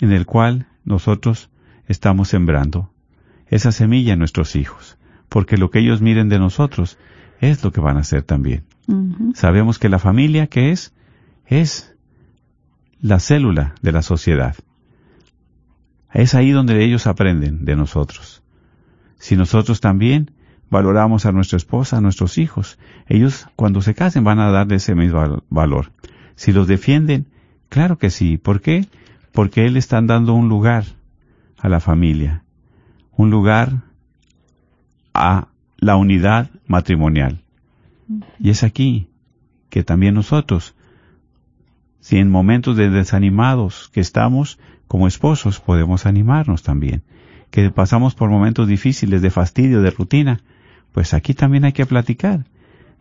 en 0.00 0.12
el 0.12 0.24
cual 0.24 0.68
nosotros 0.84 1.50
estamos 1.88 2.28
sembrando 2.28 2.90
esa 3.48 3.72
semilla 3.72 4.12
en 4.12 4.20
nuestros 4.20 4.54
hijos. 4.56 4.96
Porque 5.28 5.58
lo 5.58 5.70
que 5.70 5.80
ellos 5.80 6.00
miren 6.00 6.28
de 6.28 6.38
nosotros 6.38 6.96
es 7.40 7.62
lo 7.62 7.72
que 7.72 7.80
van 7.80 7.96
a 7.96 8.00
hacer 8.00 8.22
también. 8.22 8.64
Sabemos 9.34 9.78
que 9.78 9.88
la 9.88 9.98
familia, 9.98 10.46
¿qué 10.46 10.70
es? 10.70 10.94
Es 11.44 11.94
la 13.02 13.18
célula 13.18 13.74
de 13.82 13.92
la 13.92 14.02
sociedad. 14.02 14.54
Es 16.14 16.34
ahí 16.34 16.52
donde 16.52 16.82
ellos 16.84 17.06
aprenden 17.06 17.64
de 17.64 17.76
nosotros. 17.76 18.42
Si 19.18 19.36
nosotros 19.36 19.80
también 19.80 20.30
valoramos 20.70 21.26
a 21.26 21.32
nuestra 21.32 21.56
esposa, 21.56 21.96
a 21.96 22.00
nuestros 22.00 22.38
hijos. 22.38 22.78
Ellos 23.06 23.46
cuando 23.56 23.82
se 23.82 23.94
casen 23.94 24.24
van 24.24 24.38
a 24.38 24.50
darle 24.50 24.76
ese 24.76 24.94
mismo 24.94 25.42
valor. 25.48 25.92
Si 26.34 26.52
los 26.52 26.66
defienden, 26.66 27.26
claro 27.68 27.98
que 27.98 28.10
sí. 28.10 28.36
¿Por 28.36 28.60
qué? 28.60 28.86
Porque 29.32 29.66
Él 29.66 29.76
están 29.76 30.06
dando 30.06 30.34
un 30.34 30.48
lugar 30.48 30.84
a 31.58 31.68
la 31.68 31.80
familia, 31.80 32.44
un 33.16 33.30
lugar 33.30 33.82
a 35.14 35.48
la 35.76 35.96
unidad 35.96 36.50
matrimonial. 36.66 37.40
Y 38.38 38.50
es 38.50 38.62
aquí 38.62 39.08
que 39.68 39.82
también 39.82 40.14
nosotros, 40.14 40.74
si 42.00 42.18
en 42.18 42.30
momentos 42.30 42.76
de 42.76 42.90
desanimados 42.90 43.90
que 43.92 44.00
estamos 44.00 44.58
como 44.86 45.06
esposos, 45.06 45.60
podemos 45.60 46.06
animarnos 46.06 46.62
también. 46.62 47.02
Que 47.50 47.70
pasamos 47.70 48.14
por 48.14 48.30
momentos 48.30 48.68
difíciles 48.68 49.22
de 49.22 49.30
fastidio, 49.30 49.82
de 49.82 49.90
rutina, 49.90 50.40
pues 50.92 51.14
aquí 51.14 51.34
también 51.34 51.64
hay 51.64 51.72
que 51.72 51.86
platicar 51.86 52.44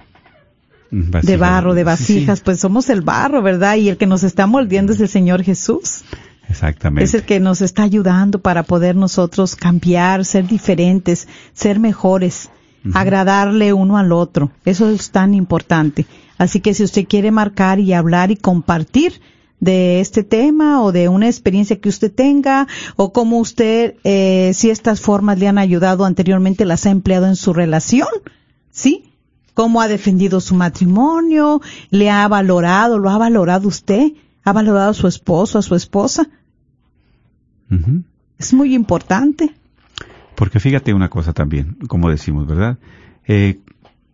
de 0.90 1.36
barro, 1.36 1.74
de 1.74 1.84
vasijas, 1.84 2.40
pues 2.40 2.60
somos 2.60 2.88
el 2.90 3.02
barro, 3.02 3.42
¿verdad? 3.42 3.76
Y 3.76 3.88
el 3.88 3.96
que 3.96 4.06
nos 4.06 4.22
está 4.22 4.46
moldeando 4.46 4.92
es 4.92 5.00
el 5.00 5.08
Señor 5.08 5.42
Jesús. 5.42 6.02
Exactamente. 6.48 7.04
Es 7.04 7.14
el 7.14 7.22
que 7.22 7.38
nos 7.38 7.60
está 7.62 7.84
ayudando 7.84 8.40
para 8.40 8.64
poder 8.64 8.96
nosotros 8.96 9.54
cambiar, 9.54 10.24
ser 10.24 10.48
diferentes, 10.48 11.28
ser 11.52 11.78
mejores, 11.78 12.50
agradarle 12.92 13.72
uno 13.72 13.98
al 13.98 14.10
otro. 14.12 14.50
Eso 14.64 14.90
es 14.90 15.10
tan 15.10 15.34
importante. 15.34 16.06
Así 16.38 16.60
que 16.60 16.74
si 16.74 16.82
usted 16.82 17.06
quiere 17.06 17.30
marcar 17.30 17.78
y 17.78 17.92
hablar 17.92 18.30
y 18.30 18.36
compartir 18.36 19.20
de 19.60 20.00
este 20.00 20.24
tema 20.24 20.82
o 20.82 20.90
de 20.90 21.08
una 21.08 21.26
experiencia 21.26 21.78
que 21.78 21.90
usted 21.90 22.10
tenga 22.10 22.66
o 22.96 23.12
cómo 23.12 23.38
usted, 23.38 23.94
eh, 24.04 24.52
si 24.54 24.70
estas 24.70 25.00
formas 25.00 25.38
le 25.38 25.48
han 25.48 25.58
ayudado 25.58 26.04
anteriormente, 26.04 26.64
las 26.64 26.86
ha 26.86 26.90
empleado 26.90 27.26
en 27.26 27.36
su 27.36 27.52
relación, 27.52 28.08
¿sí? 28.70 29.09
Cómo 29.54 29.80
ha 29.80 29.88
defendido 29.88 30.40
su 30.40 30.54
matrimonio, 30.54 31.60
le 31.90 32.10
ha 32.10 32.26
valorado, 32.28 32.98
lo 32.98 33.10
ha 33.10 33.18
valorado 33.18 33.68
usted, 33.68 34.12
ha 34.44 34.52
valorado 34.52 34.90
a 34.90 34.94
su 34.94 35.06
esposo, 35.06 35.58
a 35.58 35.62
su 35.62 35.74
esposa. 35.74 36.28
Es 38.38 38.52
muy 38.52 38.74
importante. 38.74 39.54
Porque 40.34 40.60
fíjate 40.60 40.94
una 40.94 41.08
cosa 41.08 41.32
también, 41.32 41.76
como 41.86 42.10
decimos, 42.10 42.46
¿verdad? 42.46 42.78
Eh, 43.26 43.60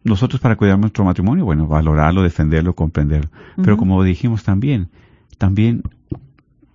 nosotros 0.05 0.41
para 0.41 0.57
cuidar 0.57 0.78
nuestro 0.78 1.05
matrimonio, 1.05 1.45
bueno, 1.45 1.66
valorarlo, 1.66 2.22
defenderlo, 2.22 2.74
comprenderlo. 2.74 3.30
Pero 3.57 3.76
como 3.76 4.03
dijimos 4.03 4.45
también, 4.45 4.89
también 5.39 5.82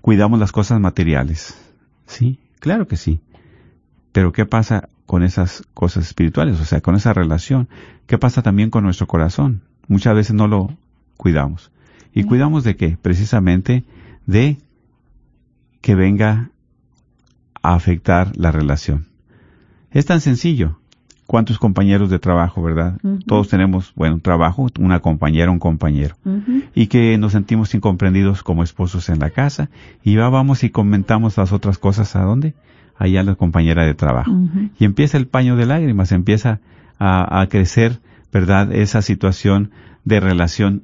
cuidamos 0.01 0.39
las 0.39 0.51
cosas 0.51 0.79
materiales. 0.79 1.57
¿Sí? 2.05 2.39
Claro 2.59 2.87
que 2.87 2.97
sí. 2.97 3.21
Pero 4.11 4.31
¿qué 4.33 4.45
pasa 4.45 4.89
con 5.11 5.23
esas 5.23 5.67
cosas 5.73 6.05
espirituales? 6.05 6.61
O 6.61 6.63
sea, 6.63 6.79
con 6.79 6.95
esa 6.95 7.11
relación. 7.11 7.67
¿Qué 8.07 8.17
pasa 8.17 8.43
también 8.43 8.69
con 8.69 8.85
nuestro 8.85 9.07
corazón? 9.07 9.61
Muchas 9.89 10.15
veces 10.15 10.33
no 10.33 10.47
lo 10.47 10.69
cuidamos. 11.17 11.69
¿Y 12.13 12.23
cuidamos 12.23 12.63
de 12.63 12.77
qué? 12.77 12.97
Precisamente 13.01 13.83
de 14.25 14.57
que 15.81 15.95
venga 15.95 16.51
a 17.61 17.73
afectar 17.73 18.31
la 18.37 18.53
relación. 18.53 19.07
Es 19.91 20.05
tan 20.05 20.21
sencillo. 20.21 20.79
¿Cuántos 21.25 21.59
compañeros 21.59 22.09
de 22.09 22.19
trabajo, 22.19 22.63
verdad? 22.63 22.97
Todos 23.27 23.49
tenemos, 23.49 23.91
bueno, 23.95 24.21
trabajo, 24.21 24.67
una 24.79 25.01
compañera, 25.01 25.51
un 25.51 25.59
compañero. 25.59 26.15
Y 26.73 26.87
que 26.87 27.17
nos 27.17 27.33
sentimos 27.33 27.75
incomprendidos 27.75 28.43
como 28.43 28.63
esposos 28.63 29.09
en 29.09 29.19
la 29.19 29.31
casa. 29.31 29.69
Y 30.05 30.15
ya 30.15 30.29
vamos 30.29 30.63
y 30.63 30.69
comentamos 30.69 31.35
las 31.35 31.51
otras 31.51 31.77
cosas 31.79 32.15
a 32.15 32.21
dónde? 32.21 32.53
Allá 32.97 33.23
la 33.23 33.35
compañera 33.35 33.85
de 33.85 33.93
trabajo. 33.93 34.31
Y 34.79 34.85
empieza 34.85 35.17
el 35.17 35.27
paño 35.27 35.55
de 35.55 35.65
lágrimas, 35.65 36.11
empieza 36.11 36.59
a, 36.99 37.45
crecer, 37.49 37.99
¿verdad? 38.31 38.71
Esa 38.71 39.01
situación 39.01 39.71
de 40.05 40.19
relación 40.19 40.83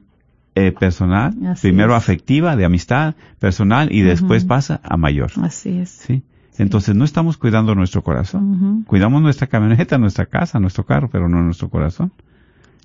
eh, 0.55 0.71
personal, 0.71 1.35
primero 1.61 1.95
afectiva, 1.95 2.55
de 2.55 2.65
amistad 2.65 3.15
personal, 3.39 3.91
y 3.91 4.01
después 4.01 4.45
pasa 4.45 4.79
a 4.83 4.97
mayor. 4.97 5.31
Así 5.41 5.77
es. 5.77 5.89
¿Sí? 5.89 6.23
Entonces 6.57 6.95
no 6.95 7.05
estamos 7.05 7.37
cuidando 7.37 7.75
nuestro 7.75 8.03
corazón. 8.03 8.83
Cuidamos 8.87 9.21
nuestra 9.21 9.47
camioneta, 9.47 9.97
nuestra 9.97 10.25
casa, 10.25 10.59
nuestro 10.59 10.85
carro, 10.85 11.09
pero 11.09 11.29
no 11.29 11.41
nuestro 11.43 11.69
corazón. 11.69 12.11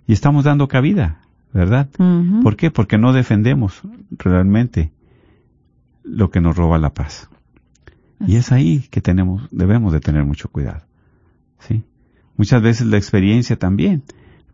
Y 0.06 0.12
estamos 0.12 0.44
dando 0.44 0.68
cabida, 0.68 1.20
¿verdad? 1.52 1.88
¿Por 2.42 2.56
qué? 2.56 2.70
Porque 2.70 2.98
no 2.98 3.12
defendemos 3.12 3.80
realmente 4.10 4.92
lo 6.04 6.30
que 6.30 6.40
nos 6.40 6.56
roba 6.56 6.78
la 6.78 6.90
paz. 6.90 7.30
Y 8.26 8.36
es 8.36 8.52
ahí 8.52 8.86
que 8.90 9.00
tenemos, 9.00 9.48
debemos 9.50 9.92
de 9.92 10.00
tener 10.00 10.24
mucho 10.24 10.48
cuidado. 10.48 10.82
¿sí? 11.60 11.82
Muchas 12.36 12.62
veces 12.62 12.86
la 12.86 12.96
experiencia 12.96 13.56
también. 13.56 14.02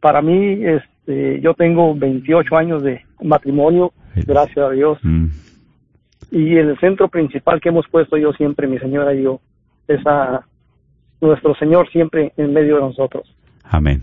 para 0.00 0.22
mí, 0.22 0.64
este, 0.64 1.40
yo 1.40 1.54
tengo 1.54 1.94
28 1.94 2.56
años 2.56 2.82
de 2.82 3.04
matrimonio, 3.22 3.92
gracias 4.14 4.58
a 4.58 4.70
Dios. 4.70 4.98
Mm, 5.02 5.26
Y 6.30 6.56
el 6.56 6.78
centro 6.78 7.08
principal 7.08 7.60
que 7.60 7.68
hemos 7.68 7.86
puesto 7.88 8.16
yo 8.16 8.32
siempre, 8.32 8.66
mi 8.66 8.78
señora 8.78 9.14
y 9.14 9.22
yo, 9.22 9.40
es 9.88 10.04
a 10.06 10.44
nuestro 11.20 11.54
Señor 11.54 11.88
siempre 11.90 12.32
en 12.36 12.52
medio 12.52 12.76
de 12.76 12.80
nosotros. 12.82 13.34
amén. 13.64 14.02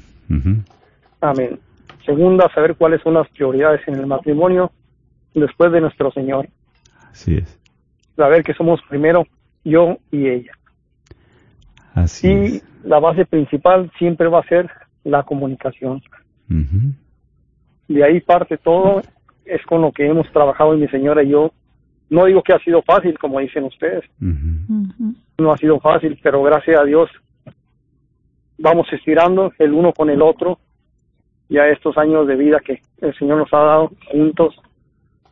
Amén. 1.21 1.59
Segunda, 2.05 2.49
saber 2.53 2.75
cuáles 2.75 3.01
son 3.01 3.13
las 3.13 3.29
prioridades 3.29 3.81
en 3.87 3.95
el 3.95 4.07
matrimonio 4.07 4.71
después 5.33 5.71
de 5.71 5.79
nuestro 5.81 6.11
Señor. 6.11 6.47
Así 7.11 7.37
es. 7.37 7.59
Saber 8.15 8.43
que 8.43 8.53
somos 8.53 8.81
primero 8.89 9.25
yo 9.63 9.97
y 10.11 10.27
ella. 10.27 10.51
Así 11.93 12.27
Y 12.27 12.45
es. 12.57 12.65
la 12.83 12.99
base 12.99 13.25
principal 13.25 13.91
siempre 13.97 14.27
va 14.27 14.39
a 14.39 14.47
ser 14.47 14.69
la 15.03 15.23
comunicación. 15.23 16.01
Ujú. 16.49 16.93
De 17.87 18.03
ahí 18.03 18.19
parte 18.21 18.57
todo, 18.57 19.01
es 19.45 19.61
con 19.65 19.81
lo 19.81 19.91
que 19.91 20.05
hemos 20.07 20.29
trabajado 20.31 20.75
mi 20.75 20.87
señora 20.87 21.23
y 21.23 21.29
yo. 21.29 21.53
No 22.13 22.25
digo 22.25 22.43
que 22.43 22.53
ha 22.53 22.59
sido 22.59 22.83
fácil, 22.83 23.17
como 23.17 23.39
dicen 23.39 23.63
ustedes, 23.63 24.03
no 24.19 25.51
ha 25.51 25.57
sido 25.57 25.79
fácil, 25.79 26.19
pero 26.21 26.43
gracias 26.43 26.79
a 26.79 26.83
Dios 26.83 27.09
vamos 28.59 28.85
estirando 28.93 29.51
el 29.57 29.73
uno 29.73 29.93
con 29.93 30.11
el 30.11 30.21
otro. 30.21 30.59
Ya 31.49 31.65
estos 31.69 31.97
años 31.97 32.27
de 32.27 32.35
vida 32.35 32.59
que 32.59 32.83
el 33.01 33.17
Señor 33.17 33.39
nos 33.39 33.51
ha 33.51 33.57
dado 33.57 33.91
juntos, 34.11 34.53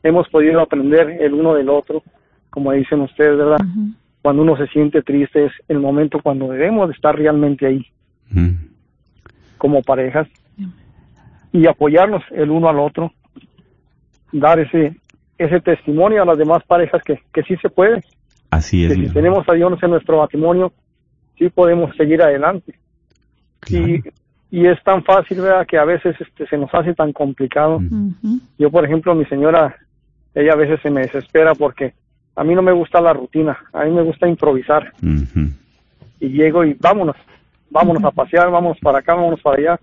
hemos 0.01 0.27
podido 0.29 0.59
aprender 0.59 1.21
el 1.21 1.35
uno 1.35 1.53
del 1.53 1.69
otro, 1.69 2.01
como 2.49 2.71
dicen 2.71 3.01
ustedes, 3.01 3.37
¿verdad? 3.37 3.59
Cuando 4.23 4.41
uno 4.41 4.57
se 4.57 4.65
siente 4.69 5.03
triste 5.03 5.45
es 5.45 5.51
el 5.67 5.79
momento 5.79 6.19
cuando 6.23 6.47
debemos 6.47 6.87
de 6.87 6.95
estar 6.95 7.15
realmente 7.15 7.67
ahí 7.67 7.85
como 9.59 9.83
parejas 9.83 10.27
y 11.51 11.67
apoyarnos 11.67 12.23
el 12.31 12.49
uno 12.49 12.69
al 12.69 12.79
otro, 12.79 13.11
dar 14.31 14.59
ese 14.59 14.95
ese 15.43 15.59
testimonio 15.61 16.21
a 16.21 16.25
las 16.25 16.37
demás 16.37 16.63
parejas 16.65 17.01
que, 17.03 17.21
que 17.33 17.43
sí 17.43 17.55
se 17.57 17.69
puede, 17.69 18.03
Así 18.49 18.83
es. 18.83 18.89
que 18.89 18.95
si 18.95 19.01
hermano. 19.01 19.13
tenemos 19.13 19.49
a 19.49 19.53
Dios 19.53 19.81
en 19.83 19.89
nuestro 19.91 20.17
matrimonio, 20.17 20.73
sí 21.37 21.49
podemos 21.49 21.95
seguir 21.95 22.21
adelante. 22.21 22.73
Claro. 23.61 23.87
Y, 23.87 24.03
y 24.51 24.67
es 24.67 24.81
tan 24.83 25.03
fácil, 25.03 25.39
¿verdad? 25.41 25.65
Que 25.65 25.77
a 25.77 25.85
veces 25.85 26.15
este, 26.19 26.45
se 26.47 26.57
nos 26.57 26.73
hace 26.73 26.93
tan 26.93 27.13
complicado. 27.13 27.79
Yo, 28.57 28.69
por 28.69 28.83
ejemplo, 28.85 29.15
mi 29.15 29.25
señora, 29.25 29.75
ella 30.35 30.53
a 30.53 30.57
veces 30.57 30.79
se 30.81 30.89
me 30.89 31.01
desespera 31.01 31.55
porque 31.55 31.93
a 32.35 32.43
mí 32.43 32.53
no 32.55 32.61
me 32.61 32.71
gusta 32.73 32.99
la 33.01 33.13
rutina, 33.13 33.57
a 33.71 33.85
mí 33.85 33.91
me 33.91 34.01
gusta 34.03 34.27
improvisar. 34.27 34.91
Y 36.19 36.29
llego 36.29 36.65
y 36.65 36.73
vámonos, 36.73 37.15
vámonos 37.69 38.03
a 38.03 38.11
pasear, 38.11 38.51
vámonos 38.51 38.77
para 38.79 38.99
acá, 38.99 39.15
vámonos 39.15 39.41
para 39.41 39.57
allá. 39.57 39.79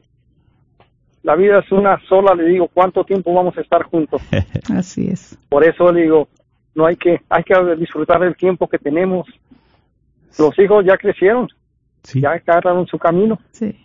La 1.28 1.36
vida 1.36 1.58
es 1.58 1.70
una 1.70 2.00
sola, 2.08 2.34
le 2.34 2.44
digo, 2.48 2.68
¿cuánto 2.72 3.04
tiempo 3.04 3.34
vamos 3.34 3.54
a 3.58 3.60
estar 3.60 3.82
juntos? 3.82 4.22
Así 4.74 5.08
es. 5.08 5.38
Por 5.50 5.62
eso 5.62 5.92
le 5.92 6.04
digo, 6.04 6.26
no 6.74 6.86
hay 6.86 6.96
que, 6.96 7.20
hay 7.28 7.42
que 7.44 7.54
disfrutar 7.78 8.18
del 8.20 8.34
tiempo 8.34 8.66
que 8.66 8.78
tenemos. 8.78 9.26
Los 10.38 10.58
hijos 10.58 10.86
ya 10.86 10.96
crecieron, 10.96 11.46
Sí, 12.02 12.22
ya 12.22 12.30
agarraron 12.30 12.86
su 12.86 12.96
camino. 12.98 13.38
Sí. 13.50 13.76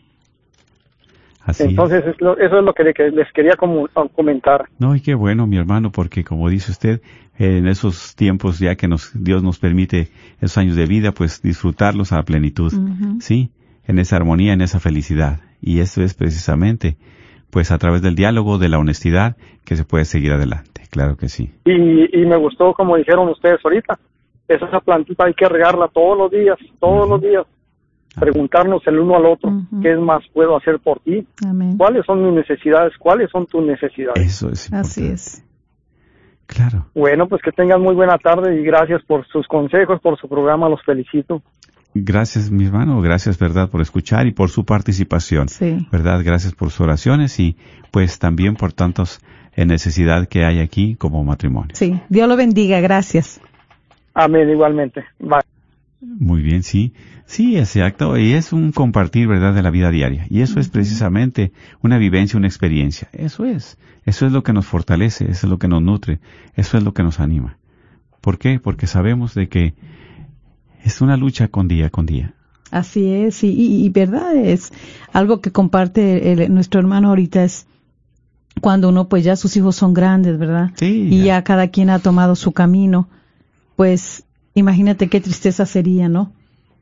así 1.41 1.64
es. 1.64 1.70
Entonces, 1.72 2.06
es 2.06 2.16
eso 2.16 2.36
es 2.60 2.64
lo 2.64 2.74
que 2.74 2.84
le- 2.86 2.94
que 2.94 3.12
les 3.12 3.30
quería 3.34 3.56
comentar. 3.58 4.66
No, 4.80 4.96
y 4.96 5.02
qué 5.02 5.14
bueno, 5.14 5.46
mi 5.46 5.58
hermano, 5.58 5.91
porque 5.91 6.24
como 6.24 6.48
dice 6.48 6.72
usted, 6.72 7.02
en 7.38 7.68
esos 7.68 8.16
tiempos 8.16 8.60
ya 8.60 8.76
que 8.76 8.88
nos, 8.88 9.12
Dios 9.14 9.44
nos 9.44 9.60
permite 9.60 10.08
esos 10.39 10.58
años 10.58 10.78
de 10.78 10.86
vida, 10.86 11.12
pues 11.12 11.41
disfrutarlos 11.41 12.14
a 12.14 12.24
plenitud. 12.24 12.72
¿sí? 13.20 13.52
En 13.86 14.00
esa 14.00 14.16
armonía, 14.16 14.54
en 14.54 14.62
esa 14.62 14.80
felicidad. 14.80 15.41
Y 15.62 15.80
eso 15.80 16.02
es 16.04 16.14
precisamente, 16.14 16.96
pues 17.54 17.72
a 17.72 17.78
través 17.78 18.01
del 18.01 18.16
diálogo, 18.16 18.58
de 18.58 18.68
la 18.68 18.80
honestidad, 18.80 19.38
que 19.64 19.76
se 19.76 19.86
puede 19.86 20.06
seguir 20.06 20.32
adelante. 20.32 20.82
Claro 20.89 21.16
que 21.18 21.30
sí. 21.30 21.54
Y, 21.66 22.20
y 22.20 22.26
me 22.26 22.36
gustó, 22.36 22.74
como 22.74 22.97
dijeron 22.97 23.30
ustedes 23.30 23.60
ahorita, 23.64 23.99
esa 24.47 24.80
plantita 24.80 25.26
hay 25.26 25.36
que 25.36 25.47
regarla 25.47 25.88
todos 25.88 26.18
los 26.18 26.32
días, 26.32 26.58
todos 26.80 27.08
los 27.08 27.22
días. 27.22 27.45
Preguntarnos 28.20 28.86
el 28.88 28.99
uno 28.99 29.16
al 29.16 29.26
otro, 29.26 29.49
Ujú. 29.49 29.82
¿qué 29.82 29.95
más 29.95 30.24
puedo 30.34 30.56
hacer 30.58 30.80
por 30.80 30.99
ti? 30.99 31.26
Amén. 31.47 31.78
¿Cuáles 31.78 32.06
son 32.06 32.24
mis 32.24 32.34
necesidades? 32.34 32.93
¿Cuáles 32.99 33.30
son 33.32 33.45
tus 33.45 33.64
necesidades? 33.64 34.24
Eso 34.24 34.49
es 34.49 34.66
importante. 34.66 34.88
Así 34.88 35.08
es. 35.08 35.45
Claro. 36.45 36.86
Bueno, 36.93 37.28
pues 37.28 37.41
que 37.41 37.51
tengan 37.51 37.82
muy 37.82 37.95
buena 37.95 38.18
tarde 38.18 38.60
y 38.60 38.64
gracias 38.64 39.01
por 39.04 39.26
sus 39.28 39.47
consejos, 39.47 39.99
por 40.01 40.20
su 40.20 40.28
programa, 40.28 40.70
los 40.70 40.84
felicito. 40.84 41.41
Gracias, 41.96 42.50
mi 42.50 42.66
hermano. 42.66 43.02
Gracias, 43.02 43.38
verdad, 43.38 43.70
por 43.70 43.82
escuchar 43.82 44.26
y 44.28 44.32
por 44.32 44.50
su 44.50 44.66
participación. 44.66 45.50
Sí. 45.50 45.88
¿Verdad? 45.91 46.22
Gracias 46.24 46.54
por 46.54 46.72
sus 46.72 46.82
oraciones 46.82 47.39
y 47.39 47.56
pues 47.91 48.18
también 48.20 48.56
por 48.56 48.74
tantas 48.74 49.22
eh, 49.56 49.66
necesidad 49.66 50.28
que 50.28 50.46
hay 50.46 50.60
aquí 50.60 50.96
como 50.96 51.24
matrimonio. 51.24 51.76
Sí. 51.76 52.00
Dios 52.10 52.28
lo 52.28 52.36
bendiga. 52.36 52.80
Gracias. 52.82 53.39
Amén, 54.14 54.50
igualmente. 54.50 55.04
Bye. 55.20 55.41
Muy 56.02 56.41
bien, 56.41 56.64
sí. 56.64 56.94
Sí, 57.26 57.58
exacto. 57.58 58.18
Y 58.18 58.34
es 58.34 58.54
un 58.54 58.72
compartir, 58.72 59.28
¿verdad?, 59.28 59.54
de 59.54 59.62
la 59.62 59.70
vida 59.70 59.89
diaria. 59.89 60.26
Y 60.30 60.41
eso 60.41 60.60
es 60.60 60.70
precisamente 60.70 61.52
una 61.82 61.98
vivencia, 61.98 62.38
una 62.38 62.48
experiencia. 62.48 63.08
Eso 63.14 63.46
es. 63.46 63.78
Eso 64.06 64.26
es 64.26 64.32
lo 64.32 64.44
que 64.44 64.54
nos 64.54 64.66
fortalece, 64.66 65.26
eso 65.26 65.48
es 65.48 65.50
lo 65.50 65.58
que 65.58 65.68
nos 65.68 65.82
nutre, 65.82 66.20
eso 66.56 66.78
es 66.78 66.84
lo 66.84 66.94
que 66.94 67.04
nos 67.04 67.20
anima. 67.20 67.58
¿Por 68.20 68.38
qué? 68.38 68.60
Porque 68.60 68.88
sabemos 68.88 69.34
de 69.34 69.48
que 69.48 69.74
es 70.84 71.02
una 71.02 71.18
lucha 71.18 71.48
con 71.48 71.68
día 71.68 71.90
con 71.90 72.06
día. 72.06 72.34
Así 72.72 73.08
es, 73.08 73.44
y, 73.44 73.50
y- 73.50 73.86
y 73.86 73.90
verdad 73.90 74.36
es 74.36 74.72
algo 75.12 75.42
que 75.42 75.52
comparte 75.52 76.32
el- 76.34 76.54
nuestro 76.54 76.80
hermano 76.80 77.10
ahorita 77.10 77.44
es 77.44 77.68
cuando 78.62 78.90
uno 78.90 79.08
pues 79.10 79.24
ya 79.24 79.36
sus 79.36 79.56
hijos 79.58 79.76
son 79.76 79.94
grandes, 79.94 80.38
¿verdad? 80.38 80.72
Sí, 80.76 81.08
Y 81.12 81.20
ya. 81.20 81.26
ya 81.26 81.44
cada 81.44 81.68
quien 81.68 81.90
ha 81.90 82.00
tomado 82.00 82.36
su 82.36 82.52
camino, 82.52 83.08
pues 83.76 84.24
imagínate 84.56 85.08
qué 85.10 85.20
tristeza 85.22 85.66
sería, 85.66 86.10
¿no? 86.10 86.32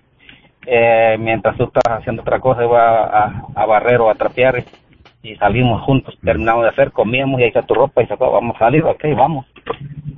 eh, 0.65 1.17
mientras 1.19 1.57
tú 1.57 1.65
estás 1.65 1.97
haciendo 1.99 2.21
otra 2.21 2.39
cosa, 2.39 2.61
yo 2.61 2.69
voy 2.69 2.77
a, 2.79 3.03
a- 3.03 3.43
a 3.55 3.65
barrer 3.65 3.99
o 4.01 4.09
a 4.09 4.15
trapear 4.15 4.59
y 4.59 4.63
salimos 5.39 5.81
juntos, 5.81 6.17
terminamos 6.23 6.63
de 6.63 6.69
hacer, 6.69 6.91
comíamos 6.91 7.39
y 7.39 7.43
ahí 7.43 7.49
está 7.49 7.61
tu 7.63 7.73
ropa 7.73 8.01
y 8.01 8.07
se 8.07 8.13
acabó, 8.13 8.33
vamos 8.33 8.55
a 8.55 8.59
salir, 8.59 8.83
ok, 8.83 9.03
vamos. 9.15 9.45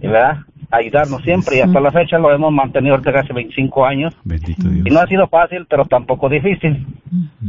Y 0.01 0.07
verdad, 0.07 0.37
ayudarnos 0.71 1.21
siempre 1.23 1.57
y 1.57 1.59
hasta 1.61 1.79
la 1.79 1.91
fecha 1.91 2.17
lo 2.17 2.31
hemos 2.31 2.51
mantenido 2.51 2.95
ahorita 2.95 3.11
casi 3.11 3.33
25 3.33 3.85
años 3.85 4.15
Bendito 4.23 4.67
Dios. 4.69 4.85
y 4.85 4.89
no 4.89 4.99
ha 4.99 5.07
sido 5.07 5.27
fácil, 5.27 5.65
pero 5.69 5.85
tampoco 5.85 6.29
difícil. 6.29 6.85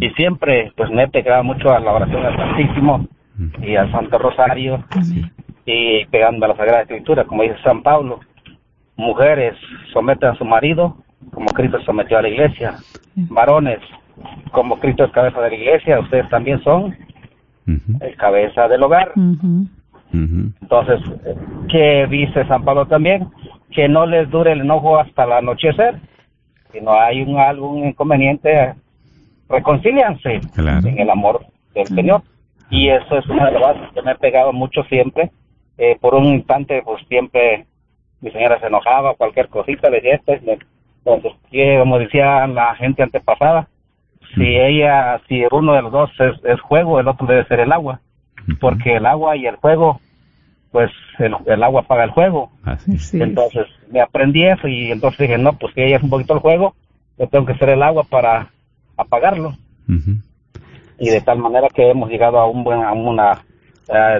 Y 0.00 0.10
siempre, 0.10 0.72
pues 0.76 0.90
me 0.90 1.04
he 1.04 1.08
pegado 1.08 1.44
mucho 1.44 1.70
a 1.70 1.78
la 1.78 1.92
oración 1.92 2.24
al 2.24 2.36
Santísimo 2.36 3.06
y 3.62 3.76
al 3.76 3.90
Santo 3.92 4.18
Rosario 4.18 4.84
y 5.64 6.04
pegando 6.06 6.44
a 6.46 6.48
la 6.48 6.56
Sagrada 6.56 6.82
Escritura, 6.82 7.24
como 7.24 7.42
dice 7.42 7.56
San 7.62 7.82
Pablo. 7.82 8.20
Mujeres, 8.96 9.54
someten 9.92 10.30
a 10.30 10.34
su 10.34 10.44
marido 10.44 10.96
como 11.30 11.46
Cristo 11.46 11.78
sometió 11.84 12.18
a 12.18 12.22
la 12.22 12.28
iglesia. 12.28 12.74
Varones, 13.14 13.78
como 14.50 14.78
Cristo 14.78 15.04
es 15.04 15.12
cabeza 15.12 15.40
de 15.40 15.50
la 15.50 15.56
iglesia, 15.56 16.00
ustedes 16.00 16.28
también 16.28 16.62
son 16.62 16.96
El 17.66 18.16
cabeza 18.16 18.68
del 18.68 18.82
hogar. 18.82 19.12
Entonces, 20.12 21.00
¿qué 21.70 22.06
dice 22.10 22.46
San 22.46 22.64
Pablo 22.64 22.86
también? 22.86 23.28
Que 23.70 23.88
no 23.88 24.04
les 24.06 24.28
dure 24.30 24.52
el 24.52 24.60
enojo 24.60 24.98
hasta 24.98 25.24
el 25.24 25.32
anochecer. 25.32 25.96
Si 26.72 26.80
no 26.80 26.92
hay 26.92 27.22
un, 27.22 27.38
algún 27.38 27.86
inconveniente, 27.86 28.74
reconcílianse 29.48 30.40
Claro. 30.54 30.86
en 30.88 30.98
el 30.98 31.10
amor 31.10 31.44
del 31.74 31.86
Señor. 31.86 32.22
Y 32.70 32.88
eso 32.88 33.18
es 33.18 33.26
una 33.26 33.46
de 33.46 33.52
las 33.52 33.62
bases 33.62 33.92
que 33.94 34.02
me 34.02 34.12
he 34.12 34.16
pegado 34.16 34.52
mucho 34.52 34.82
siempre. 34.84 35.30
Eh, 35.78 35.96
por 36.00 36.14
un 36.14 36.24
instante, 36.26 36.82
pues 36.84 37.02
siempre 37.08 37.66
mi 38.20 38.30
señora 38.30 38.58
se 38.60 38.66
enojaba, 38.66 39.14
cualquier 39.14 39.48
cosita 39.48 39.90
le 39.90 40.00
decía 40.00 40.14
esto. 40.14 40.32
que, 41.50 41.78
como 41.78 41.98
decía 41.98 42.46
la 42.46 42.74
gente 42.76 43.02
antepasada, 43.02 43.68
si 44.34 44.44
ella, 44.44 45.20
si 45.28 45.42
uno 45.50 45.74
de 45.74 45.82
los 45.82 45.92
dos 45.92 46.10
es, 46.18 46.44
es 46.44 46.60
fuego, 46.62 47.00
el 47.00 47.08
otro 47.08 47.26
debe 47.26 47.44
ser 47.46 47.60
el 47.60 47.72
agua 47.72 48.00
porque 48.60 48.96
el 48.96 49.06
agua 49.06 49.36
y 49.36 49.46
el 49.46 49.56
fuego, 49.58 50.00
pues 50.70 50.90
el, 51.18 51.34
el 51.46 51.62
agua 51.62 51.82
apaga 51.82 52.04
el 52.04 52.12
fuego. 52.12 52.50
Así 52.64 52.94
es. 52.94 53.08
Sí. 53.08 53.20
Entonces 53.20 53.66
me 53.90 54.00
aprendí 54.00 54.44
eso 54.44 54.68
y 54.68 54.90
entonces 54.90 55.18
dije, 55.18 55.38
no, 55.38 55.52
pues 55.54 55.74
que 55.74 55.86
ella 55.86 55.96
es 55.96 56.02
un 56.02 56.10
poquito 56.10 56.34
el 56.34 56.40
fuego, 56.40 56.74
yo 57.18 57.26
tengo 57.28 57.46
que 57.46 57.56
ser 57.56 57.70
el 57.70 57.82
agua 57.82 58.04
para 58.04 58.50
apagarlo. 58.96 59.54
Y 60.98 61.10
de 61.10 61.20
tal 61.20 61.38
manera 61.38 61.68
que 61.74 61.90
hemos 61.90 62.08
llegado 62.08 62.38
a 62.38 62.46
un 62.46 62.64
buen, 62.64 62.82
a 62.82 62.92
una, 62.92 63.44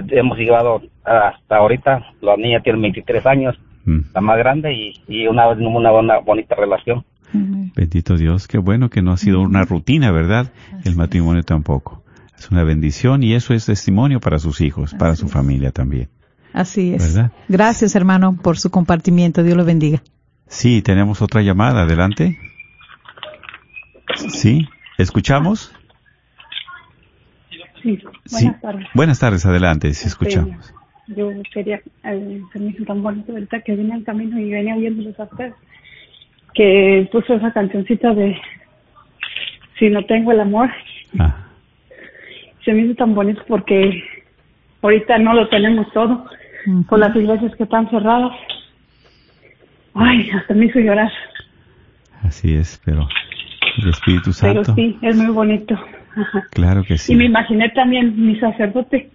hemos 0.09 0.37
llegado 0.37 0.81
hasta 1.03 1.57
ahorita, 1.57 2.05
la 2.21 2.35
niña 2.37 2.61
tiene 2.61 2.81
23 2.81 3.25
años, 3.25 3.59
la 3.85 4.21
más 4.21 4.37
grande, 4.37 4.73
y, 4.73 4.93
y 5.07 5.27
una, 5.27 5.49
una, 5.49 5.91
una 5.91 6.19
bonita 6.19 6.55
relación. 6.55 7.03
Bendito 7.33 8.15
Dios, 8.17 8.47
qué 8.47 8.57
bueno 8.59 8.89
que 8.89 9.01
no 9.01 9.11
ha 9.11 9.17
sido 9.17 9.41
una 9.41 9.63
rutina, 9.63 10.11
¿verdad? 10.11 10.51
El 10.85 10.95
matrimonio 10.95 11.43
tampoco. 11.43 12.03
Es 12.37 12.51
una 12.51 12.63
bendición 12.63 13.23
y 13.23 13.33
eso 13.33 13.53
es 13.53 13.65
testimonio 13.65 14.19
para 14.19 14.37
sus 14.39 14.61
hijos, 14.61 14.93
para 14.93 15.15
su 15.15 15.27
familia 15.29 15.71
también. 15.71 16.09
Así 16.53 16.93
es. 16.93 17.15
¿Verdad? 17.15 17.31
Gracias, 17.47 17.95
hermano, 17.95 18.37
por 18.41 18.57
su 18.57 18.69
compartimiento. 18.69 19.41
Dios 19.43 19.57
lo 19.57 19.65
bendiga. 19.65 20.03
Sí, 20.47 20.81
tenemos 20.83 21.21
otra 21.21 21.41
llamada, 21.41 21.83
adelante. 21.83 22.37
Sí, 24.29 24.67
¿escuchamos? 24.97 25.71
Sí, 27.81 27.99
Sí. 28.25 28.45
buenas 28.45 28.61
tardes. 28.61 28.87
Buenas 28.93 29.19
tardes, 29.19 29.45
adelante, 29.45 29.93
si 29.93 30.07
escuchamos. 30.07 30.73
Yo 31.07 31.29
quería, 31.53 31.81
eh, 32.05 32.41
hizo 32.69 32.85
tan 32.85 33.03
bonito 33.03 33.33
ahorita 33.33 33.61
que 33.61 33.75
vine 33.75 33.93
al 33.93 34.03
camino 34.03 34.39
y 34.39 34.51
venía 34.51 34.75
viéndolos 34.77 35.19
a 35.19 35.23
ustedes, 35.23 35.53
que 36.53 37.07
puso 37.11 37.33
esa 37.35 37.51
cancioncita 37.51 38.13
de 38.13 38.39
Si 39.79 39.89
no 39.89 40.03
tengo 40.05 40.31
el 40.31 40.39
amor. 40.41 40.69
Ah, 41.19 41.35
Se 42.63 42.73
me 42.73 42.81
hizo 42.83 42.95
tan 42.95 43.13
bonito 43.15 43.41
porque 43.47 44.03
ahorita 44.81 45.17
no 45.17 45.33
lo 45.33 45.47
tenemos 45.49 45.91
todo, 45.93 46.25
con 46.87 46.99
las 46.99 47.15
iglesias 47.15 47.55
que 47.55 47.63
están 47.63 47.89
cerradas. 47.89 48.31
Ay, 49.95 50.29
hasta 50.31 50.53
me 50.53 50.65
hizo 50.65 50.79
llorar. 50.79 51.11
así 52.23 52.55
es, 52.55 52.81
pero 52.85 53.07
el 53.81 53.89
Espíritu 53.89 54.31
Pero 54.41 54.63
Santo, 54.63 54.75
sí, 54.75 54.97
es 55.01 55.15
muy 55.15 55.33
bonito. 55.33 55.75
Ajá. 56.15 56.47
claro 56.51 56.83
que 56.83 56.97
sí. 56.97 57.13
Y 57.13 57.15
me 57.15 57.25
imaginé 57.25 57.69
también 57.69 58.13
mi 58.23 58.39
sacerdote, 58.39 59.09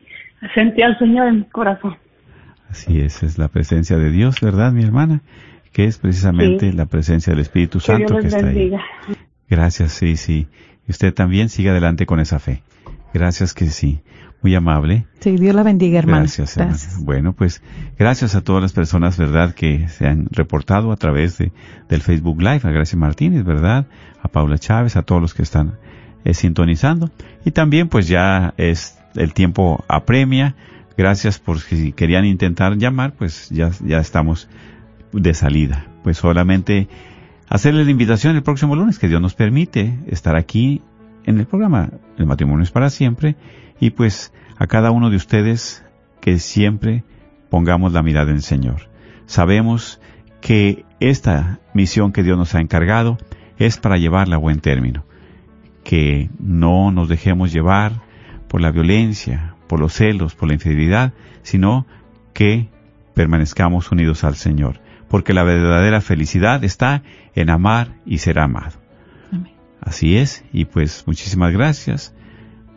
sentí 0.54 0.82
al 0.82 0.98
Señor 0.98 1.28
en 1.28 1.36
mi 1.38 1.44
corazón. 1.44 1.96
Así 2.68 3.00
es, 3.00 3.22
es 3.22 3.38
la 3.38 3.48
presencia 3.48 3.96
de 3.96 4.10
Dios, 4.10 4.40
¿verdad, 4.42 4.72
mi 4.72 4.82
hermana? 4.82 5.22
Que 5.78 5.84
es 5.84 5.98
precisamente 5.98 6.72
Sí. 6.72 6.76
la 6.76 6.86
presencia 6.86 7.32
del 7.32 7.38
Espíritu 7.38 7.78
Que 7.78 7.84
Santo 7.84 8.14
Dios 8.14 8.22
que 8.22 8.26
está 8.36 8.48
ahí. 8.48 8.72
Gracias, 9.48 9.92
sí, 9.92 10.16
sí. 10.16 10.48
Y 10.88 10.90
usted 10.90 11.14
también 11.14 11.50
sigue 11.50 11.70
adelante 11.70 12.04
con 12.04 12.18
esa 12.18 12.40
fe. 12.40 12.64
Gracias 13.14 13.54
que 13.54 13.68
sí. 13.68 14.00
Muy 14.42 14.56
amable. 14.56 15.06
Sí, 15.20 15.36
Dios 15.36 15.54
la 15.54 15.62
bendiga, 15.62 16.00
hermano. 16.00 16.22
Gracias, 16.22 16.56
hermana. 16.56 16.76
Bueno, 17.02 17.32
pues 17.32 17.62
gracias 17.96 18.34
a 18.34 18.40
todas 18.42 18.60
las 18.60 18.72
personas, 18.72 19.16
¿verdad?, 19.18 19.54
que 19.54 19.86
se 19.86 20.08
han 20.08 20.26
reportado 20.32 20.90
a 20.90 20.96
través 20.96 21.38
de, 21.38 21.52
del 21.88 22.02
Facebook 22.02 22.40
Live, 22.42 22.62
a 22.64 22.70
Gracia 22.72 22.98
Martínez, 22.98 23.44
¿verdad?, 23.44 23.86
a 24.20 24.26
Paula 24.26 24.58
Chávez, 24.58 24.96
a 24.96 25.02
todos 25.02 25.22
los 25.22 25.32
que 25.32 25.42
están 25.42 25.74
eh, 26.24 26.34
sintonizando. 26.34 27.12
Y 27.44 27.52
también, 27.52 27.86
pues 27.88 28.08
ya 28.08 28.52
es 28.56 28.98
el 29.14 29.32
tiempo 29.32 29.84
apremia. 29.86 30.56
Gracias 30.96 31.38
por 31.38 31.60
si 31.60 31.92
querían 31.92 32.24
intentar 32.24 32.76
llamar, 32.78 33.12
pues 33.12 33.48
ya, 33.50 33.70
ya 33.86 33.98
estamos 34.00 34.48
de 35.12 35.34
salida. 35.34 35.86
Pues 36.02 36.18
solamente 36.18 36.88
hacerles 37.48 37.86
la 37.86 37.92
invitación 37.92 38.36
el 38.36 38.42
próximo 38.42 38.76
lunes, 38.76 38.98
que 38.98 39.08
Dios 39.08 39.20
nos 39.20 39.34
permite 39.34 39.98
estar 40.06 40.36
aquí 40.36 40.82
en 41.24 41.38
el 41.38 41.46
programa 41.46 41.90
El 42.16 42.26
matrimonio 42.26 42.62
es 42.62 42.70
para 42.70 42.90
siempre 42.90 43.36
y 43.80 43.90
pues 43.90 44.32
a 44.58 44.66
cada 44.66 44.90
uno 44.90 45.10
de 45.10 45.16
ustedes 45.16 45.84
que 46.20 46.38
siempre 46.38 47.04
pongamos 47.50 47.92
la 47.92 48.02
mirada 48.02 48.30
en 48.30 48.36
el 48.36 48.42
Señor. 48.42 48.88
Sabemos 49.26 50.00
que 50.40 50.84
esta 51.00 51.60
misión 51.74 52.12
que 52.12 52.22
Dios 52.22 52.38
nos 52.38 52.54
ha 52.54 52.60
encargado 52.60 53.18
es 53.58 53.78
para 53.78 53.98
llevarla 53.98 54.36
a 54.36 54.38
buen 54.38 54.60
término, 54.60 55.04
que 55.84 56.30
no 56.38 56.90
nos 56.90 57.08
dejemos 57.08 57.52
llevar 57.52 58.00
por 58.48 58.60
la 58.60 58.70
violencia, 58.70 59.54
por 59.66 59.80
los 59.80 59.92
celos, 59.92 60.34
por 60.34 60.48
la 60.48 60.54
infidelidad, 60.54 61.12
sino 61.42 61.86
que 62.32 62.68
permanezcamos 63.14 63.90
unidos 63.90 64.24
al 64.24 64.36
Señor, 64.36 64.80
porque 65.08 65.34
la 65.34 65.42
verdadera 65.42 66.00
felicidad 66.00 66.64
está 66.64 67.02
en 67.34 67.50
amar 67.50 67.96
y 68.04 68.18
ser 68.18 68.38
amado. 68.38 68.78
Amén. 69.32 69.52
Así 69.80 70.16
es, 70.16 70.44
y 70.52 70.64
pues 70.64 71.04
muchísimas 71.06 71.52
gracias 71.52 72.14